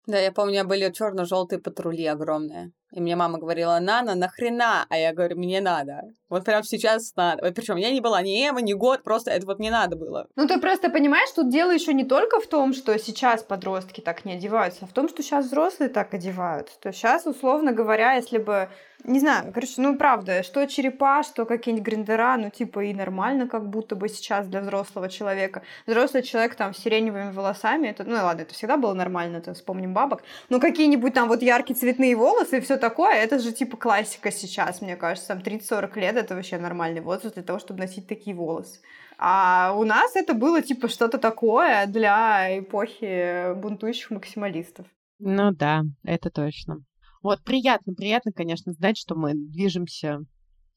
Да, 0.08 0.20
я 0.20 0.32
помню, 0.32 0.50
у 0.50 0.54
меня 0.54 0.64
были 0.66 0.92
черно-желтые 0.92 1.60
патрули 1.60 2.06
огромные. 2.06 2.72
И 2.96 3.02
мне 3.02 3.18
мама 3.18 3.40
говорила, 3.40 3.78
Нана, 3.80 4.16
нахрена? 4.16 4.86
А 4.88 4.98
я 4.98 5.14
говорю, 5.14 5.38
мне 5.38 5.60
надо. 5.60 6.04
Вот 6.30 6.46
прям 6.46 6.64
сейчас 6.64 7.14
надо. 7.18 7.52
Причем 7.52 7.76
я 7.76 7.92
не 7.92 8.00
была 8.00 8.22
ни 8.22 8.48
Эма, 8.48 8.62
ни 8.62 8.72
год, 8.72 9.04
просто 9.04 9.32
это 9.32 9.46
вот 9.46 9.60
не 9.60 9.70
надо 9.70 9.98
было. 9.98 10.28
Ну 10.38 10.48
ты 10.48 10.62
просто 10.62 10.90
понимаешь, 10.90 11.30
тут 11.36 11.50
дело 11.50 11.72
еще 11.72 11.94
не 11.94 12.06
только 12.06 12.40
в 12.40 12.48
том, 12.48 12.74
что 12.74 12.98
сейчас 12.98 13.44
подростки 13.44 14.00
так 14.00 14.24
не 14.24 14.34
одеваются, 14.36 14.86
а 14.86 14.88
в 14.88 14.94
том, 14.94 15.10
что 15.10 15.22
сейчас 15.24 15.48
взрослые 15.48 15.90
так 15.90 16.14
одеваются. 16.14 16.80
То 16.80 16.94
сейчас, 16.94 17.26
условно 17.26 17.74
говоря, 17.74 18.14
если 18.14 18.38
бы 18.38 18.70
не 19.08 19.20
знаю, 19.20 19.52
короче, 19.54 19.74
ну 19.78 19.98
правда, 19.98 20.42
что 20.42 20.66
черепа, 20.66 21.22
что 21.22 21.46
какие-нибудь 21.46 21.86
гриндера, 21.86 22.38
ну 22.38 22.50
типа 22.50 22.86
и 22.86 22.94
нормально 22.94 23.48
как 23.48 23.70
будто 23.70 23.96
бы 23.96 24.10
сейчас 24.10 24.48
для 24.48 24.62
взрослого 24.62 25.10
человека. 25.10 25.62
Взрослый 25.86 26.24
человек 26.24 26.56
там 26.56 26.74
с 26.74 26.80
сиреневыми 26.80 27.32
волосами, 27.32 27.88
это, 27.88 28.04
ну 28.04 28.16
ладно, 28.16 28.42
это 28.42 28.54
всегда 28.54 28.78
было 28.78 28.94
нормально, 28.94 29.38
это 29.38 29.54
вспомним 29.54 29.94
бабок, 29.94 30.24
но 30.50 30.60
какие-нибудь 30.60 31.14
там 31.14 31.28
вот 31.28 31.44
яркие 31.44 31.78
цветные 31.78 32.16
волосы 32.16 32.58
и 32.58 32.62
все 32.62 32.78
такое, 32.90 33.16
это 33.16 33.40
же 33.40 33.52
типа 33.52 33.78
классика 33.78 34.32
сейчас, 34.32 34.82
мне 34.82 34.96
кажется, 34.96 35.30
там 35.30 35.40
30-40 35.40 36.00
лет 36.00 36.16
это 36.16 36.36
вообще 36.36 36.60
нормальный 36.60 37.02
возраст 37.02 37.34
для 37.34 37.44
того, 37.44 37.58
чтобы 37.58 37.80
носить 37.80 38.08
такие 38.08 38.36
волосы. 38.36 38.80
А 39.18 39.74
у 39.76 39.84
нас 39.86 40.16
это 40.16 40.36
было 40.36 40.62
типа 40.62 40.88
что-то 40.88 41.18
такое 41.18 41.88
для 41.88 42.60
эпохи 42.60 43.54
бунтующих 43.56 44.12
максималистов. 44.12 44.86
Ну 45.20 45.52
да, 45.52 45.82
это 46.04 46.30
точно. 46.30 46.84
Вот 47.24 47.44
приятно, 47.44 47.94
приятно, 47.96 48.32
конечно, 48.32 48.72
знать, 48.74 48.98
что 48.98 49.16
мы 49.16 49.34
движемся 49.34 50.20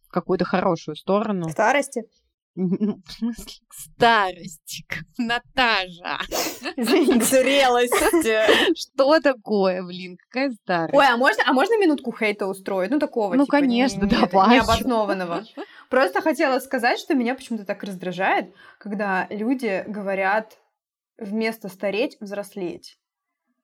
в 0.06 0.10
какую-то 0.10 0.46
хорошую 0.46 0.96
сторону. 0.96 1.48
К 1.48 1.50
старости? 1.50 2.04
Ну, 2.60 3.00
в 3.06 3.12
смысле, 3.12 3.44
к 3.68 3.72
старости, 3.72 4.84
как 4.88 5.04
Наташа. 5.16 6.18
К 6.76 7.22
зрелости. 7.22 8.74
Что 8.76 9.20
такое, 9.20 9.84
блин, 9.84 10.18
какая 10.28 10.50
старость? 10.50 10.92
Ой, 10.94 11.06
а 11.06 11.16
можно, 11.16 11.44
а 11.46 11.52
можно 11.52 11.78
минутку 11.78 12.10
хейта 12.10 12.48
устроить? 12.48 12.90
Ну, 12.90 12.98
такого, 12.98 13.34
Ну, 13.34 13.44
типа, 13.44 13.58
конечно, 13.58 14.04
не, 14.04 14.10
не, 14.10 14.20
давай. 14.20 14.56
Необоснованного. 14.56 15.44
Просто 15.88 16.20
хотела 16.20 16.58
сказать, 16.58 16.98
что 16.98 17.14
меня 17.14 17.36
почему-то 17.36 17.64
так 17.64 17.84
раздражает, 17.84 18.52
когда 18.78 19.28
люди 19.30 19.84
говорят 19.86 20.58
вместо 21.16 21.68
стареть 21.68 22.16
взрослеть. 22.18 22.98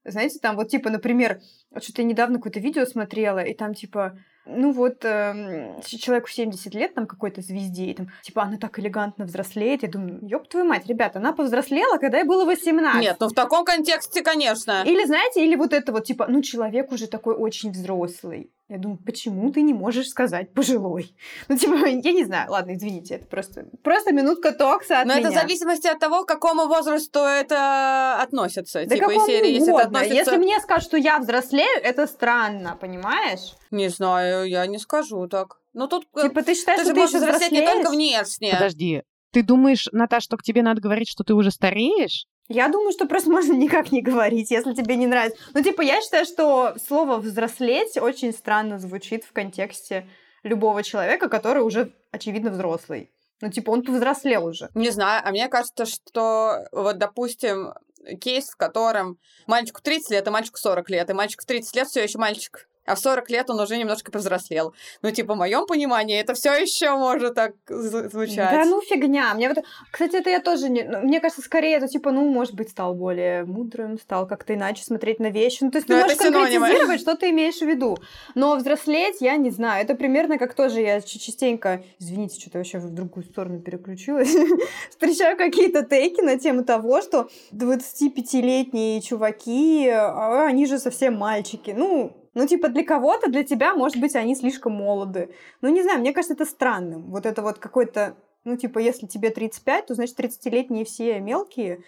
Знаете, 0.04 0.38
там 0.38 0.54
вот 0.54 0.68
типа, 0.68 0.90
например, 0.90 1.40
что-то 1.80 2.02
я 2.02 2.08
недавно 2.08 2.38
какое-то 2.38 2.60
видео 2.60 2.84
смотрела, 2.84 3.40
и 3.40 3.54
там 3.54 3.74
типа 3.74 4.18
ну 4.46 4.72
вот 4.72 5.04
э, 5.04 5.80
человеку 5.86 6.28
70 6.28 6.74
лет, 6.74 6.94
там 6.94 7.06
какой-то 7.06 7.40
звезде, 7.40 7.86
и 7.86 7.94
там, 7.94 8.08
типа, 8.22 8.42
она 8.42 8.58
так 8.58 8.78
элегантно 8.78 9.24
взрослеет. 9.24 9.82
Я 9.82 9.88
думаю, 9.88 10.18
ёб 10.22 10.48
твою 10.48 10.66
мать, 10.66 10.86
ребята, 10.86 11.18
она 11.18 11.32
повзрослела, 11.32 11.98
когда 11.98 12.18
ей 12.18 12.24
было 12.24 12.44
18. 12.44 13.00
Нет, 13.00 13.16
ну 13.20 13.28
в 13.28 13.32
таком 13.32 13.64
контексте, 13.64 14.22
конечно. 14.22 14.82
Или, 14.84 15.06
знаете, 15.06 15.44
или 15.44 15.56
вот 15.56 15.72
это 15.72 15.92
вот, 15.92 16.04
типа, 16.04 16.26
ну 16.28 16.42
человек 16.42 16.92
уже 16.92 17.06
такой 17.06 17.34
очень 17.34 17.70
взрослый. 17.70 18.50
Я 18.68 18.78
думаю, 18.78 18.98
почему 19.04 19.52
ты 19.52 19.60
не 19.60 19.74
можешь 19.74 20.08
сказать 20.08 20.52
пожилой? 20.54 21.14
Ну, 21.48 21.56
типа, 21.58 21.86
я 21.86 22.12
не 22.12 22.24
знаю. 22.24 22.50
Ладно, 22.50 22.74
извините, 22.74 23.16
это 23.16 23.26
просто, 23.26 23.66
просто 23.82 24.12
минутка 24.12 24.52
токса 24.52 25.00
от 25.00 25.06
Но 25.06 25.14
меня. 25.14 25.28
это 25.28 25.30
в 25.30 25.40
зависимости 25.40 25.86
от 25.86 25.98
того, 25.98 26.24
к 26.24 26.28
какому 26.28 26.66
возрасту 26.66 27.18
это 27.20 28.20
относится. 28.22 28.84
Да 28.86 28.94
типа, 28.94 29.08
какому 29.08 29.26
серии, 29.26 29.52
если 29.52 29.68
это 29.68 29.72
угодно. 29.72 29.98
относится... 30.00 30.16
Если 30.16 30.36
мне 30.38 30.58
скажут, 30.60 30.88
что 30.88 30.96
я 30.96 31.18
взрослею, 31.18 31.63
это 31.82 32.06
странно, 32.06 32.76
понимаешь? 32.80 33.54
Не 33.70 33.88
знаю, 33.88 34.48
я 34.48 34.66
не 34.66 34.78
скажу 34.78 35.26
так. 35.28 35.58
Ну 35.72 35.88
тут... 35.88 36.06
э, 36.16 36.22
Типа 36.28 36.42
ты 36.42 36.54
считаешь, 36.54 36.80
ты 36.80 36.84
что 36.86 36.94
ты 36.94 37.00
можешь 37.00 37.14
взрослеть 37.16 37.52
не 37.52 37.66
только 37.66 37.90
внешне. 37.90 38.52
Подожди, 38.52 39.02
ты 39.32 39.42
думаешь, 39.42 39.88
Наташ, 39.92 40.22
что 40.24 40.36
к 40.36 40.42
тебе 40.42 40.62
надо 40.62 40.80
говорить, 40.80 41.08
что 41.08 41.24
ты 41.24 41.34
уже 41.34 41.50
стареешь? 41.50 42.26
Я 42.48 42.68
думаю, 42.68 42.92
что 42.92 43.06
просто 43.06 43.30
можно 43.38 43.52
никак 43.52 43.90
не 43.92 44.02
говорить, 44.02 44.50
если 44.50 44.74
тебе 44.74 44.96
не 44.96 45.06
нравится. 45.06 45.38
Ну, 45.54 45.62
типа, 45.62 45.82
я 45.82 46.00
считаю, 46.02 46.24
что 46.26 46.74
слово 46.86 47.16
«взрослеть» 47.16 47.96
очень 47.96 48.32
странно 48.32 48.78
звучит 48.78 49.24
в 49.24 49.32
контексте 49.32 50.08
любого 50.42 50.82
человека, 50.82 51.28
который 51.28 51.62
уже, 51.62 51.92
очевидно, 52.12 52.50
взрослый. 52.50 53.10
Ну, 53.40 53.50
типа, 53.50 53.70
он 53.70 53.82
повзрослел 53.82 54.46
уже. 54.46 54.70
Не 54.74 54.90
знаю, 54.90 55.22
а 55.24 55.30
мне 55.30 55.48
кажется, 55.48 55.86
что 55.86 56.66
вот, 56.70 56.98
допустим, 56.98 57.72
кейс, 58.20 58.50
в 58.50 58.56
котором 58.56 59.18
мальчику 59.46 59.80
30 59.82 60.10
лет, 60.10 60.28
а 60.28 60.30
мальчику 60.30 60.58
40 60.58 60.90
лет, 60.90 61.10
и 61.10 61.12
мальчик 61.12 61.42
в 61.42 61.46
30 61.46 61.76
лет 61.76 61.88
все 61.88 62.02
еще 62.02 62.18
мальчик, 62.18 62.68
а 62.86 62.94
в 62.94 62.98
40 62.98 63.30
лет 63.30 63.50
он 63.50 63.60
уже 63.60 63.76
немножко 63.76 64.10
повзрослел. 64.12 64.74
Ну, 65.02 65.10
типа, 65.10 65.34
в 65.34 65.36
моем 65.36 65.66
понимании 65.66 66.18
это 66.20 66.34
все 66.34 66.52
еще 66.54 66.96
может 66.96 67.34
так 67.34 67.54
звучать. 67.68 68.50
Да 68.50 68.64
ну 68.64 68.80
фигня. 68.80 69.32
Мне 69.34 69.48
вот... 69.48 69.58
Кстати, 69.90 70.16
это 70.16 70.30
я 70.30 70.40
тоже 70.40 70.68
не... 70.68 70.82
ну, 70.82 71.00
Мне 71.00 71.20
кажется, 71.20 71.42
скорее 71.42 71.76
это 71.76 71.88
типа, 71.88 72.10
ну, 72.10 72.28
может 72.28 72.54
быть, 72.54 72.70
стал 72.70 72.94
более 72.94 73.44
мудрым, 73.44 73.98
стал 73.98 74.26
как-то 74.26 74.54
иначе 74.54 74.84
смотреть 74.84 75.20
на 75.20 75.30
вещи. 75.30 75.58
Ну, 75.62 75.70
то 75.70 75.78
есть 75.78 75.88
ты 75.88 75.94
Ну, 75.94 76.00
можешь 76.00 76.16
это 76.16 76.24
синонимы. 76.28 76.66
конкретизировать, 76.66 77.00
что 77.00 77.16
ты 77.16 77.30
имеешь 77.30 77.58
в 77.58 77.62
виду. 77.62 77.96
Но 78.34 78.56
взрослеть, 78.56 79.16
я 79.20 79.36
не 79.36 79.50
знаю. 79.50 79.82
Это 79.84 79.94
примерно 79.94 80.38
как 80.38 80.54
тоже 80.54 80.80
я 80.80 81.00
частенько... 81.00 81.82
Извините, 81.98 82.40
что-то 82.40 82.58
вообще 82.58 82.78
в 82.78 82.90
другую 82.90 83.24
сторону 83.24 83.60
переключилась. 83.60 84.34
Встречаю 84.90 85.36
какие-то 85.36 85.84
тейки 85.84 86.20
на 86.20 86.38
тему 86.38 86.64
того, 86.64 87.00
что 87.02 87.28
25-летние 87.52 89.00
чуваки, 89.00 89.88
а 89.88 90.46
они 90.46 90.66
же 90.66 90.78
совсем 90.78 91.14
мальчики. 91.16 91.72
Ну, 91.76 92.12
ну, 92.34 92.46
типа, 92.46 92.68
для 92.68 92.84
кого-то, 92.84 93.30
для 93.30 93.44
тебя, 93.44 93.74
может 93.74 93.98
быть, 93.98 94.16
они 94.16 94.34
слишком 94.34 94.72
молоды. 94.72 95.34
Ну, 95.60 95.68
не 95.68 95.82
знаю, 95.82 96.00
мне 96.00 96.12
кажется, 96.12 96.34
это 96.34 96.44
странным. 96.44 97.10
Вот 97.10 97.26
это 97.26 97.42
вот 97.42 97.58
какой-то... 97.58 98.16
Ну, 98.44 98.56
типа, 98.56 98.78
если 98.78 99.06
тебе 99.06 99.30
35, 99.30 99.86
то, 99.86 99.94
значит, 99.94 100.18
30-летние 100.18 100.84
все 100.84 101.20
мелкие. 101.20 101.82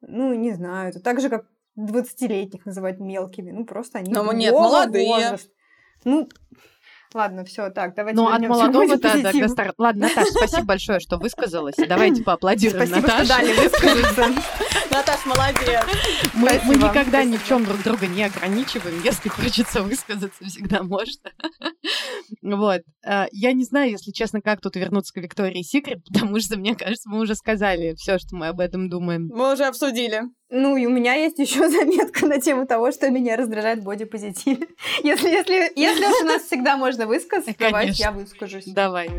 Ну, 0.00 0.32
не 0.34 0.52
знаю. 0.52 0.90
Это 0.90 1.00
так 1.00 1.20
же, 1.20 1.28
как 1.28 1.46
20-летних 1.78 2.64
называть 2.64 2.98
мелкими. 3.00 3.50
Ну, 3.50 3.64
просто 3.64 3.98
они 3.98 4.08
Ну, 4.10 4.14
другого 4.14 4.36
нет, 4.36 4.54
молодые. 4.54 5.08
возраста. 5.08 5.50
Ну, 6.04 6.28
ладно, 7.14 7.44
все, 7.44 7.70
так, 7.70 7.94
давайте 7.94 8.16
Ну, 8.20 8.28
от 8.28 8.40
молодого 8.40 8.86
до, 8.86 8.96
до, 8.96 9.08
бодипозитиву. 9.08 9.42
до 9.46 9.48
стар- 9.48 9.74
Ладно, 9.78 10.08
Наташа, 10.08 10.30
спасибо 10.32 10.62
большое, 10.66 11.00
что 11.00 11.16
высказалась. 11.18 11.74
Давайте 11.76 12.22
поаплодируем 12.22 12.86
Спасибо, 12.86 13.08
что 13.08 13.18
Наташе. 13.18 13.28
дали 13.28 13.52
высказаться. 13.54 14.26
Наташ, 14.90 15.26
молодец. 15.26 15.84
Мы, 16.34 16.40
мы 16.42 16.48
Спасибо. 16.50 16.88
никогда 16.88 17.24
ни 17.24 17.36
в 17.36 17.46
чем 17.46 17.64
друг 17.64 17.82
друга 17.82 18.06
не 18.06 18.22
ограничиваем. 18.24 19.00
Если 19.04 19.28
хочется 19.28 19.82
высказаться, 19.82 20.44
всегда 20.44 20.82
можно. 20.82 21.30
Вот. 22.42 22.80
Э, 23.06 23.26
Я 23.32 23.52
не 23.52 23.64
знаю, 23.64 23.90
если 23.90 24.10
честно, 24.10 24.40
как 24.40 24.60
тут 24.60 24.76
вернуться 24.76 25.12
к 25.12 25.22
Виктории 25.22 25.62
Секрет, 25.62 25.98
потому 26.04 26.38
что, 26.40 26.56
мне 26.58 26.74
кажется, 26.74 27.08
мы 27.08 27.20
уже 27.20 27.34
сказали 27.34 27.94
все, 27.96 28.18
что 28.18 28.36
мы 28.36 28.48
об 28.48 28.60
этом 28.60 28.88
думаем. 28.88 29.28
Мы 29.32 29.52
уже 29.52 29.64
обсудили. 29.64 30.22
Ну, 30.50 30.78
и 30.78 30.86
у 30.86 30.90
меня 30.90 31.14
есть 31.14 31.38
еще 31.38 31.68
заметка 31.70 32.26
на 32.26 32.40
тему 32.40 32.66
того, 32.66 32.90
что 32.90 33.10
меня 33.10 33.36
раздражает 33.36 33.82
бодипозитив. 33.82 34.58
Если, 35.02 35.28
если, 35.28 35.72
если 35.76 36.04
уж 36.06 36.22
у 36.22 36.24
нас 36.24 36.42
всегда 36.42 36.76
можно 36.76 37.06
высказаться, 37.06 37.54
давайте 37.58 38.02
я 38.02 38.12
выскажусь. 38.12 38.64
Давай. 38.66 39.10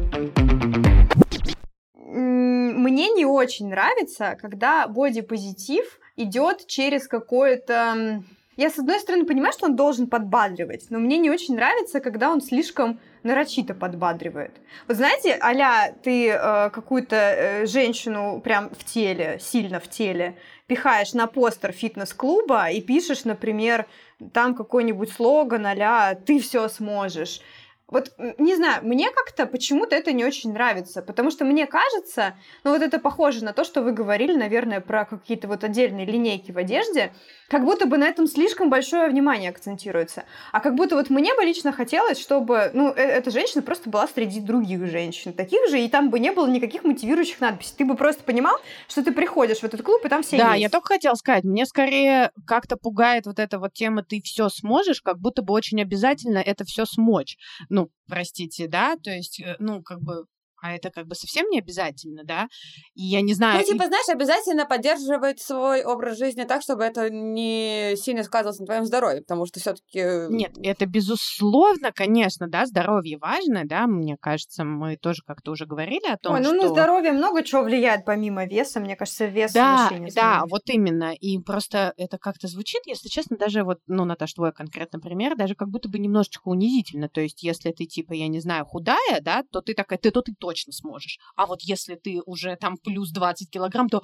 Мне 1.96 3.10
не 3.12 3.26
очень 3.26 3.70
нравится, 3.70 4.38
когда 4.42 4.88
бодипозитив 4.88 6.00
идет 6.16 6.68
через 6.68 7.08
какое-то... 7.08 8.24
Я, 8.58 8.70
с 8.70 8.78
одной 8.78 9.00
стороны, 9.00 9.26
понимаю, 9.26 9.54
что 9.54 9.68
он 9.68 9.76
должен 9.76 10.08
подбадривать, 10.08 10.88
но 10.90 11.00
мне 11.00 11.18
не 11.18 11.30
очень 11.30 11.56
нравится, 11.56 12.02
когда 12.02 12.30
он 12.30 12.42
слишком 12.42 13.00
нарочито 13.24 13.74
подбадривает. 13.74 14.52
Вот 14.88 14.98
знаете, 14.98 15.38
аля 15.42 15.96
ты 16.04 16.30
э, 16.30 16.70
какую-то 16.72 17.16
э, 17.16 17.66
женщину 17.66 18.42
прям 18.44 18.70
в 18.72 18.84
теле, 18.84 19.40
сильно 19.42 19.80
в 19.80 19.90
теле, 19.90 20.36
пихаешь 20.70 21.14
на 21.14 21.26
постер 21.28 21.72
фитнес-клуба 21.72 22.70
и 22.70 22.80
пишешь, 22.80 23.26
например, 23.26 23.88
там 24.34 24.54
какой-нибудь 24.56 25.12
слоган 25.12 25.66
аля 25.66 26.16
«ты 26.26 26.40
все 26.40 26.70
сможешь». 26.70 27.42
Вот, 27.90 28.14
не 28.38 28.56
знаю, 28.56 28.84
мне 28.84 29.10
как-то 29.12 29.46
почему-то 29.46 29.96
это 29.96 30.12
не 30.12 30.24
очень 30.24 30.54
нравится, 30.54 31.02
потому 31.02 31.32
что 31.32 31.44
мне 31.46 31.66
кажется, 31.66 32.36
ну 32.64 32.72
вот 32.72 32.82
это 32.82 33.00
похоже 33.00 33.44
на 33.44 33.54
то, 33.54 33.64
что 33.64 33.82
вы 33.82 33.92
говорили, 33.92 34.34
наверное, 34.36 34.80
про 34.80 35.06
какие-то 35.06 35.48
вот 35.48 35.64
отдельные 35.64 36.06
линейки 36.06 36.52
в 36.52 36.58
одежде, 36.58 37.14
как 37.50 37.64
будто 37.66 37.88
бы 37.88 37.98
на 37.98 38.06
этом 38.06 38.28
слишком 38.28 38.70
большое 38.70 39.10
внимание 39.10 39.50
акцентируется. 39.50 40.24
А 40.52 40.60
как 40.60 40.76
будто 40.76 40.96
вот 40.96 41.10
мне 41.10 41.34
бы 41.36 41.44
лично 41.44 41.72
хотелось, 41.72 42.20
чтобы, 42.20 42.70
ну, 42.74 42.94
э 42.94 43.10
эта 43.20 43.32
женщина 43.32 43.62
просто 43.64 43.90
была 43.90 44.08
среди 44.08 44.40
других 44.40 44.86
женщин, 44.86 45.34
таких 45.34 45.68
же, 45.70 45.80
и 45.82 45.90
там 45.90 46.10
бы 46.12 46.20
не 46.20 46.32
было 46.32 46.48
никаких 46.48 46.84
мотивирующих 46.84 47.42
надписей. 47.42 47.74
Ты 47.78 47.86
бы 47.86 47.96
просто 47.96 48.24
понимал, 48.24 48.56
что 48.88 49.04
ты 49.04 49.12
приходишь 49.12 49.60
в 49.60 49.64
этот 49.64 49.82
клуб, 49.82 50.06
и 50.06 50.10
там 50.10 50.22
все 50.22 50.38
Да, 50.38 50.52
есть. 50.52 50.62
я 50.62 50.70
только 50.70 50.94
хотела 50.94 51.16
сказать, 51.16 51.44
мне 51.44 51.66
скорее 51.66 52.32
как-то 52.46 52.78
пугает 52.78 53.26
вот 53.26 53.40
эта 53.40 53.58
вот 53.60 53.74
тема 53.74 54.04
«ты 54.04 54.22
все 54.22 54.48
сможешь», 54.50 55.02
как 55.02 55.18
будто 55.20 55.42
бы 55.42 55.54
очень 55.54 55.82
обязательно 55.82 56.38
это 56.38 56.64
все 56.66 56.86
смочь. 56.86 57.38
Ну, 57.80 57.90
простите, 58.08 58.68
да, 58.68 58.98
то 58.98 59.10
есть, 59.10 59.40
э, 59.40 59.56
ну, 59.60 59.82
как 59.82 60.02
бы 60.02 60.26
а 60.62 60.74
это 60.74 60.90
как 60.90 61.08
бы 61.08 61.16
совсем 61.16 61.48
не 61.50 61.60
обязательно, 61.60 62.24
да? 62.24 62.48
И 62.94 63.04
я 63.04 63.22
не 63.22 63.34
знаю... 63.34 63.60
Ну, 63.60 63.66
типа, 63.66 63.86
знаешь, 63.86 64.10
обязательно 64.10 64.66
поддерживать 64.66 65.42
свой 65.42 65.84
образ 65.84 66.18
жизни 66.18 66.44
так, 66.44 66.62
чтобы 66.62 66.84
это 66.84 67.10
не 67.10 67.96
сильно 67.96 68.24
сказывалось 68.24 68.60
на 68.60 68.66
твоем 68.66 68.86
здоровье, 68.86 69.22
потому 69.22 69.46
что 69.46 69.60
все 69.60 69.74
таки 69.74 70.28
Нет, 70.30 70.52
это 70.62 70.86
безусловно, 70.86 71.92
конечно, 71.92 72.48
да, 72.48 72.66
здоровье 72.66 73.18
важно, 73.18 73.64
да, 73.66 73.88
мне 73.88 74.18
кажется, 74.20 74.64
мы 74.64 74.98
тоже 74.98 75.22
как-то 75.26 75.52
уже 75.52 75.66
говорили 75.66 76.08
о 76.12 76.18
том, 76.18 76.36
Ой, 76.36 76.42
ну 76.42 76.54
что... 76.54 76.64
на 76.64 76.68
здоровье 76.70 77.12
много 77.12 77.44
чего 77.44 77.64
влияет 77.64 78.06
помимо 78.06 78.46
веса. 78.46 78.80
Мне 78.80 78.96
кажется, 78.96 79.26
вес 79.26 79.54
Да, 79.54 79.84
вообще 79.84 80.00
не 80.00 80.12
да, 80.12 80.38
изменит. 80.38 80.52
вот 80.52 80.70
именно. 80.70 81.14
И 81.14 81.38
просто 81.40 81.94
это 81.98 82.18
как-то 82.18 82.48
звучит, 82.48 82.82
если 82.86 83.08
честно, 83.08 83.38
даже 83.38 83.64
вот, 83.64 83.80
ну, 83.88 84.06
Наташ, 84.06 84.34
твой 84.34 84.52
конкретный 84.52 85.00
пример, 85.00 85.36
даже 85.36 85.56
как 85.56 85.70
будто 85.70 85.90
бы 85.90 86.00
немножечко 86.00 86.48
унизительно. 86.48 87.10
То 87.10 87.22
есть, 87.22 87.44
если 87.44 87.72
ты, 87.72 87.86
типа, 87.86 88.14
я 88.14 88.28
не 88.28 88.40
знаю, 88.40 88.66
худая, 88.66 89.22
да, 89.22 89.44
то 89.52 89.62
ты 89.62 89.74
такая, 89.74 90.00
ты, 90.00 90.12
то 90.12 90.22
ты 90.22 90.34
точно 90.50 90.74
сможешь. 90.74 91.20
А 91.36 91.46
вот 91.46 91.62
если 91.62 91.96
ты 91.96 92.22
уже 92.26 92.56
там 92.56 92.78
плюс 92.78 93.12
20 93.12 93.52
килограмм, 93.52 93.88
то 93.88 94.02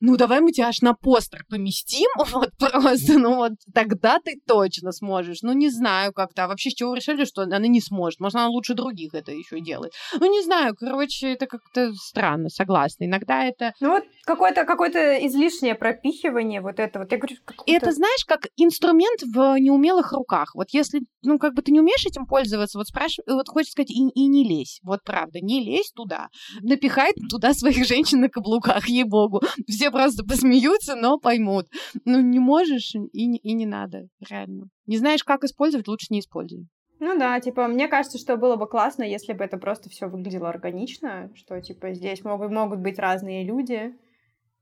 ну, 0.00 0.16
давай 0.16 0.40
мы 0.40 0.52
тебя 0.52 0.68
аж 0.68 0.82
на 0.82 0.94
постер 0.94 1.44
поместим, 1.48 2.08
вот 2.32 2.50
просто, 2.58 3.18
ну 3.18 3.36
вот 3.36 3.52
тогда 3.74 4.18
ты 4.18 4.38
точно 4.46 4.92
сможешь. 4.92 5.42
Ну, 5.42 5.52
не 5.52 5.70
знаю 5.70 6.12
как-то. 6.12 6.44
А 6.44 6.48
вообще, 6.48 6.70
с 6.70 6.74
чего 6.74 6.94
решили, 6.94 7.24
что 7.24 7.42
она 7.42 7.58
не 7.58 7.80
сможет? 7.80 8.20
Может, 8.20 8.36
она 8.36 8.48
лучше 8.48 8.74
других 8.74 9.14
это 9.14 9.32
еще 9.32 9.60
делает? 9.60 9.92
Ну, 10.18 10.30
не 10.30 10.42
знаю, 10.42 10.74
короче, 10.78 11.32
это 11.32 11.46
как-то 11.46 11.92
странно, 11.94 12.48
согласна. 12.48 13.04
Иногда 13.04 13.44
это 13.44 13.72
Ну 13.80 13.90
вот 13.90 14.04
какое-то 14.24 14.64
какое 14.64 15.26
излишнее 15.26 15.74
пропихивание 15.74 16.60
вот 16.60 16.78
это 16.78 16.98
вот. 16.98 17.10
Я 17.12 17.18
говорю, 17.18 17.36
это, 17.66 17.92
знаешь, 17.92 18.24
как 18.26 18.48
инструмент 18.56 19.22
в 19.22 19.58
неумелых 19.58 20.12
руках. 20.12 20.54
Вот 20.54 20.68
если, 20.72 21.02
ну, 21.22 21.38
как 21.38 21.54
бы 21.54 21.62
ты 21.62 21.72
не 21.72 21.80
умеешь 21.80 22.04
этим 22.04 22.26
пользоваться, 22.26 22.78
вот 22.78 22.88
спрашивай, 22.88 23.34
вот 23.34 23.48
хочется 23.48 23.72
сказать, 23.72 23.90
и, 23.90 24.08
и 24.14 24.26
не 24.26 24.44
лезь. 24.44 24.80
Вот 24.82 25.02
правда, 25.04 25.40
не 25.40 25.64
лезь 25.64 25.92
туда. 25.92 26.28
Напихай 26.60 27.12
туда 27.30 27.54
своих 27.54 27.86
женщин 27.86 28.20
на 28.20 28.28
каблуках, 28.28 28.88
ей-богу. 28.88 29.40
Все 29.66 29.85
просто 29.90 30.24
посмеются, 30.24 30.94
но 30.96 31.18
поймут. 31.18 31.66
Ну, 32.04 32.20
не 32.20 32.38
можешь, 32.38 32.94
и, 32.94 33.26
не- 33.26 33.38
и 33.38 33.52
не 33.54 33.66
надо, 33.66 34.08
реально. 34.28 34.66
Не 34.86 34.98
знаешь, 34.98 35.24
как 35.24 35.44
использовать, 35.44 35.88
лучше 35.88 36.06
не 36.10 36.20
используй. 36.20 36.66
Ну 36.98 37.18
да, 37.18 37.38
типа, 37.40 37.68
мне 37.68 37.88
кажется, 37.88 38.16
что 38.18 38.36
было 38.36 38.56
бы 38.56 38.66
классно, 38.66 39.02
если 39.02 39.34
бы 39.34 39.44
это 39.44 39.58
просто 39.58 39.90
все 39.90 40.06
выглядело 40.08 40.48
органично, 40.48 41.30
что, 41.34 41.60
типа, 41.60 41.92
здесь 41.92 42.24
могут, 42.24 42.50
могут 42.50 42.80
быть 42.80 42.98
разные 42.98 43.44
люди 43.44 43.94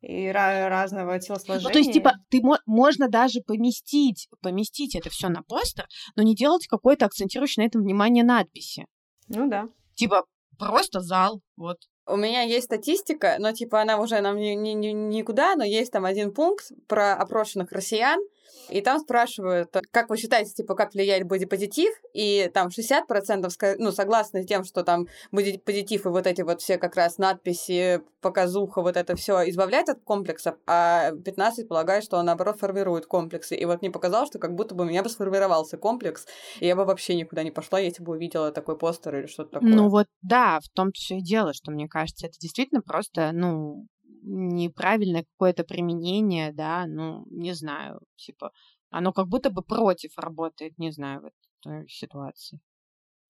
и 0.00 0.26
ра- 0.26 0.68
разного 0.68 1.18
телосложения. 1.20 1.68
Ну, 1.68 1.72
то 1.72 1.78
есть, 1.78 1.92
типа, 1.92 2.14
ты 2.30 2.40
мо- 2.42 2.58
можно 2.66 3.08
даже 3.08 3.40
поместить, 3.40 4.28
поместить 4.42 4.96
это 4.96 5.10
все 5.10 5.28
на 5.28 5.42
постер, 5.42 5.86
но 6.16 6.22
не 6.22 6.34
делать 6.34 6.66
какой-то 6.66 7.06
акцентирующий 7.06 7.62
на 7.62 7.66
этом 7.68 7.82
внимание 7.82 8.24
надписи. 8.24 8.84
Ну 9.28 9.48
да. 9.48 9.68
Типа, 9.94 10.24
просто 10.58 11.00
зал, 11.00 11.40
вот. 11.56 11.76
У 12.06 12.16
меня 12.16 12.42
есть 12.42 12.66
статистика, 12.66 13.36
но 13.38 13.52
типа 13.52 13.80
она 13.80 13.98
уже 13.98 14.20
нам 14.20 14.36
ни, 14.36 14.50
ни- 14.50 14.74
ни- 14.74 14.92
никуда, 14.92 15.56
но 15.56 15.64
есть 15.64 15.90
там 15.90 16.04
один 16.04 16.32
пункт 16.32 16.70
про 16.86 17.14
опрошенных 17.14 17.72
россиян, 17.72 18.20
и 18.68 18.80
там 18.80 18.98
спрашивают, 19.00 19.74
как 19.90 20.10
вы 20.10 20.16
считаете, 20.16 20.52
типа, 20.52 20.74
как 20.74 20.94
влияет 20.94 21.26
бодипозитив, 21.26 21.92
и 22.12 22.50
там 22.52 22.68
60% 22.68 23.46
ска- 23.48 23.76
ну, 23.78 23.92
согласны 23.92 24.42
с 24.42 24.46
тем, 24.46 24.64
что 24.64 24.82
там 24.82 25.06
бодипозитив 25.32 26.06
и 26.06 26.08
вот 26.08 26.26
эти 26.26 26.42
вот 26.42 26.60
все 26.60 26.78
как 26.78 26.96
раз 26.96 27.18
надписи, 27.18 28.00
показуха, 28.20 28.80
вот 28.80 28.96
это 28.96 29.14
все 29.16 29.48
избавляет 29.50 29.88
от 29.90 30.02
комплексов, 30.02 30.56
а 30.66 31.12
15 31.24 31.68
полагают, 31.68 32.04
что 32.04 32.16
он, 32.16 32.26
наоборот, 32.26 32.58
формирует 32.58 33.06
комплексы. 33.06 33.54
И 33.54 33.64
вот 33.66 33.82
мне 33.82 33.90
показалось, 33.90 34.28
что 34.30 34.38
как 34.38 34.54
будто 34.54 34.74
бы 34.74 34.84
у 34.84 34.86
меня 34.86 35.02
бы 35.02 35.10
сформировался 35.10 35.76
комплекс, 35.76 36.26
и 36.60 36.66
я 36.66 36.74
бы 36.74 36.84
вообще 36.84 37.16
никуда 37.16 37.42
не 37.42 37.50
пошла, 37.50 37.78
если 37.78 38.02
бы 38.02 38.12
увидела 38.12 38.50
такой 38.50 38.78
постер 38.78 39.16
или 39.16 39.26
что-то 39.26 39.60
такое. 39.60 39.74
Ну 39.74 39.88
вот 39.88 40.06
да, 40.22 40.60
в 40.60 40.68
том-то 40.70 40.94
все 40.94 41.18
и 41.18 41.22
дело, 41.22 41.52
что 41.52 41.70
мне 41.70 41.86
кажется, 41.86 42.26
это 42.26 42.38
действительно 42.40 42.80
просто, 42.80 43.32
ну, 43.32 43.86
неправильное 44.24 45.24
какое-то 45.24 45.64
применение, 45.64 46.52
да, 46.52 46.86
ну, 46.86 47.24
не 47.30 47.52
знаю, 47.52 48.00
типа, 48.16 48.52
оно 48.90 49.12
как 49.12 49.28
будто 49.28 49.50
бы 49.50 49.62
против 49.62 50.18
работает, 50.18 50.78
не 50.78 50.90
знаю, 50.90 51.22
в 51.22 51.24
этой 51.66 51.88
ситуации. 51.88 52.60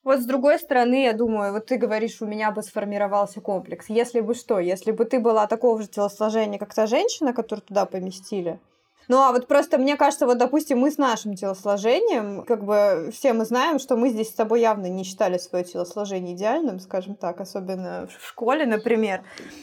Вот 0.02 0.20
с 0.20 0.26
другой 0.26 0.58
стороны, 0.58 1.04
я 1.04 1.14
думаю, 1.14 1.52
вот 1.52 1.66
ты 1.66 1.78
говоришь, 1.78 2.20
у 2.20 2.26
меня 2.26 2.50
бы 2.50 2.62
сформировался 2.62 3.40
комплекс. 3.40 3.88
Если 3.88 4.20
бы 4.20 4.34
что, 4.34 4.58
если 4.58 4.92
бы 4.92 5.06
ты 5.06 5.18
была 5.18 5.46
такого 5.46 5.80
же 5.80 5.88
телосложения, 5.88 6.58
как 6.58 6.74
та 6.74 6.86
женщина, 6.86 7.32
которую 7.32 7.64
туда 7.64 7.86
поместили. 7.86 8.60
Ну, 9.08 9.18
а 9.18 9.32
вот 9.32 9.46
просто 9.46 9.78
мне 9.78 9.96
кажется, 9.96 10.26
вот, 10.26 10.38
допустим, 10.38 10.78
мы 10.78 10.90
с 10.90 10.98
нашим 10.98 11.34
телосложением, 11.34 12.44
как 12.44 12.64
бы 12.64 13.10
все 13.12 13.32
мы 13.32 13.44
знаем, 13.44 13.78
что 13.78 13.96
мы 13.96 14.10
здесь 14.10 14.28
с 14.28 14.34
тобой 14.34 14.60
явно 14.60 14.86
не 14.86 15.04
считали 15.04 15.38
свое 15.38 15.64
телосложение 15.64 16.34
идеальным, 16.34 16.80
скажем 16.80 17.14
так, 17.14 17.40
особенно 17.40 18.06
в 18.06 18.26
школе, 18.26 18.66
например. 18.66 19.22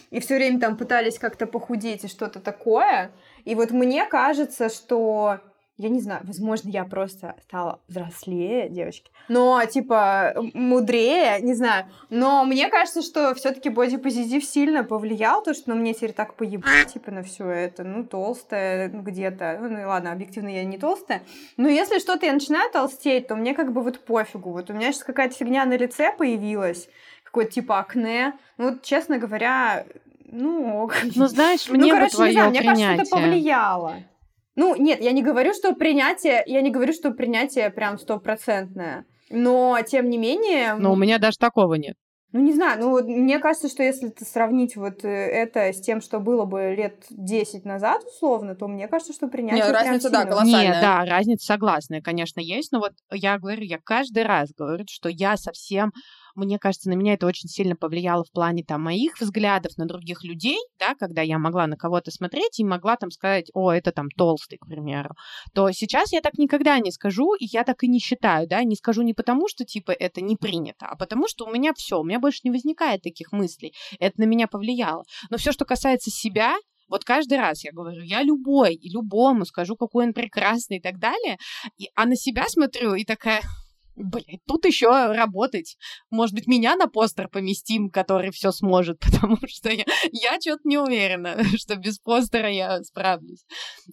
И 0.10 0.20
все 0.20 0.36
время 0.36 0.60
там 0.60 0.78
пытались 0.78 1.18
как-то 1.18 1.48
похудеть 1.48 2.04
и 2.04 2.08
что-то 2.08 2.40
такое. 2.40 3.12
И 3.46 3.56
вот 3.56 3.72
мне 3.72 4.06
кажется, 4.06 4.70
что 4.70 5.40
я 5.82 5.90
не 5.90 6.00
знаю, 6.00 6.22
возможно, 6.24 6.70
я 6.70 6.86
просто 6.86 7.36
стала 7.44 7.80
взрослее, 7.88 8.70
девочки, 8.70 9.12
но, 9.28 9.64
типа, 9.66 10.36
мудрее, 10.54 11.42
не 11.42 11.56
знаю. 11.56 11.86
Но 12.10 12.44
мне 12.46 12.70
кажется, 12.70 13.02
что 13.02 13.34
все 13.34 13.52
таки 13.52 13.70
бодипозитив 13.70 14.44
сильно 14.44 14.84
повлиял, 14.84 15.42
то, 15.42 15.54
что 15.54 15.72
ну, 15.72 15.76
мне 15.76 15.94
теперь 15.94 16.14
так 16.14 16.36
поебать, 16.36 16.94
типа, 16.94 17.12
на 17.12 17.24
все 17.24 17.48
это, 17.50 17.84
ну, 17.84 18.06
толстая 18.06 18.90
ну, 18.90 19.02
где-то. 19.02 19.58
Ну, 19.62 19.82
и 19.82 19.84
ладно, 19.84 20.12
объективно 20.12 20.50
я 20.50 20.64
не 20.64 20.78
толстая. 20.78 21.24
Но 21.58 21.68
если 21.68 21.98
что-то 22.00 22.28
я 22.28 22.34
начинаю 22.34 22.70
толстеть, 22.72 23.28
то 23.28 23.36
мне 23.36 23.56
как 23.56 23.74
бы 23.74 23.82
вот 23.82 24.06
пофигу. 24.06 24.52
Вот 24.52 24.70
у 24.70 24.74
меня 24.74 24.92
сейчас 24.92 25.04
какая-то 25.04 25.36
фигня 25.36 25.66
на 25.66 25.78
лице 25.78 26.14
появилась, 26.16 26.90
какое-то 27.24 27.52
типа 27.52 27.80
акне. 27.80 28.34
Ну, 28.58 28.72
вот, 28.72 28.84
честно 28.84 29.18
говоря, 29.18 29.86
ну, 30.26 30.84
ок. 30.84 30.96
Ну, 31.16 31.28
знаешь, 31.28 31.68
Ну, 31.68 31.76
мне 31.76 31.92
бы 31.94 32.00
короче, 32.00 32.12
не 32.12 32.16
твое 32.16 32.32
знаю, 32.34 32.50
мне 32.52 32.64
кажется, 32.64 32.92
это 32.92 33.10
повлияло. 33.10 33.96
Ну, 34.56 34.76
нет, 34.76 35.02
я 35.02 35.12
не 35.12 35.24
говорю, 35.24 35.54
что 35.54 35.74
принятие, 35.74 36.44
я 36.46 36.62
не 36.62 36.72
говорю, 36.72 36.94
что 36.94 37.12
принятие 37.12 37.70
прям 37.70 37.98
стопроцентное. 37.98 39.06
Но, 39.30 39.78
тем 39.88 40.10
не 40.10 40.18
менее, 40.18 40.76
Но 40.76 40.92
у 40.92 40.98
меня 40.98 41.18
даже 41.18 41.38
такого 41.38 41.76
нет. 41.76 41.96
ну, 42.34 42.42
не 42.42 42.54
знаю, 42.54 42.82
ну, 42.82 42.90
вот 42.90 43.06
мне 43.06 43.40
кажется, 43.40 43.70
что 43.70 43.82
если 43.82 44.10
ты 44.10 44.26
сравнить 44.26 44.76
вот 44.76 45.06
э, 45.06 45.08
это 45.08 45.72
с 45.72 45.80
тем, 45.80 46.02
что 46.02 46.20
было 46.20 46.44
бы 46.44 46.76
лет 46.78 47.06
10 47.10 47.64
назад, 47.64 48.04
условно, 48.04 48.56
то 48.56 48.68
мне 48.68 48.90
кажется, 48.90 49.14
что 49.14 49.28
принятие 49.30 49.64
Не, 49.64 49.70
прям 49.70 49.86
разница, 49.86 50.10
да, 50.10 50.20
сильно 50.20 50.32
колоссальная. 50.32 50.74
Нет, 50.74 50.82
да, 50.82 51.06
разница 51.06 51.46
согласная, 51.46 52.02
конечно, 52.02 52.42
есть, 52.42 52.74
но 52.74 52.80
вот 52.80 52.92
я 53.10 53.40
говорю, 53.40 53.64
я 53.64 53.80
каждый 53.82 54.24
раз 54.24 54.52
говорю, 54.52 54.84
что 54.90 55.08
я 55.08 55.38
совсем, 55.38 55.94
мне 56.36 56.60
кажется, 56.60 56.90
на 56.90 56.94
меня 56.94 57.14
это 57.14 57.28
очень 57.28 57.50
сильно 57.50 57.76
повлияло 57.76 58.24
в 58.24 58.32
плане 58.32 58.64
там 58.64 58.84
моих 58.84 59.20
взглядов 59.20 59.78
на 59.78 59.86
других 59.86 60.24
людей, 60.24 60.60
да, 60.80 60.96
когда 60.96 61.22
я 61.22 61.38
могла 61.38 61.68
на 61.68 61.76
кого-то 61.76 62.12
смотреть 62.12 62.60
и 62.60 62.64
могла 62.64 62.96
там 62.96 63.12
сказать, 63.12 63.50
о, 63.54 63.72
это 63.72 63.92
там 63.92 64.10
толстый, 64.10 64.58
к 64.58 64.66
примеру, 64.66 65.16
то 65.54 65.72
сейчас 65.72 66.12
я 66.12 66.22
так 66.22 66.38
никогда 66.38 66.80
не 66.80 66.92
скажу, 66.92 67.36
и 67.36 67.46
я 67.46 67.64
так 67.64 67.84
и 67.84 67.88
не 67.88 68.00
считаю, 68.00 68.48
да, 68.48 68.64
не 68.64 68.76
скажу 68.76 69.02
не 69.02 69.14
потому, 69.14 69.48
что, 69.48 69.66
типа, 69.66 69.92
это 69.92 70.22
не 70.22 70.36
принято, 70.36 70.86
а 70.86 70.96
потому 70.96 71.28
что 71.28 71.46
у 71.46 71.52
меня 71.52 71.74
все, 71.76 72.00
у 72.00 72.04
меня 72.04 72.20
больше 72.20 72.42
не 72.44 72.52
возникает 72.52 73.02
таких 73.02 73.32
мыслей, 73.32 73.74
это 74.00 74.20
на 74.20 74.26
меня 74.26 74.48
повлияло. 74.48 75.04
Но 75.30 75.38
все, 75.38 75.52
что 75.52 75.66
касается 75.66 76.10
себя, 76.10 76.56
вот 76.92 77.06
каждый 77.06 77.38
раз 77.38 77.64
я 77.64 77.72
говорю, 77.72 78.04
я 78.04 78.22
любой 78.22 78.76
и 78.76 78.90
любому 78.90 79.46
скажу, 79.46 79.78
какой 79.78 80.08
он 80.08 80.14
прекрасный 80.14 80.78
и 80.78 80.82
так 80.82 81.00
далее, 81.00 81.38
и, 81.78 81.88
а 81.96 82.06
на 82.06 82.18
себя 82.18 82.46
смотрю 82.50 82.96
и 82.96 83.06
такая, 83.06 83.42
блядь, 83.96 84.42
тут 84.48 84.66
еще 84.66 84.90
работать. 84.90 85.78
Может 86.10 86.36
быть, 86.36 86.48
меня 86.48 86.76
на 86.76 86.88
постер 86.88 87.28
поместим, 87.28 87.90
который 87.90 88.32
все 88.32 88.52
сможет, 88.52 89.00
потому 89.12 89.38
что 89.48 89.70
я, 89.70 89.86
я 90.12 90.40
что-то 90.40 90.62
не 90.64 90.78
уверена, 90.78 91.38
что 91.58 91.76
без 91.76 92.00
постера 92.00 92.50
я 92.50 92.82
справлюсь. 92.84 93.44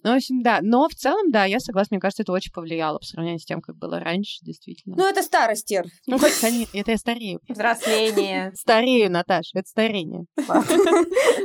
Ну, 0.03 0.13
в 0.13 0.15
общем, 0.15 0.41
да. 0.41 0.59
Но 0.61 0.87
в 0.87 0.93
целом, 0.93 1.31
да, 1.31 1.45
я 1.45 1.59
согласна, 1.59 1.95
мне 1.95 2.01
кажется, 2.01 2.23
это 2.23 2.31
очень 2.31 2.51
повлияло 2.51 2.99
по 2.99 3.05
сравнению 3.05 3.39
с 3.39 3.45
тем, 3.45 3.61
как 3.61 3.75
было 3.77 3.99
раньше, 3.99 4.39
действительно. 4.43 4.95
Ну, 4.97 5.07
это 5.07 5.21
старость, 5.23 5.71
Ир. 5.71 5.85
Ну, 6.07 6.17
хоть, 6.17 6.33
это 6.73 6.91
я 6.91 6.97
старею. 6.97 7.39
Взросление. 7.47 8.51
Старею, 8.55 9.11
Наташа, 9.11 9.59
это 9.59 9.67
старение. 9.67 10.25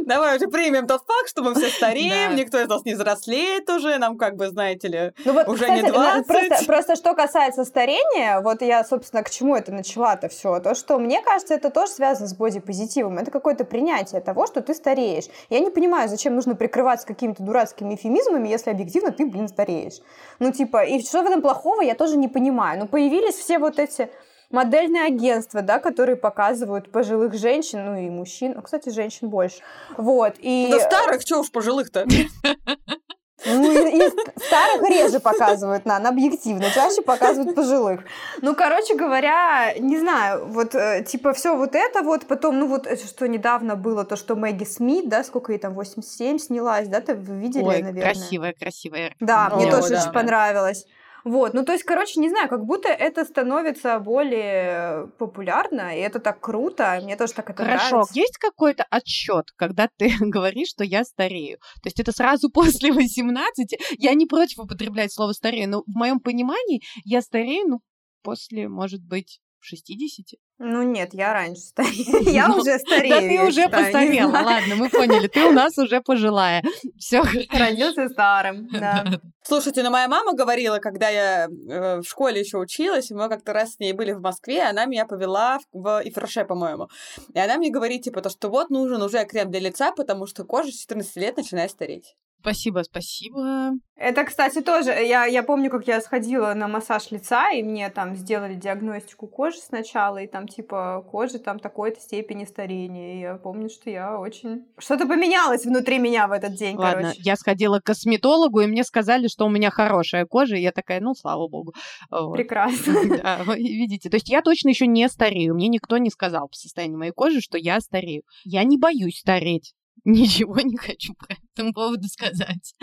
Давай 0.06 0.36
уже 0.36 0.48
примем 0.48 0.86
тот 0.86 1.02
факт, 1.06 1.28
что 1.28 1.42
мы 1.42 1.54
все 1.54 1.68
стареем, 1.68 2.36
никто 2.36 2.60
из 2.60 2.68
нас 2.68 2.84
не 2.84 2.94
взрослеет 2.94 3.68
уже, 3.70 3.98
нам 3.98 4.16
как 4.18 4.36
бы, 4.36 4.48
знаете 4.48 4.88
ли... 4.88 5.12
Ну 5.24 5.32
Уже 5.46 5.68
не 5.70 5.82
на- 5.82 6.22
20. 6.22 6.26
Просто, 6.26 6.66
просто 6.66 6.96
что 6.96 7.14
касается 7.14 7.64
старения, 7.64 8.40
вот 8.44 8.62
я, 8.62 8.84
собственно, 8.84 9.22
к 9.22 9.30
чему 9.30 9.56
это 9.56 9.72
начала-то 9.72 10.28
все. 10.28 10.60
То, 10.60 10.74
что 10.74 10.98
мне 10.98 11.20
кажется, 11.22 11.54
это 11.54 11.70
тоже 11.70 11.92
связано 11.92 12.28
с 12.28 12.34
бодипозитивом. 12.34 13.18
Это 13.18 13.30
какое-то 13.30 13.64
принятие 13.64 14.20
того, 14.20 14.46
что 14.46 14.60
ты 14.60 14.74
стареешь. 14.74 15.24
Я 15.50 15.60
не 15.60 15.70
понимаю, 15.70 16.08
зачем 16.08 16.34
нужно 16.34 16.54
прикрываться 16.54 17.06
какими-то 17.06 17.42
дурацкими 17.42 17.94
эфемизмами, 17.94 18.48
если 18.48 18.70
объективно 18.70 19.10
ты, 19.10 19.26
блин, 19.26 19.48
стареешь. 19.48 20.00
Ну, 20.38 20.52
типа, 20.52 20.84
и 20.84 21.00
что 21.02 21.22
в 21.22 21.26
этом 21.26 21.42
плохого, 21.42 21.80
я 21.80 21.94
тоже 21.94 22.16
не 22.16 22.28
понимаю. 22.28 22.78
Ну, 22.78 22.86
появились 22.86 23.34
все 23.34 23.58
вот 23.58 23.78
эти 23.78 24.10
модельные 24.50 25.04
агентства, 25.04 25.62
да, 25.62 25.78
которые 25.78 26.16
показывают 26.16 26.92
пожилых 26.92 27.34
женщин, 27.34 27.84
ну 27.84 27.96
и 27.96 28.10
мужчин, 28.10 28.52
ну, 28.54 28.62
кстати, 28.62 28.90
женщин 28.90 29.28
больше. 29.28 29.62
Вот, 29.96 30.34
и... 30.38 30.68
Да 30.70 30.80
старых, 30.80 31.22
что 31.22 31.40
уж 31.40 31.50
пожилых-то? 31.50 32.06
Ну, 33.46 33.70
и, 33.70 33.98
и 33.98 34.10
старых 34.38 34.88
реже 34.88 35.20
показывают, 35.20 35.84
на, 35.84 35.96
объективно, 35.96 36.70
чаще 36.70 37.02
показывают 37.02 37.54
пожилых. 37.54 38.00
Ну, 38.40 38.54
короче 38.54 38.94
говоря, 38.94 39.74
не 39.78 39.98
знаю, 39.98 40.46
вот, 40.46 40.74
э, 40.74 41.04
типа, 41.06 41.32
все 41.32 41.56
вот 41.56 41.74
это 41.74 42.02
вот, 42.02 42.26
потом, 42.26 42.58
ну, 42.58 42.66
вот, 42.66 42.86
что 42.98 43.28
недавно 43.28 43.76
было, 43.76 44.04
то, 44.04 44.16
что 44.16 44.34
Мэгги 44.36 44.64
Смит, 44.64 45.08
да, 45.08 45.24
сколько 45.24 45.52
ей 45.52 45.58
там, 45.58 45.74
87 45.74 46.38
снялась, 46.38 46.88
да, 46.88 47.00
ты 47.00 47.12
видели, 47.14 47.64
Ой, 47.64 47.82
наверное? 47.82 48.12
красивая, 48.12 48.52
красивая. 48.52 49.14
Да, 49.20 49.50
мне 49.54 49.68
О, 49.68 49.70
тоже 49.70 49.90
да. 49.90 50.02
очень 50.02 50.12
понравилось. 50.12 50.86
Вот, 51.24 51.54
ну 51.54 51.64
то 51.64 51.72
есть, 51.72 51.84
короче, 51.84 52.20
не 52.20 52.28
знаю, 52.28 52.50
как 52.50 52.66
будто 52.66 52.88
это 52.88 53.24
становится 53.24 53.98
более 53.98 55.08
популярно, 55.18 55.96
и 55.96 56.00
это 56.00 56.20
так 56.20 56.38
круто, 56.40 57.00
мне 57.02 57.16
тоже 57.16 57.32
так 57.32 57.48
это 57.48 57.64
Хорошо, 57.64 57.90
нравится. 57.96 58.14
есть 58.14 58.36
какой-то 58.36 58.84
отсчет, 58.90 59.46
когда 59.56 59.88
ты 59.96 60.10
говоришь, 60.20 60.68
что 60.68 60.84
я 60.84 61.02
старею? 61.02 61.58
То 61.82 61.86
есть 61.86 61.98
это 61.98 62.12
сразу 62.12 62.50
после 62.52 62.92
18? 62.92 63.74
Я 63.98 64.12
не 64.14 64.26
против 64.26 64.58
употреблять 64.58 65.12
слово 65.14 65.32
старею, 65.32 65.70
но 65.70 65.82
в 65.82 65.96
моем 65.96 66.20
понимании 66.20 66.82
я 67.04 67.22
старею, 67.22 67.68
ну, 67.68 67.80
после, 68.22 68.68
может 68.68 69.02
быть, 69.02 69.40
60. 69.60 70.38
Ну 70.58 70.82
нет, 70.82 71.10
я 71.14 71.32
раньше 71.32 71.60
старею. 71.62 72.22
Я 72.32 72.48
Ну, 72.48 72.58
уже 72.58 72.78
старею. 72.78 73.14
Да 73.14 73.20
ты 73.20 73.42
уже 73.42 73.68
постарела, 73.68 74.30
ладно, 74.30 74.76
мы 74.76 74.88
поняли, 74.88 75.26
ты 75.26 75.44
у 75.46 75.52
нас 75.52 75.76
уже 75.78 76.00
пожилая. 76.00 76.62
Все. 76.98 77.22
Родился 77.50 78.08
старым, 78.08 78.68
да. 78.68 79.04
Слушайте, 79.42 79.82
ну 79.82 79.90
моя 79.90 80.08
мама 80.08 80.32
говорила, 80.34 80.78
когда 80.78 81.08
я 81.08 81.48
э, 81.48 81.98
в 82.00 82.04
школе 82.04 82.40
еще 82.40 82.58
училась, 82.58 83.10
и 83.10 83.14
мы 83.14 83.28
как-то 83.28 83.52
раз 83.52 83.74
с 83.74 83.78
ней 83.80 83.92
были 83.92 84.12
в 84.12 84.20
Москве, 84.20 84.62
она 84.62 84.86
меня 84.86 85.06
повела 85.06 85.58
в, 85.72 85.82
в 85.82 86.02
Ифраше, 86.04 86.44
по-моему. 86.44 86.88
И 87.34 87.38
она 87.38 87.56
мне 87.56 87.70
говорит, 87.70 88.02
типа, 88.02 88.22
то, 88.22 88.30
что 88.30 88.48
вот 88.48 88.70
нужен 88.70 89.02
уже 89.02 89.24
крем 89.26 89.50
для 89.50 89.60
лица, 89.60 89.92
потому 89.92 90.26
что 90.26 90.44
кожа 90.44 90.70
с 90.70 90.76
14 90.80 91.16
лет 91.16 91.36
начинает 91.36 91.70
стареть. 91.72 92.14
Спасибо, 92.44 92.82
спасибо. 92.82 93.70
Это, 93.96 94.22
кстати, 94.24 94.60
тоже, 94.60 94.90
я, 94.90 95.24
я 95.24 95.42
помню, 95.42 95.70
как 95.70 95.86
я 95.86 95.98
сходила 96.02 96.52
на 96.52 96.68
массаж 96.68 97.10
лица, 97.10 97.50
и 97.52 97.62
мне 97.62 97.88
там 97.88 98.16
сделали 98.16 98.54
диагностику 98.54 99.26
кожи 99.26 99.56
сначала, 99.56 100.18
и 100.18 100.26
там, 100.26 100.46
типа, 100.46 101.06
кожа 101.10 101.38
там 101.38 101.58
такой-то 101.58 102.00
степени 102.00 102.44
старения. 102.44 103.14
И 103.14 103.20
я 103.20 103.36
помню, 103.36 103.70
что 103.70 103.88
я 103.88 104.18
очень... 104.18 104.66
Что-то 104.76 105.06
поменялось 105.06 105.64
внутри 105.64 105.98
меня 105.98 106.28
в 106.28 106.32
этот 106.32 106.54
день, 106.54 106.76
Ладно, 106.76 107.00
короче. 107.00 107.20
я 107.22 107.36
сходила 107.36 107.80
к 107.80 107.84
косметологу, 107.84 108.60
и 108.60 108.66
мне 108.66 108.84
сказали, 108.84 109.26
что 109.28 109.46
у 109.46 109.48
меня 109.48 109.70
хорошая 109.70 110.26
кожа, 110.26 110.56
и 110.56 110.60
я 110.60 110.72
такая, 110.72 111.00
ну, 111.00 111.14
слава 111.14 111.48
богу. 111.48 111.72
Прекрасно. 112.10 112.92
Видите, 113.56 114.10
то 114.10 114.16
есть 114.16 114.28
я 114.28 114.42
точно 114.42 114.68
еще 114.68 114.86
не 114.86 115.08
старею. 115.08 115.54
Мне 115.54 115.68
никто 115.68 115.96
не 115.96 116.10
сказал 116.10 116.48
по 116.48 116.54
состоянию 116.54 116.98
моей 116.98 117.12
кожи, 117.12 117.40
что 117.40 117.56
я 117.56 117.80
старею. 117.80 118.22
Я 118.44 118.64
не 118.64 118.76
боюсь 118.76 119.20
стареть. 119.20 119.72
Ничего 120.04 120.60
не 120.60 120.76
хочу 120.76 121.14
по 121.14 121.34
этому 121.54 121.72
поводу 121.72 122.06
сказать. 122.08 122.74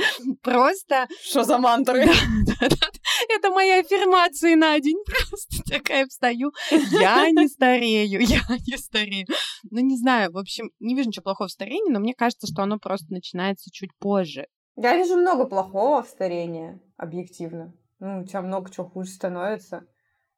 Просто 0.41 1.07
Что 1.23 1.43
за 1.43 1.57
мантры? 1.57 2.05
Это 3.29 3.49
мои 3.51 3.71
аффирмации 3.71 4.55
на 4.55 4.79
день. 4.79 4.97
Просто 5.05 5.63
такая 5.69 6.07
встаю. 6.07 6.51
Я 6.91 7.29
не 7.31 7.47
старею, 7.47 8.21
я 8.21 8.41
не 8.67 8.77
старею. 8.77 9.27
Ну, 9.69 9.79
не 9.81 9.97
знаю, 9.97 10.31
в 10.31 10.37
общем, 10.37 10.71
не 10.79 10.95
вижу 10.95 11.09
ничего 11.09 11.23
плохого 11.23 11.47
в 11.47 11.51
старении, 11.51 11.91
но 11.91 11.99
мне 11.99 12.13
кажется, 12.13 12.47
что 12.47 12.63
оно 12.63 12.79
просто 12.79 13.07
начинается 13.11 13.69
чуть 13.71 13.91
позже. 13.99 14.47
Я 14.75 14.95
вижу 14.95 15.17
много 15.17 15.45
плохого 15.45 16.01
в 16.01 16.07
старении, 16.07 16.79
объективно. 16.97 17.73
Ну, 17.99 18.21
у 18.21 18.25
тебя 18.25 18.41
много 18.41 18.71
чего 18.71 18.87
хуже 18.87 19.11
становится. 19.11 19.85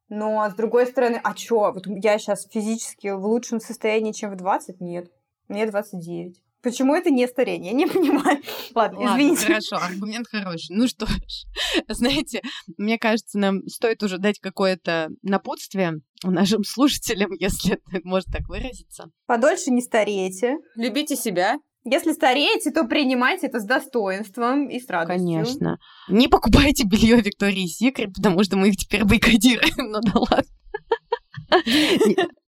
Но, 0.09 0.47
с 0.49 0.53
другой 0.53 0.85
стороны, 0.87 1.19
а 1.23 1.33
чё? 1.33 1.71
Вот 1.71 1.87
я 1.87 2.17
сейчас 2.17 2.47
физически 2.47 3.07
в 3.07 3.25
лучшем 3.25 3.59
состоянии, 3.59 4.11
чем 4.11 4.31
в 4.31 4.35
20? 4.35 4.81
Нет. 4.81 5.11
Мне 5.47 5.65
29. 5.65 6.42
Почему 6.63 6.95
это 6.95 7.11
не 7.11 7.27
старение? 7.27 7.73
Я 7.73 7.77
не 7.77 7.85
понимаю. 7.93 8.41
Ладно, 8.73 8.99
Ладно, 8.99 9.15
извините. 9.21 9.45
хорошо, 9.45 9.75
аргумент 9.75 10.27
хороший. 10.27 10.73
Ну 10.75 10.87
что 10.87 11.05
ж, 11.05 11.45
знаете, 11.89 12.41
мне 12.77 12.97
кажется, 12.97 13.37
нам 13.37 13.67
стоит 13.67 14.01
уже 14.01 14.17
дать 14.17 14.39
какое-то 14.39 15.09
напутствие 15.21 15.99
нашим 16.23 16.63
слушателям, 16.63 17.31
если 17.39 17.73
это 17.73 17.99
можно 18.05 18.31
так 18.31 18.47
выразиться. 18.47 19.09
Подольше 19.27 19.71
не 19.71 19.81
старейте. 19.81 20.55
Любите 20.75 21.17
себя. 21.17 21.57
Если 21.85 22.13
стареете, 22.13 22.71
то 22.71 22.85
принимайте 22.85 23.47
это 23.47 23.59
с 23.59 23.65
достоинством 23.65 24.69
и 24.69 24.79
с 24.79 24.89
радостью. 24.89 25.27
Конечно. 25.27 25.79
Не 26.07 26.29
покупайте 26.29 26.85
белье 26.85 27.19
Виктории 27.19 27.65
Секрет, 27.65 28.13
потому 28.15 28.41
что 28.45 28.55
мы 28.55 28.69
их 28.69 28.77
теперь 28.77 29.03
бойкотируем. 29.03 29.91
Ну 29.91 29.99
да 29.99 30.13
ладно. 30.15 30.43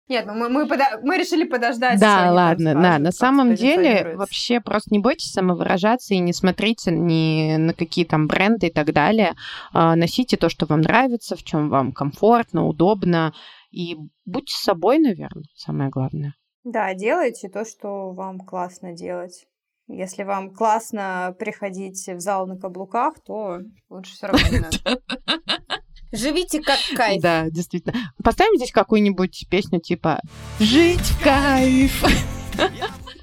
Нет, 0.07 0.27
ну 0.27 0.35
мы, 0.35 0.51
мы, 0.51 0.67
подо- 0.67 1.01
мы 1.03 1.17
решили 1.17 1.45
подождать. 1.45 1.99
Да, 1.99 2.31
ладно, 2.31 2.73
скажут, 2.73 2.83
да. 2.83 2.99
На 2.99 3.11
самом 3.11 3.55
деле, 3.55 4.17
вообще 4.17 4.61
просто 4.61 4.91
не 4.93 4.99
бойтесь 4.99 5.33
самовыражаться 5.33 6.13
и 6.13 6.19
не 6.19 6.35
смотрите 6.35 6.91
ни 6.91 7.57
на 7.57 7.73
какие 7.73 8.05
там 8.05 8.27
бренды 8.27 8.67
и 8.67 8.73
так 8.73 8.93
далее. 8.93 9.35
А, 9.73 9.97
Носите 9.97 10.37
то, 10.37 10.51
что 10.51 10.67
вам 10.67 10.83
нравится, 10.83 11.37
в 11.37 11.43
чем 11.43 11.71
вам 11.71 11.93
комфортно, 11.93 12.67
удобно. 12.67 13.33
И 13.71 13.97
будьте 14.27 14.55
собой, 14.55 14.99
наверное, 14.99 15.45
самое 15.55 15.89
главное. 15.89 16.35
Да, 16.65 16.93
делайте 16.95 17.49
то, 17.49 17.65
что 17.65 18.13
вам 18.13 18.41
классно 18.41 18.93
делать. 18.93 19.47
Если 19.87 20.23
вам 20.23 20.51
классно 20.51 21.35
приходить 21.39 22.07
в 22.09 22.21
зал 22.21 22.47
на 22.47 22.59
каблуках, 22.59 23.15
то 23.25 23.59
лучше 23.89 24.13
все 24.15 24.27
равно 24.27 24.49
не 24.51 24.59
надо. 24.61 25.01
Живите 26.15 26.61
как 26.63 26.79
кайф. 26.97 27.21
Да, 27.23 27.51
действительно. 27.51 27.95
Поставим 28.23 28.57
здесь 28.57 28.71
какую-нибудь 28.73 29.47
песню 29.51 29.81
типа 29.81 30.21
«Жить 30.61 31.01
в 31.01 31.23
кайф». 31.23 32.05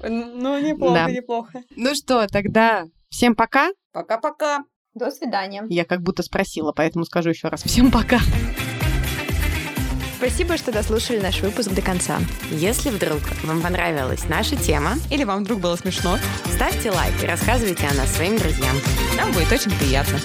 Ну, 0.02 0.60
неплохо, 0.60 0.94
Да. 0.94 1.10
неплохо. 1.10 1.62
Ну 1.76 1.94
что, 1.94 2.26
тогда 2.26 2.86
всем 3.08 3.34
пока. 3.34 3.70
Пока-пока. 3.92 4.64
До 4.94 5.10
свидания. 5.10 5.64
Я 5.70 5.84
как 5.86 6.02
будто 6.02 6.22
спросила, 6.22 6.72
поэтому 6.72 7.04
скажу 7.06 7.30
еще 7.30 7.48
раз. 7.48 7.62
Всем 7.62 7.90
пока. 7.90 8.18
Спасибо, 10.18 10.56
что 10.56 10.70
дослушали 10.70 11.18
наш 11.18 11.40
выпуск 11.40 11.70
до 11.70 11.82
конца. 11.82 12.18
Если 12.50 12.90
вдруг 12.90 13.20
вам 13.42 13.60
понравилась 13.62 14.28
наша 14.28 14.54
тема, 14.56 14.94
Или 15.10 15.24
вам 15.24 15.44
вдруг 15.44 15.60
было 15.60 15.76
смешно, 15.76 16.18
ставьте 16.52 16.90
лайк 16.90 17.14
и 17.22 17.26
рассказывайте 17.26 17.86
о 17.86 17.94
нас 17.94 18.14
своим 18.14 18.36
друзьям. 18.38 18.76
нам 19.16 19.32
будет 19.32 19.50
очень 19.50 19.70
приятно. 19.78 20.18